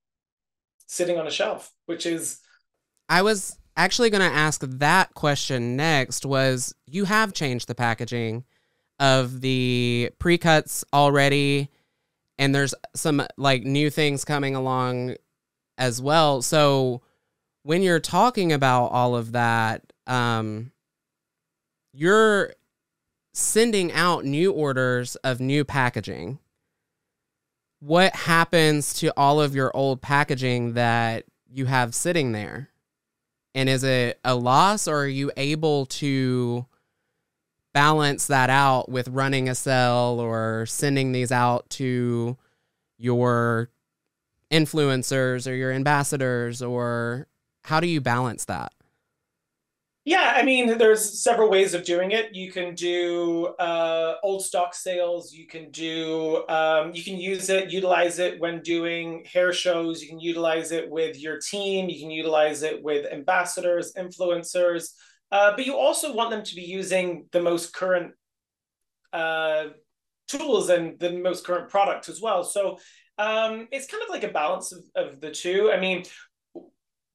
sitting 0.88 1.18
on 1.18 1.28
a 1.28 1.32
shelf, 1.32 1.72
which 1.86 2.06
is. 2.06 2.40
I 3.10 3.22
was 3.22 3.58
actually 3.78 4.10
going 4.10 4.30
to 4.30 4.36
ask 4.36 4.62
that 4.62 5.14
question 5.14 5.76
next 5.76 6.26
was 6.26 6.74
you 6.86 7.06
have 7.06 7.34
changed 7.34 7.68
the 7.68 7.76
packaging 7.76 8.44
of 9.00 9.42
the 9.42 10.10
pre-cuts 10.20 10.84
already 10.94 11.70
and 12.38 12.54
there's 12.54 12.74
some 12.94 13.26
like 13.38 13.64
new 13.64 13.90
things 13.90 14.26
coming 14.26 14.56
along 14.56 15.16
as 15.78 16.02
well. 16.02 16.42
So 16.42 17.02
when 17.64 17.82
you're 17.82 18.00
talking 18.00 18.52
about 18.52 18.88
all 18.88 19.16
of 19.16 19.32
that, 19.32 19.82
um, 20.08 20.72
you're 21.94 22.54
sending 23.34 23.92
out 23.92 24.26
new 24.26 24.52
orders 24.52 25.16
of 25.18 25.40
new 25.40 25.64
packaging. 25.64 26.40
What 27.80 28.16
happens 28.16 28.94
to 28.96 29.14
all 29.18 29.42
of 29.42 29.56
your 29.56 29.76
old 29.76 30.02
packaging 30.02 30.74
that 30.74 31.26
you 31.50 31.66
have 31.66 31.94
sitting 31.94 32.32
there? 32.32 32.70
And 33.54 33.70
is 33.70 33.84
it 33.84 34.20
a 34.24 34.36
loss 34.36 34.88
or 34.88 35.00
are 35.00 35.08
you 35.08 35.32
able 35.38 35.86
to 35.88 36.66
balance 37.76 38.28
that 38.28 38.50
out 38.50 38.88
with 38.88 39.10
running 39.10 39.50
a 39.50 39.54
cell 39.54 40.22
or 40.22 40.66
sending 40.66 41.12
these 41.12 41.30
out 41.30 41.70
to 41.70 42.38
your 42.98 43.70
influencers 44.50 45.46
or 45.46 45.54
your 45.54 45.74
ambassadors 45.74 46.62
or 46.62 47.28
how 47.66 47.82
do 47.82 47.88
you 47.88 48.00
balance 48.00 48.46
that? 48.46 48.72
Yeah, 50.06 50.34
I 50.38 50.44
mean, 50.44 50.78
there's 50.78 51.22
several 51.22 51.50
ways 51.50 51.74
of 51.74 51.84
doing 51.84 52.12
it. 52.12 52.34
You 52.34 52.50
can 52.50 52.76
do 52.76 53.48
uh, 53.60 54.18
old 54.24 54.46
stock 54.46 54.74
sales. 54.74 55.34
You 55.34 55.46
can 55.46 55.70
do, 55.72 56.48
um, 56.48 56.94
you 56.94 57.04
can 57.04 57.18
use 57.18 57.50
it, 57.50 57.72
utilize 57.72 58.20
it 58.20 58.40
when 58.40 58.62
doing 58.62 59.26
hair 59.26 59.52
shows. 59.52 60.02
You 60.02 60.08
can 60.08 60.20
utilize 60.20 60.72
it 60.72 60.90
with 60.90 61.20
your 61.20 61.40
team. 61.40 61.90
You 61.90 62.00
can 62.00 62.12
utilize 62.12 62.62
it 62.64 62.82
with 62.84 63.12
ambassadors, 63.12 63.94
influencers. 63.96 64.94
Uh, 65.32 65.52
but 65.56 65.66
you 65.66 65.78
also 65.78 66.14
want 66.14 66.30
them 66.30 66.44
to 66.44 66.56
be 66.56 66.62
using 66.62 67.28
the 67.32 67.42
most 67.42 67.74
current 67.74 68.14
uh, 69.12 69.66
tools 70.28 70.70
and 70.70 71.00
the 71.00 71.12
most 71.12 71.46
current 71.46 71.70
products 71.70 72.10
as 72.10 72.22
well. 72.22 72.44
So 72.44 72.78
um, 73.18 73.68
it's 73.72 73.88
kind 73.88 74.04
of 74.04 74.10
like 74.10 74.24
a 74.24 74.34
balance 74.34 74.72
of, 74.72 74.84
of 74.96 75.22
the 75.22 75.32
two. 75.32 75.72
I 75.72 75.80
mean, 75.80 76.04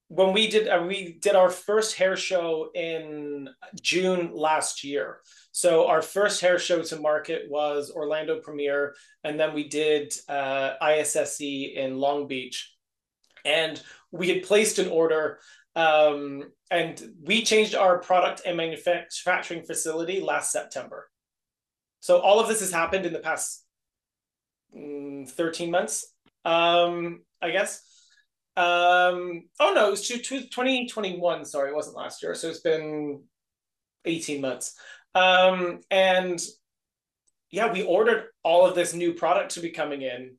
when 0.07 0.33
we 0.33 0.47
did 0.47 0.67
uh, 0.67 0.83
we 0.85 1.17
did 1.21 1.35
our 1.35 1.49
first 1.49 1.95
hair 1.95 2.17
show 2.17 2.69
in 2.75 3.47
June 3.81 4.31
last 4.33 4.83
year. 4.83 5.19
So 5.53 5.87
our 5.87 6.01
first 6.01 6.41
hair 6.41 6.59
show 6.59 6.81
to 6.81 6.99
market 6.99 7.43
was 7.49 7.91
Orlando 7.91 8.39
Premiere, 8.41 8.93
and 9.23 9.39
then 9.39 9.53
we 9.53 9.69
did 9.69 10.13
uh, 10.27 10.73
ISSE 10.81 11.73
in 11.75 11.97
Long 11.97 12.27
Beach, 12.27 12.75
and 13.45 13.81
we 14.11 14.27
had 14.27 14.43
placed 14.43 14.79
an 14.79 14.89
order. 14.89 15.39
Um, 15.77 16.43
and 16.71 17.15
we 17.21 17.43
changed 17.43 17.75
our 17.75 17.99
product 17.99 18.41
and 18.45 18.55
manufacturing 18.55 19.63
facility 19.63 20.21
last 20.21 20.53
September. 20.53 21.09
So 21.99 22.19
all 22.19 22.39
of 22.39 22.47
this 22.47 22.61
has 22.61 22.71
happened 22.71 23.05
in 23.05 23.11
the 23.11 23.19
past 23.19 23.65
mm, 24.75 25.29
13 25.29 25.69
months, 25.69 26.13
um, 26.45 27.23
I 27.41 27.51
guess. 27.51 27.81
Um, 28.55 29.49
oh 29.59 29.73
no, 29.75 29.87
it 29.87 29.91
was 29.91 30.07
2021. 30.07 31.45
Sorry, 31.45 31.69
it 31.69 31.75
wasn't 31.75 31.97
last 31.97 32.23
year. 32.23 32.33
So 32.35 32.47
it's 32.47 32.61
been 32.61 33.23
18 34.05 34.39
months. 34.39 34.73
Um, 35.13 35.81
and 35.91 36.39
yeah, 37.51 37.71
we 37.71 37.83
ordered 37.83 38.27
all 38.43 38.65
of 38.65 38.75
this 38.75 38.93
new 38.93 39.13
product 39.13 39.51
to 39.51 39.59
be 39.59 39.71
coming 39.71 40.03
in 40.03 40.37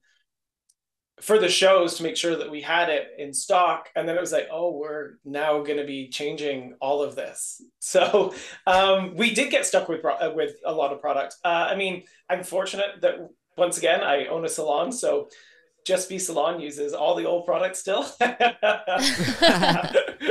for 1.23 1.39
the 1.39 1.49
shows 1.49 1.95
to 1.95 2.03
make 2.03 2.17
sure 2.17 2.37
that 2.37 2.51
we 2.51 2.61
had 2.61 2.89
it 2.89 3.13
in 3.17 3.33
stock. 3.33 3.89
And 3.95 4.09
then 4.09 4.17
it 4.17 4.21
was 4.21 4.33
like, 4.33 4.49
oh, 4.51 4.73
we're 4.73 5.13
now 5.25 5.63
going 5.63 5.79
to 5.79 5.85
be 5.85 6.09
changing 6.09 6.75
all 6.81 7.03
of 7.03 7.15
this. 7.15 7.63
So 7.79 8.35
um, 8.67 9.17
we 9.17 9.33
did 9.33 9.51
get 9.51 9.67
stuck 9.67 9.89
with 9.89 10.05
uh, 10.05 10.33
with 10.35 10.57
a 10.65 10.73
lot 10.73 10.93
of 10.93 11.01
product. 11.01 11.37
Uh, 11.45 11.69
I 11.71 11.77
mean, 11.77 12.05
I'm 12.29 12.43
fortunate 12.43 13.01
that 13.03 13.29
once 13.57 13.79
again 13.79 14.03
I 14.03 14.27
own 14.27 14.45
a 14.45 14.49
salon, 14.49 14.93
so 14.93 15.29
just 15.85 16.09
Be 16.09 16.19
Salon 16.19 16.61
uses 16.61 16.93
all 16.93 17.15
the 17.15 17.25
old 17.25 17.45
products 17.45 17.81
still. 17.81 18.07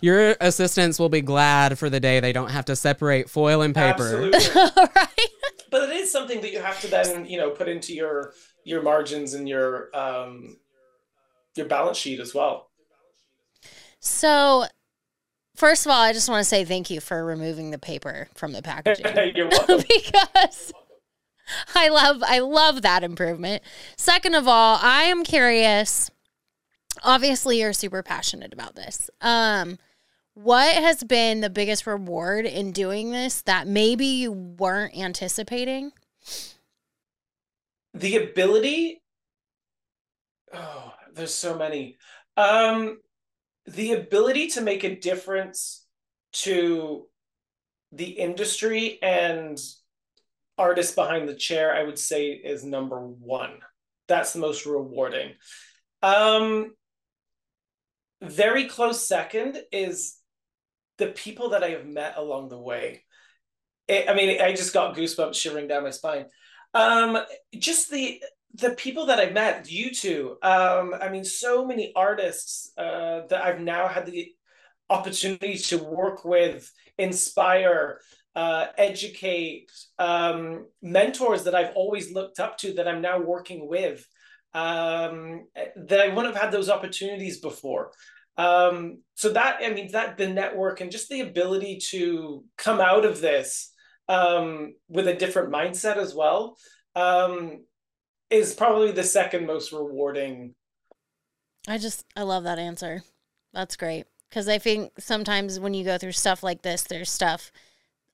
Your 0.00 0.36
assistants 0.40 0.98
will 0.98 1.08
be 1.08 1.22
glad 1.22 1.78
for 1.78 1.88
the 1.88 2.00
day 2.00 2.20
they 2.20 2.32
don't 2.32 2.50
have 2.50 2.66
to 2.66 2.76
separate 2.76 3.30
foil 3.30 3.62
and 3.62 3.74
paper. 3.74 4.30
right. 4.32 5.30
But 5.70 5.90
it 5.90 5.96
is 5.96 6.12
something 6.12 6.40
that 6.42 6.52
you 6.52 6.60
have 6.60 6.80
to 6.82 6.88
then, 6.88 7.26
you 7.26 7.38
know, 7.38 7.50
put 7.50 7.68
into 7.68 7.94
your 7.94 8.34
your 8.64 8.82
margins 8.82 9.34
and 9.34 9.48
your 9.48 9.94
um 9.96 10.56
your 11.54 11.66
balance 11.66 11.98
sheet 11.98 12.20
as 12.20 12.34
well. 12.34 12.68
So 14.00 14.64
First 15.56 15.86
of 15.86 15.92
all, 15.92 16.00
I 16.00 16.12
just 16.12 16.28
want 16.28 16.40
to 16.40 16.48
say 16.48 16.64
thank 16.64 16.90
you 16.90 17.00
for 17.00 17.24
removing 17.24 17.70
the 17.70 17.78
paper 17.78 18.28
from 18.34 18.52
the 18.52 18.62
packaging. 18.62 19.06
You're 19.36 19.48
welcome. 19.48 19.78
because 19.88 20.72
I 21.74 21.88
love 21.88 22.22
I 22.26 22.40
love 22.40 22.82
that 22.82 23.04
improvement. 23.04 23.62
Second 23.96 24.34
of 24.34 24.48
all, 24.48 24.78
I 24.82 25.04
am 25.04 25.22
curious. 25.22 26.10
Obviously, 27.02 27.60
you're 27.60 27.72
super 27.72 28.02
passionate 28.02 28.52
about 28.52 28.76
this. 28.76 29.10
Um, 29.20 29.78
what 30.34 30.74
has 30.74 31.04
been 31.04 31.40
the 31.40 31.50
biggest 31.50 31.86
reward 31.86 32.46
in 32.46 32.72
doing 32.72 33.10
this 33.10 33.42
that 33.42 33.66
maybe 33.66 34.06
you 34.06 34.32
weren't 34.32 34.96
anticipating? 34.96 35.92
The 37.94 38.16
ability. 38.16 39.02
Oh, 40.52 40.92
there's 41.14 41.34
so 41.34 41.56
many. 41.56 41.96
Um, 42.36 42.98
the 43.66 43.92
ability 43.92 44.48
to 44.48 44.60
make 44.60 44.84
a 44.84 44.96
difference 44.96 45.86
to 46.32 47.06
the 47.92 48.10
industry 48.10 48.98
and 49.00 49.58
artist 50.58 50.94
behind 50.94 51.28
the 51.28 51.34
chair, 51.34 51.74
I 51.74 51.84
would 51.84 51.98
say, 51.98 52.32
is 52.32 52.64
number 52.64 52.98
one. 53.00 53.58
That's 54.08 54.32
the 54.32 54.40
most 54.40 54.66
rewarding. 54.66 55.32
Um, 56.02 56.74
very 58.20 58.68
close 58.68 59.06
second 59.06 59.58
is 59.72 60.16
the 60.98 61.06
people 61.08 61.50
that 61.50 61.64
I 61.64 61.70
have 61.70 61.86
met 61.86 62.14
along 62.16 62.48
the 62.48 62.58
way. 62.58 63.04
It, 63.88 64.08
I 64.08 64.14
mean, 64.14 64.40
I 64.40 64.52
just 64.52 64.74
got 64.74 64.96
goosebumps 64.96 65.34
shivering 65.34 65.68
down 65.68 65.82
my 65.82 65.90
spine. 65.90 66.26
Um, 66.74 67.18
just 67.58 67.90
the 67.90 68.22
the 68.56 68.70
people 68.70 69.06
that 69.06 69.18
I've 69.18 69.32
met, 69.32 69.70
you 69.70 69.92
two. 69.92 70.36
Um, 70.42 70.94
I 71.00 71.08
mean, 71.08 71.24
so 71.24 71.64
many 71.64 71.92
artists 71.96 72.72
uh, 72.78 73.22
that 73.28 73.44
I've 73.44 73.60
now 73.60 73.88
had 73.88 74.06
the 74.06 74.30
opportunity 74.88 75.58
to 75.58 75.78
work 75.78 76.24
with, 76.24 76.70
inspire, 76.96 78.00
uh, 78.36 78.66
educate, 78.76 79.72
um, 79.98 80.66
mentors 80.82 81.44
that 81.44 81.54
I've 81.54 81.74
always 81.74 82.12
looked 82.12 82.38
up 82.38 82.58
to 82.58 82.74
that 82.74 82.86
I'm 82.86 83.02
now 83.02 83.18
working 83.20 83.68
with 83.68 84.06
um, 84.54 85.46
that 85.76 86.00
I 86.00 86.14
wouldn't 86.14 86.34
have 86.34 86.44
had 86.44 86.52
those 86.52 86.70
opportunities 86.70 87.40
before. 87.40 87.90
Um, 88.36 89.02
so 89.14 89.32
that 89.32 89.60
I 89.62 89.70
mean 89.70 89.92
that 89.92 90.16
the 90.16 90.28
network 90.28 90.80
and 90.80 90.90
just 90.90 91.08
the 91.08 91.20
ability 91.20 91.78
to 91.90 92.44
come 92.56 92.80
out 92.80 93.04
of 93.04 93.20
this 93.20 93.72
um, 94.08 94.74
with 94.88 95.08
a 95.08 95.14
different 95.14 95.52
mindset 95.52 95.96
as 95.96 96.14
well 96.14 96.56
um, 96.94 97.64
is 98.30 98.54
probably 98.54 98.92
the 98.92 99.02
second 99.02 99.46
most 99.46 99.72
rewarding. 99.72 100.54
I 101.66 101.78
just 101.78 102.04
I 102.16 102.22
love 102.22 102.44
that 102.44 102.58
answer. 102.58 103.02
That's 103.52 103.76
great 103.76 104.06
because 104.28 104.48
I 104.48 104.58
think 104.58 104.92
sometimes 104.98 105.58
when 105.60 105.74
you 105.74 105.84
go 105.84 105.96
through 105.96 106.12
stuff 106.12 106.42
like 106.42 106.62
this, 106.62 106.82
there's 106.82 107.10
stuff 107.10 107.52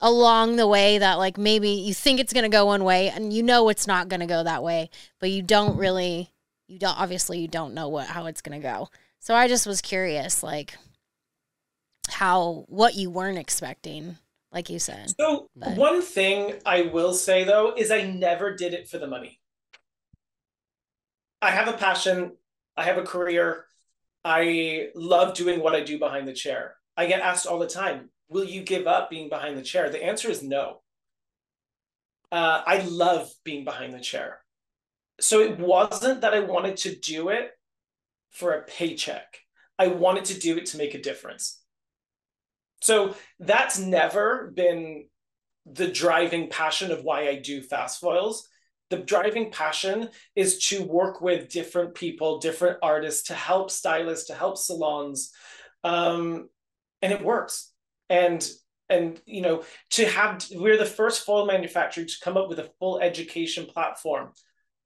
along 0.01 0.57
the 0.57 0.67
way 0.67 0.99
that 0.99 1.19
like 1.19 1.37
maybe 1.37 1.71
you 1.71 1.93
think 1.93 2.21
it's 2.21 2.33
going 2.33 2.45
to 2.45 2.49
go 2.49 2.67
one 2.67 2.85
way 2.85 3.11
and 3.11 3.33
you 3.33 3.43
know 3.43 3.69
it's 3.69 3.87
not 3.87 4.09
going 4.09 4.21
to 4.21 4.27
go 4.27 4.43
that 4.43 4.63
way 4.63 4.89
but 5.19 5.31
you 5.31 5.43
don't 5.43 5.77
really 5.77 6.31
you 6.69 6.79
don't 6.79 6.99
obviously 6.99 7.39
you 7.39 7.49
don't 7.49 7.75
know 7.75 7.89
what 7.89 8.07
how 8.07 8.27
it's 8.27 8.41
going 8.41 8.59
to 8.59 8.67
go 8.67 8.89
so 9.19 9.35
i 9.35 9.47
just 9.47 9.67
was 9.67 9.83
curious 9.83 10.43
like 10.43 10.75
how 12.09 12.65
what 12.69 12.95
you 12.95 13.11
weren't 13.11 13.39
expecting 13.39 14.17
like 14.53 14.69
you 14.69 14.79
said 14.79 15.13
so 15.19 15.49
but. 15.57 15.77
one 15.77 16.03
thing 16.03 16.55
i 16.67 16.83
will 16.83 17.13
say 17.13 17.45
though 17.45 17.75
is 17.77 17.91
i 17.91 18.03
never 18.03 18.55
did 18.55 18.75
it 18.75 18.89
for 18.89 18.99
the 18.99 19.07
money 19.07 19.41
i 21.41 21.51
have 21.51 21.69
a 21.69 21.73
passion 21.73 22.33
i 22.77 22.85
have 22.85 22.99
a 22.99 23.03
career 23.03 23.65
i 24.25 24.89
love 24.95 25.35
doing 25.35 25.61
what 25.61 25.75
i 25.75 25.81
do 25.81 25.99
behind 25.99 26.27
the 26.27 26.33
chair 26.33 26.75
i 26.97 27.07
get 27.07 27.21
asked 27.21 27.47
all 27.47 27.59
the 27.59 27.67
time 27.67 28.11
will 28.31 28.45
you 28.45 28.63
give 28.63 28.87
up 28.87 29.11
being 29.11 29.29
behind 29.29 29.59
the 29.59 29.63
chair? 29.63 29.91
The 29.91 30.03
answer 30.03 30.31
is 30.31 30.43
no. 30.43 30.81
Uh, 32.33 32.63
I 32.65 32.79
love 32.83 33.29
being 33.45 33.65
behind 33.65 33.93
the 33.93 34.01
chair. 34.01 34.39
So 35.21 35.41
it 35.41 35.59
wasn't 35.59 36.23
that 36.23 36.33
I 36.33 36.41
wanted 36.41 36.79
to 36.79 36.95
do 36.95 37.29
it 37.29 37.51
for 38.31 38.53
a 38.53 38.63
paycheck. 38.63 39.41
I 39.79 39.89
wanted 39.89 40.27
to 40.27 40.39
do 40.39 40.57
it 40.57 40.67
to 40.67 40.79
make 40.79 40.95
a 40.95 41.03
difference. 41.03 41.60
So 42.81 43.15
that's 43.39 43.79
never 43.79 44.53
been 44.55 45.07
the 45.67 45.89
driving 45.89 46.49
passion 46.49 46.91
of 46.91 47.05
why 47.05 47.29
I 47.29 47.37
do 47.37 47.63
fast 47.63 48.01
foils. 48.01 48.49
The 48.89 48.99
driving 48.99 49.53
passion 49.53 50.09
is 50.35 50.59
to 50.69 50.83
work 50.83 51.21
with 51.21 51.49
different 51.49 51.95
people, 51.95 52.39
different 52.39 52.79
artists, 52.83 53.29
to 53.29 53.35
help 53.35 53.71
stylists, 53.71 54.27
to 54.27 54.35
help 54.35 54.59
salons. 54.59 55.31
Um, 55.85 56.49
and 57.03 57.13
it 57.13 57.23
works 57.23 57.73
and 58.09 58.47
and 58.89 59.21
you 59.25 59.41
know 59.41 59.63
to 59.91 60.07
have 60.07 60.45
we're 60.53 60.77
the 60.77 60.85
first 60.85 61.25
foil 61.25 61.47
manufacturer 61.47 62.05
to 62.05 62.15
come 62.23 62.37
up 62.37 62.49
with 62.49 62.59
a 62.59 62.71
full 62.79 62.99
education 63.01 63.67
platform 63.67 64.33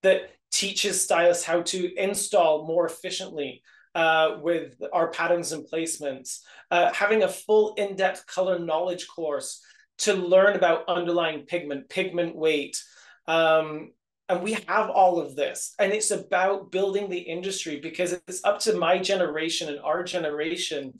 that 0.02 0.30
teaches 0.52 1.02
stylists 1.02 1.44
how 1.44 1.62
to 1.62 1.92
install 1.96 2.66
more 2.66 2.86
efficiently 2.86 3.62
uh, 3.94 4.38
with 4.42 4.80
our 4.92 5.10
patterns 5.10 5.52
and 5.52 5.66
placements 5.70 6.40
uh, 6.70 6.92
having 6.92 7.22
a 7.22 7.28
full 7.28 7.74
in-depth 7.74 8.26
color 8.26 8.58
knowledge 8.58 9.06
course 9.08 9.62
to 9.98 10.14
learn 10.14 10.56
about 10.56 10.88
underlying 10.88 11.42
pigment 11.46 11.88
pigment 11.88 12.34
weight 12.36 12.82
um, 13.26 13.90
and 14.28 14.42
we 14.42 14.52
have 14.66 14.90
all 14.90 15.18
of 15.20 15.36
this 15.36 15.74
and 15.78 15.92
it's 15.92 16.10
about 16.10 16.70
building 16.70 17.08
the 17.08 17.18
industry 17.18 17.78
because 17.80 18.12
it's 18.12 18.44
up 18.44 18.58
to 18.60 18.76
my 18.76 18.98
generation 18.98 19.68
and 19.68 19.80
our 19.80 20.02
generation 20.02 20.94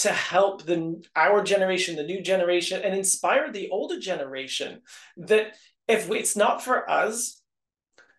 to 0.00 0.10
help 0.10 0.64
the 0.64 1.02
our 1.14 1.42
generation, 1.42 1.94
the 1.94 2.02
new 2.02 2.22
generation, 2.22 2.80
and 2.82 2.94
inspire 2.94 3.52
the 3.52 3.68
older 3.68 4.00
generation. 4.00 4.80
That 5.18 5.54
if 5.88 6.10
it's 6.10 6.36
not 6.36 6.64
for 6.64 6.88
us, 6.90 7.42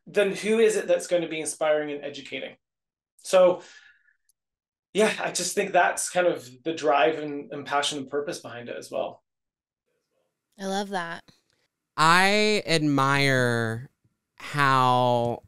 then 0.05 0.35
who 0.35 0.59
is 0.59 0.75
it 0.75 0.87
that's 0.87 1.07
going 1.07 1.23
to 1.23 1.27
be 1.27 1.39
inspiring 1.39 1.91
and 1.91 2.03
educating? 2.03 2.55
So, 3.23 3.61
yeah, 4.93 5.13
I 5.23 5.31
just 5.31 5.55
think 5.55 5.71
that's 5.71 6.09
kind 6.09 6.27
of 6.27 6.49
the 6.63 6.73
drive 6.73 7.19
and, 7.19 7.51
and 7.51 7.65
passion 7.65 7.99
and 7.99 8.09
purpose 8.09 8.39
behind 8.39 8.69
it 8.69 8.75
as 8.77 8.91
well. 8.91 9.23
I 10.59 10.65
love 10.65 10.89
that. 10.89 11.23
I 11.97 12.63
admire 12.65 13.89
how 14.37 15.43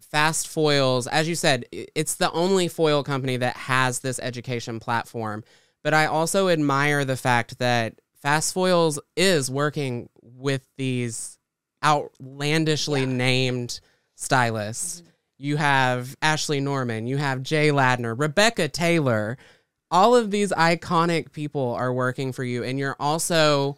Fast 0.00 0.48
Foils, 0.48 1.06
as 1.06 1.28
you 1.28 1.34
said, 1.34 1.64
it's 1.72 2.14
the 2.14 2.30
only 2.32 2.68
foil 2.68 3.02
company 3.02 3.36
that 3.38 3.56
has 3.56 4.00
this 4.00 4.18
education 4.20 4.78
platform. 4.80 5.42
But 5.82 5.94
I 5.94 6.06
also 6.06 6.48
admire 6.48 7.04
the 7.04 7.16
fact 7.16 7.58
that 7.58 8.00
Fast 8.14 8.54
Foils 8.54 9.00
is 9.16 9.50
working 9.50 10.08
with 10.22 10.68
these 10.76 11.38
outlandishly 11.84 13.00
yeah. 13.00 13.06
named 13.06 13.80
stylists. 14.14 15.00
Mm-hmm. 15.00 15.08
You 15.42 15.56
have 15.56 16.14
Ashley 16.22 16.60
Norman, 16.60 17.08
you 17.08 17.16
have 17.16 17.42
Jay 17.42 17.70
Ladner, 17.70 18.16
Rebecca 18.16 18.68
Taylor. 18.68 19.36
All 19.90 20.14
of 20.14 20.30
these 20.30 20.52
iconic 20.52 21.32
people 21.32 21.74
are 21.74 21.92
working 21.92 22.32
for 22.32 22.44
you, 22.44 22.62
and 22.62 22.78
you're 22.78 22.94
also 23.00 23.76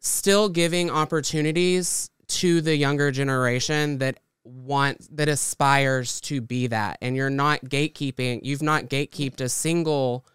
still 0.00 0.48
giving 0.48 0.90
opportunities 0.90 2.10
to 2.26 2.60
the 2.60 2.74
younger 2.74 3.12
generation 3.12 3.98
that 3.98 4.18
want 4.42 5.16
that 5.16 5.28
aspires 5.28 6.20
to 6.22 6.40
be 6.40 6.66
that. 6.66 6.98
And 7.00 7.14
you're 7.14 7.30
not 7.30 7.60
gatekeeping 7.60 8.40
you've 8.42 8.60
not 8.60 8.86
gatekeeped 8.86 9.40
a 9.40 9.48
single 9.48 10.26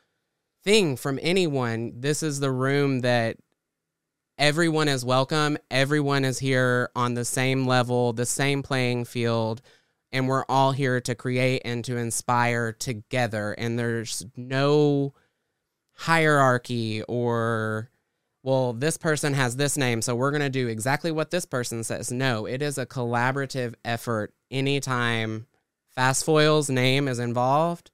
thing 0.64 0.96
from 0.96 1.20
anyone. 1.22 1.92
This 1.98 2.24
is 2.24 2.40
the 2.40 2.52
room 2.52 3.02
that 3.02 3.36
everyone 4.38 4.88
is 4.88 5.04
welcome. 5.04 5.58
Everyone 5.70 6.24
is 6.24 6.40
here 6.40 6.92
on 6.96 7.16
the 7.16 7.26
same 7.26 7.68
level 7.68 8.14
the 8.14 8.26
same 8.26 8.64
playing 8.64 9.04
field 9.04 9.62
and 10.12 10.28
we're 10.28 10.46
all 10.50 10.72
here 10.72 11.00
to 11.02 11.16
create 11.16 11.62
and 11.66 11.84
to 11.86 11.98
inspire 11.98 12.72
together 12.72 13.54
and 13.54 13.78
there's 13.78 14.26
no 14.36 15.14
hierarchy 15.94 17.04
or 17.04 17.90
well, 18.42 18.72
this 18.72 18.98
person 18.98 19.34
has 19.34 19.58
this 19.58 19.78
name, 19.78 20.02
so 20.02 20.16
we're 20.16 20.32
going 20.32 20.42
to 20.42 20.50
do 20.50 20.68
exactly 20.68 21.12
what 21.12 21.30
this 21.30 21.46
person 21.46 21.84
says. 21.84 22.12
No, 22.12 22.46
it 22.46 22.62
is 22.62 22.78
a 22.78 22.86
collaborative 22.86 23.74
effort. 23.84 24.34
Anytime 24.50 25.46
Fast 25.90 26.24
Foil's 26.24 26.70
name 26.70 27.08
is 27.10 27.20
involved, 27.20 27.92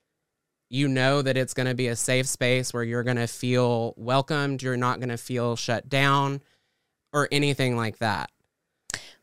you 0.70 0.88
know 0.88 1.22
that 1.22 1.38
it's 1.38 1.54
going 1.56 1.68
to 1.68 1.74
be 1.74 1.88
a 1.88 1.96
safe 1.96 2.28
space 2.28 2.74
where 2.74 2.84
you're 2.84 3.04
going 3.04 3.18
to 3.18 3.28
feel 3.28 3.96
welcomed. 3.98 4.62
You're 4.62 4.78
not 4.78 5.00
going 5.00 5.10
to 5.10 5.18
feel 5.18 5.56
shut 5.56 5.90
down 5.90 6.42
or 7.12 7.28
anything 7.32 7.76
like 7.76 7.98
that. 7.98 8.32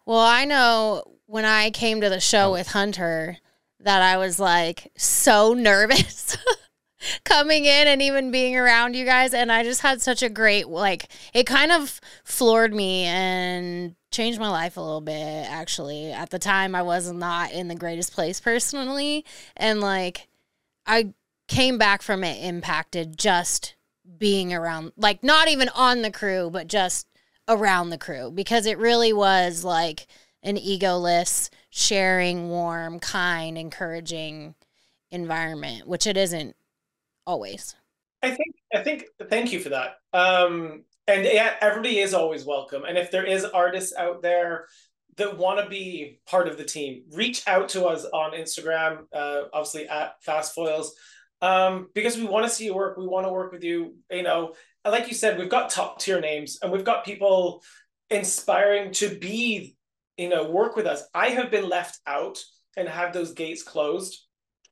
Well, 0.05 0.19
I 0.19 0.45
know 0.45 1.05
when 1.33 1.47
I 1.47 1.71
came 1.71 2.03
to 2.03 2.11
the 2.11 2.21
show 2.21 2.51
oh. 2.51 2.53
with 2.53 2.69
Hunter 2.69 3.39
that 3.81 4.03
I 4.03 4.19
was 4.19 4.39
like 4.39 4.93
so 4.99 5.55
nervous. 5.55 6.37
coming 7.25 7.65
in 7.65 7.89
and 7.89 8.01
even 8.01 8.31
being 8.31 8.55
around 8.55 8.95
you 8.95 9.05
guys 9.05 9.35
and 9.35 9.51
I 9.51 9.65
just 9.65 9.81
had 9.81 10.01
such 10.01 10.23
a 10.23 10.29
great 10.29 10.69
like 10.69 11.09
it 11.35 11.47
kind 11.47 11.73
of 11.73 12.01
floored 12.23 12.73
me 12.73 13.07
and 13.07 13.97
changed 14.13 14.39
my 14.39 14.49
life 14.49 14.77
a 14.77 14.81
little 14.81 15.01
bit 15.01 15.51
actually. 15.51 16.13
At 16.13 16.31
the 16.31 16.39
time 16.39 16.77
I 16.77 16.83
was 16.83 17.11
not 17.11 17.51
in 17.51 17.67
the 17.67 17.75
greatest 17.75 18.13
place 18.13 18.39
personally 18.39 19.25
and 19.57 19.81
like 19.81 20.29
I 20.87 21.13
came 21.49 21.77
back 21.77 22.03
from 22.03 22.23
it 22.23 22.45
impacted 22.45 23.19
just 23.19 23.75
being 24.17 24.55
around 24.55 24.93
like 24.97 25.25
not 25.25 25.49
even 25.49 25.71
on 25.71 26.03
the 26.03 26.13
crew 26.13 26.51
but 26.53 26.69
just 26.69 27.09
around 27.49 27.91
the 27.91 27.99
crew 27.99 28.31
because 28.31 28.67
it 28.67 28.79
really 28.79 29.13
was 29.13 29.65
like 29.65 30.07
an 30.43 30.57
egoless, 30.57 31.51
sharing, 31.71 32.49
warm, 32.49 32.99
kind, 32.99 33.57
encouraging 33.57 34.55
environment, 35.11 35.87
which 35.87 36.07
it 36.07 36.17
isn't 36.17 36.57
always. 37.27 37.75
I 38.23 38.31
think 38.31 38.55
I 38.75 38.83
think 38.83 39.05
thank 39.29 39.53
you 39.53 39.61
for 39.61 39.71
that. 39.71 39.97
Um 40.13 40.85
and 41.07 41.25
yeah, 41.25 41.55
everybody 41.61 41.99
is 41.99 42.15
always 42.15 42.45
welcome. 42.45 42.85
And 42.85 42.97
if 42.97 43.11
there 43.11 43.25
is 43.25 43.45
artists 43.45 43.95
out 43.97 44.23
there 44.23 44.67
that 45.17 45.37
want 45.37 45.61
to 45.61 45.69
be 45.69 46.21
part 46.27 46.49
of 46.49 46.57
the 46.57 46.65
team, 46.65 47.05
reach 47.13 47.47
out 47.47 47.69
to 47.71 47.87
us 47.87 48.05
on 48.05 48.33
Instagram, 48.33 49.05
uh, 49.13 49.43
obviously 49.53 49.89
at 49.89 50.23
Fast 50.23 50.55
Foils, 50.55 50.95
um, 51.43 51.89
because 51.95 52.17
we 52.17 52.25
want 52.25 52.47
to 52.47 52.53
see 52.53 52.67
your 52.67 52.77
work. 52.77 52.97
We 52.97 53.07
want 53.07 53.27
to 53.27 53.33
work 53.33 53.53
with 53.53 53.65
you. 53.65 53.97
You 54.11 54.23
know, 54.23 54.55
like 54.85 55.09
you 55.09 55.15
said, 55.15 55.39
we've 55.39 55.51
got 55.51 55.71
top 55.71 56.01
tier 56.01 56.21
names 56.21 56.59
and 56.63 56.73
we've 56.73 56.85
got 56.85 57.05
people 57.05 57.63
inspiring 58.11 58.93
to 58.93 59.19
be, 59.19 59.77
you 60.17 60.29
know, 60.29 60.51
work 60.51 60.77
with 60.77 60.87
us. 60.87 61.03
I 61.15 61.29
have 61.31 61.51
been 61.51 61.69
left 61.69 61.99
out 62.07 62.39
and 62.77 62.89
have 62.89 63.13
those 63.13 63.33
gates 63.33 63.63
closed 63.63 64.19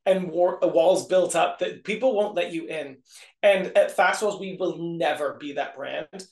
and 0.07 0.31
war, 0.31 0.59
walls 0.63 1.07
built 1.07 1.37
up 1.37 1.59
that 1.59 1.85
people 1.85 2.15
won't 2.15 2.35
let 2.35 2.53
you 2.53 2.67
in. 2.67 2.99
And 3.43 3.77
at 3.77 3.93
Fast 3.93 4.21
Foils, 4.21 4.41
we 4.41 4.57
will 4.59 4.79
never 4.79 5.37
be 5.39 5.55
that 5.55 5.77
brand. 5.77 6.25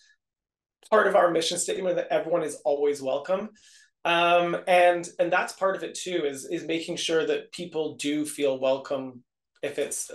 Part 0.90 1.06
of 1.06 1.16
our 1.16 1.30
mission 1.30 1.59
statement 1.59 1.96
that 1.96 2.09
everyone 2.11 2.42
is 2.42 2.61
always 2.64 3.02
welcome. 3.02 3.50
Um, 4.04 4.56
and 4.66 5.06
and 5.18 5.30
that's 5.30 5.52
part 5.52 5.76
of 5.76 5.82
it 5.82 5.94
too 5.94 6.24
is 6.24 6.46
is 6.46 6.64
making 6.64 6.96
sure 6.96 7.26
that 7.26 7.52
people 7.52 7.96
do 7.96 8.24
feel 8.24 8.59
welcome 8.59 9.22
if 9.62 9.78
it's 9.78 10.11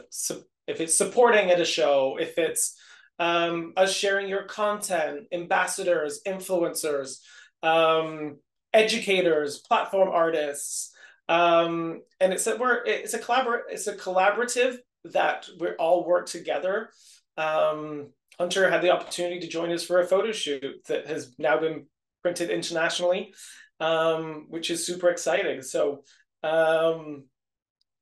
if 0.68 0.82
it's 0.82 0.98
supporting 0.98 1.52
at 1.52 1.60
a 1.60 1.66
show, 1.66 2.18
if 2.20 2.38
it's 2.38 2.76
um, 3.20 3.74
us 3.78 3.94
sharing 3.94 4.28
your 4.28 4.44
content, 4.44 5.28
ambassadors, 5.32 6.22
influencers, 6.26 7.18
um, 7.62 8.38
educators, 8.74 9.60
platform 9.60 10.10
artists, 10.10 10.92
um, 11.30 12.02
and 12.20 12.34
it's 12.34 12.48
a 12.48 12.58
we're 12.58 12.84
it's 12.86 13.14
a 13.14 13.20
collabor 13.20 13.62
it's 13.70 13.88
a 13.88 13.96
collaborative 13.96 14.78
that 15.06 15.48
we 15.60 15.70
all 15.72 16.06
work 16.06 16.28
together. 16.28 16.90
Um, 17.38 18.10
Hunter 18.40 18.70
had 18.70 18.82
the 18.82 18.92
opportunity 18.92 19.40
to 19.40 19.48
join 19.48 19.72
us 19.72 19.84
for 19.84 20.00
a 20.00 20.08
photo 20.08 20.32
shoot 20.32 20.84
that 20.88 21.08
has 21.08 21.34
now 21.38 21.60
been 21.60 21.86
printed 22.22 22.50
internationally, 22.50 23.34
um, 23.80 24.48
which 24.50 24.70
is 24.70 24.86
super 24.86 25.10
exciting. 25.10 25.62
So, 25.62 26.04
um, 26.42 27.26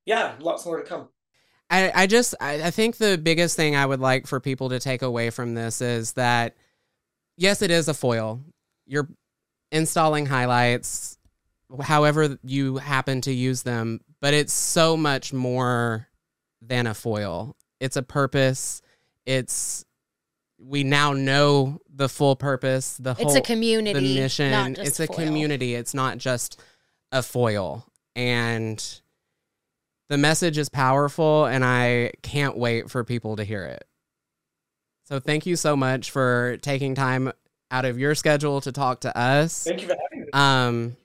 yeah, 0.06 0.34
lots 0.40 0.66
more 0.66 0.82
to 0.82 0.88
come. 0.88 1.10
I, 1.70 1.92
I 1.94 2.08
just 2.08 2.36
I, 2.42 2.64
I 2.64 2.72
think 2.72 2.98
the 2.98 3.18
biggest 3.18 3.56
thing 3.56 3.76
I 3.76 3.86
would 3.86 4.00
like 4.00 4.28
for 4.28 4.40
people 4.40 4.70
to 4.70 4.80
take 4.80 5.02
away 5.02 5.30
from 5.30 5.54
this 5.54 5.82
is 5.82 6.14
that 6.14 6.56
yes, 7.38 7.62
it 7.62 7.72
is 7.72 7.88
a 7.88 7.94
foil. 7.94 8.42
You're 8.86 9.10
installing 9.72 10.26
highlights 10.26 11.18
however 11.82 12.38
you 12.44 12.78
happen 12.78 13.22
to 13.22 13.32
use 13.32 13.64
them, 13.64 14.02
but 14.20 14.34
it's 14.34 14.54
so 14.54 14.98
much 14.98 15.32
more 15.34 16.08
than 16.62 16.88
a 16.88 16.94
foil. 16.94 17.56
It's 17.80 17.96
a 17.96 18.04
purpose. 18.04 18.82
It's 19.26 19.86
we 20.60 20.84
now 20.84 21.14
know 21.14 21.80
the 21.90 22.08
full 22.08 22.36
purpose, 22.36 22.98
the 22.98 23.14
whole 23.16 23.26
It's 23.26 23.36
a 23.36 23.42
community, 23.42 24.00
the 24.00 24.22
mission. 24.22 24.76
it's 24.78 25.00
a 25.00 25.08
foil. 25.08 25.16
community. 25.16 25.74
It's 25.74 25.94
not 25.94 26.18
just 26.18 26.62
a 27.12 27.24
foil. 27.24 27.88
And 28.16 29.02
the 30.10 30.18
message 30.18 30.58
is 30.58 30.70
powerful 30.70 31.46
and 31.46 31.66
I 31.66 32.12
can't 32.22 32.58
wait 32.58 32.92
for 32.92 33.04
people 33.04 33.38
to 33.38 33.44
hear 33.44 33.64
it. 33.64 33.86
So 35.06 35.20
thank 35.20 35.46
you 35.46 35.56
so 35.56 35.76
much 35.76 36.12
for 36.12 36.58
taking 36.62 36.96
time 36.96 37.32
out 37.72 37.86
of 37.86 37.98
your 37.98 38.14
schedule 38.16 38.62
to 38.62 38.72
talk 38.72 39.02
to 39.02 39.18
us. 39.18 39.64
Thank 39.64 39.82
you 39.82 39.88
for 39.88 39.96
having 40.02 40.26
me. 40.26 40.32
Um 40.34 40.98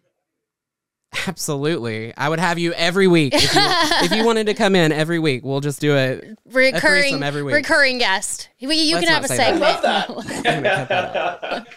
Absolutely. 1.27 2.15
I 2.17 2.29
would 2.29 2.39
have 2.39 2.59
you 2.59 2.73
every 2.75 3.07
week. 3.07 3.33
If 3.35 3.55
you, 3.55 3.63
if 4.05 4.13
you, 4.13 4.25
wanted 4.25 4.49
to 4.49 4.55
come 4.55 4.75
in 4.77 4.93
every 4.93 5.19
week, 5.19 5.45
we'll 5.45 5.61
just 5.61 5.81
do 5.81 5.97
it. 5.97 6.39
Recurring 6.45 7.23
every 7.23 7.43
week. 7.43 7.55
Recurring 7.55 7.97
guest. 7.99 8.51
You, 8.59 8.71
you 8.71 8.99
can 8.99 9.09
have 9.09 9.25
a 9.25 9.29
segment. 9.29 9.83
That. 9.83 11.67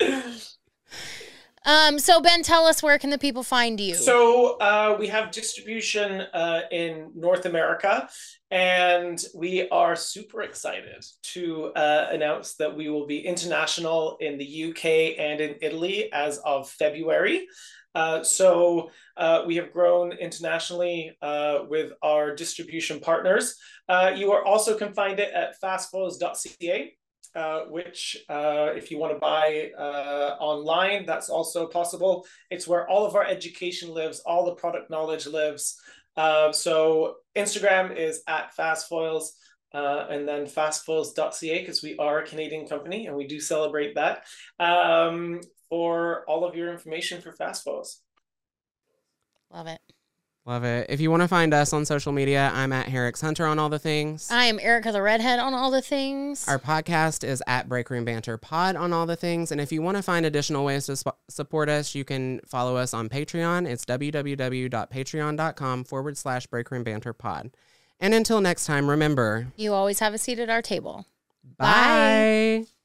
um, 1.64 1.98
so 1.98 2.20
Ben, 2.20 2.42
tell 2.42 2.66
us 2.66 2.82
where 2.82 2.98
can 2.98 3.10
the 3.10 3.18
people 3.18 3.42
find 3.42 3.78
you? 3.78 3.94
So 3.94 4.58
uh, 4.58 4.96
we 4.98 5.08
have 5.08 5.30
distribution 5.30 6.22
uh, 6.32 6.62
in 6.70 7.10
North 7.14 7.44
America, 7.44 8.08
and 8.50 9.22
we 9.34 9.68
are 9.68 9.94
super 9.94 10.42
excited 10.42 11.04
to 11.34 11.66
uh, 11.76 12.08
announce 12.10 12.54
that 12.56 12.74
we 12.74 12.88
will 12.88 13.06
be 13.06 13.20
international 13.20 14.16
in 14.20 14.38
the 14.38 14.70
UK 14.70 15.18
and 15.18 15.40
in 15.40 15.56
Italy 15.60 16.12
as 16.12 16.38
of 16.38 16.68
February. 16.70 17.46
Uh, 17.94 18.22
so 18.22 18.90
uh, 19.16 19.42
we 19.46 19.56
have 19.56 19.72
grown 19.72 20.12
internationally 20.12 21.16
uh, 21.22 21.60
with 21.68 21.92
our 22.02 22.34
distribution 22.34 23.00
partners. 23.00 23.56
Uh, 23.88 24.12
you 24.14 24.32
are 24.32 24.44
also 24.44 24.76
can 24.76 24.92
find 24.92 25.18
it 25.18 25.32
at 25.34 25.60
fastfoils.ca, 25.60 26.96
uh, 27.34 27.62
which 27.68 28.16
uh, 28.28 28.70
if 28.74 28.90
you 28.90 28.98
want 28.98 29.12
to 29.12 29.18
buy 29.18 29.70
uh, 29.78 30.36
online, 30.40 31.06
that's 31.06 31.28
also 31.28 31.66
possible. 31.66 32.26
It's 32.50 32.66
where 32.66 32.88
all 32.88 33.06
of 33.06 33.14
our 33.14 33.24
education 33.24 33.94
lives, 33.94 34.20
all 34.26 34.44
the 34.44 34.54
product 34.54 34.90
knowledge 34.90 35.26
lives. 35.26 35.80
so 36.16 37.16
Instagram 37.36 37.96
is 37.96 38.22
at 38.26 38.54
fastfoils. 38.56 39.34
Uh, 39.72 40.04
and 40.10 40.26
then 40.26 40.46
fastfoils.ca 40.46 41.60
because 41.60 41.80
we 41.80 41.96
are 41.98 42.18
a 42.18 42.26
Canadian 42.26 42.66
company 42.66 43.06
and 43.06 43.14
we 43.14 43.24
do 43.24 43.38
celebrate 43.38 43.94
that 43.94 44.24
um, 44.58 45.40
for 45.68 46.24
all 46.26 46.44
of 46.44 46.56
your 46.56 46.72
information 46.72 47.22
for 47.22 47.32
FastFoils. 47.32 47.98
Love 49.52 49.68
it. 49.68 49.80
Love 50.46 50.64
it. 50.64 50.86
If 50.88 51.00
you 51.00 51.10
want 51.10 51.22
to 51.22 51.28
find 51.28 51.52
us 51.52 51.72
on 51.72 51.84
social 51.84 52.12
media, 52.12 52.50
I'm 52.54 52.72
at 52.72 52.88
Hair 52.88 53.06
X 53.06 53.20
Hunter 53.20 53.46
on 53.46 53.58
all 53.58 53.68
the 53.68 53.78
things. 53.78 54.30
I 54.30 54.46
am 54.46 54.58
Ericka 54.58 54.90
the 54.90 55.02
Redhead 55.02 55.38
on 55.38 55.52
all 55.52 55.70
the 55.70 55.82
things. 55.82 56.48
Our 56.48 56.58
podcast 56.58 57.24
is 57.24 57.42
at 57.46 57.68
Break 57.68 57.90
Room 57.90 58.06
Banter 58.06 58.38
Pod 58.38 58.74
on 58.74 58.92
all 58.92 59.04
the 59.06 59.16
things. 59.16 59.52
And 59.52 59.60
if 59.60 59.70
you 59.70 59.82
want 59.82 59.98
to 59.98 60.02
find 60.02 60.24
additional 60.24 60.64
ways 60.64 60.86
to 60.86 60.96
sp- 60.96 61.20
support 61.28 61.68
us, 61.68 61.94
you 61.94 62.04
can 62.04 62.40
follow 62.46 62.76
us 62.76 62.94
on 62.94 63.08
Patreon. 63.10 63.68
It's 63.68 63.84
www.patreon.com 63.84 65.84
forward 65.84 66.16
slash 66.16 66.46
Break 66.46 66.70
Room 66.70 66.84
Banter 66.84 67.12
Pod. 67.12 67.50
And 68.00 68.14
until 68.14 68.40
next 68.40 68.64
time, 68.64 68.88
remember 68.88 69.48
you 69.56 69.74
always 69.74 69.98
have 69.98 70.14
a 70.14 70.18
seat 70.18 70.38
at 70.38 70.48
our 70.48 70.62
table. 70.62 71.04
bye. 71.58 72.64
Bye. 72.64 72.79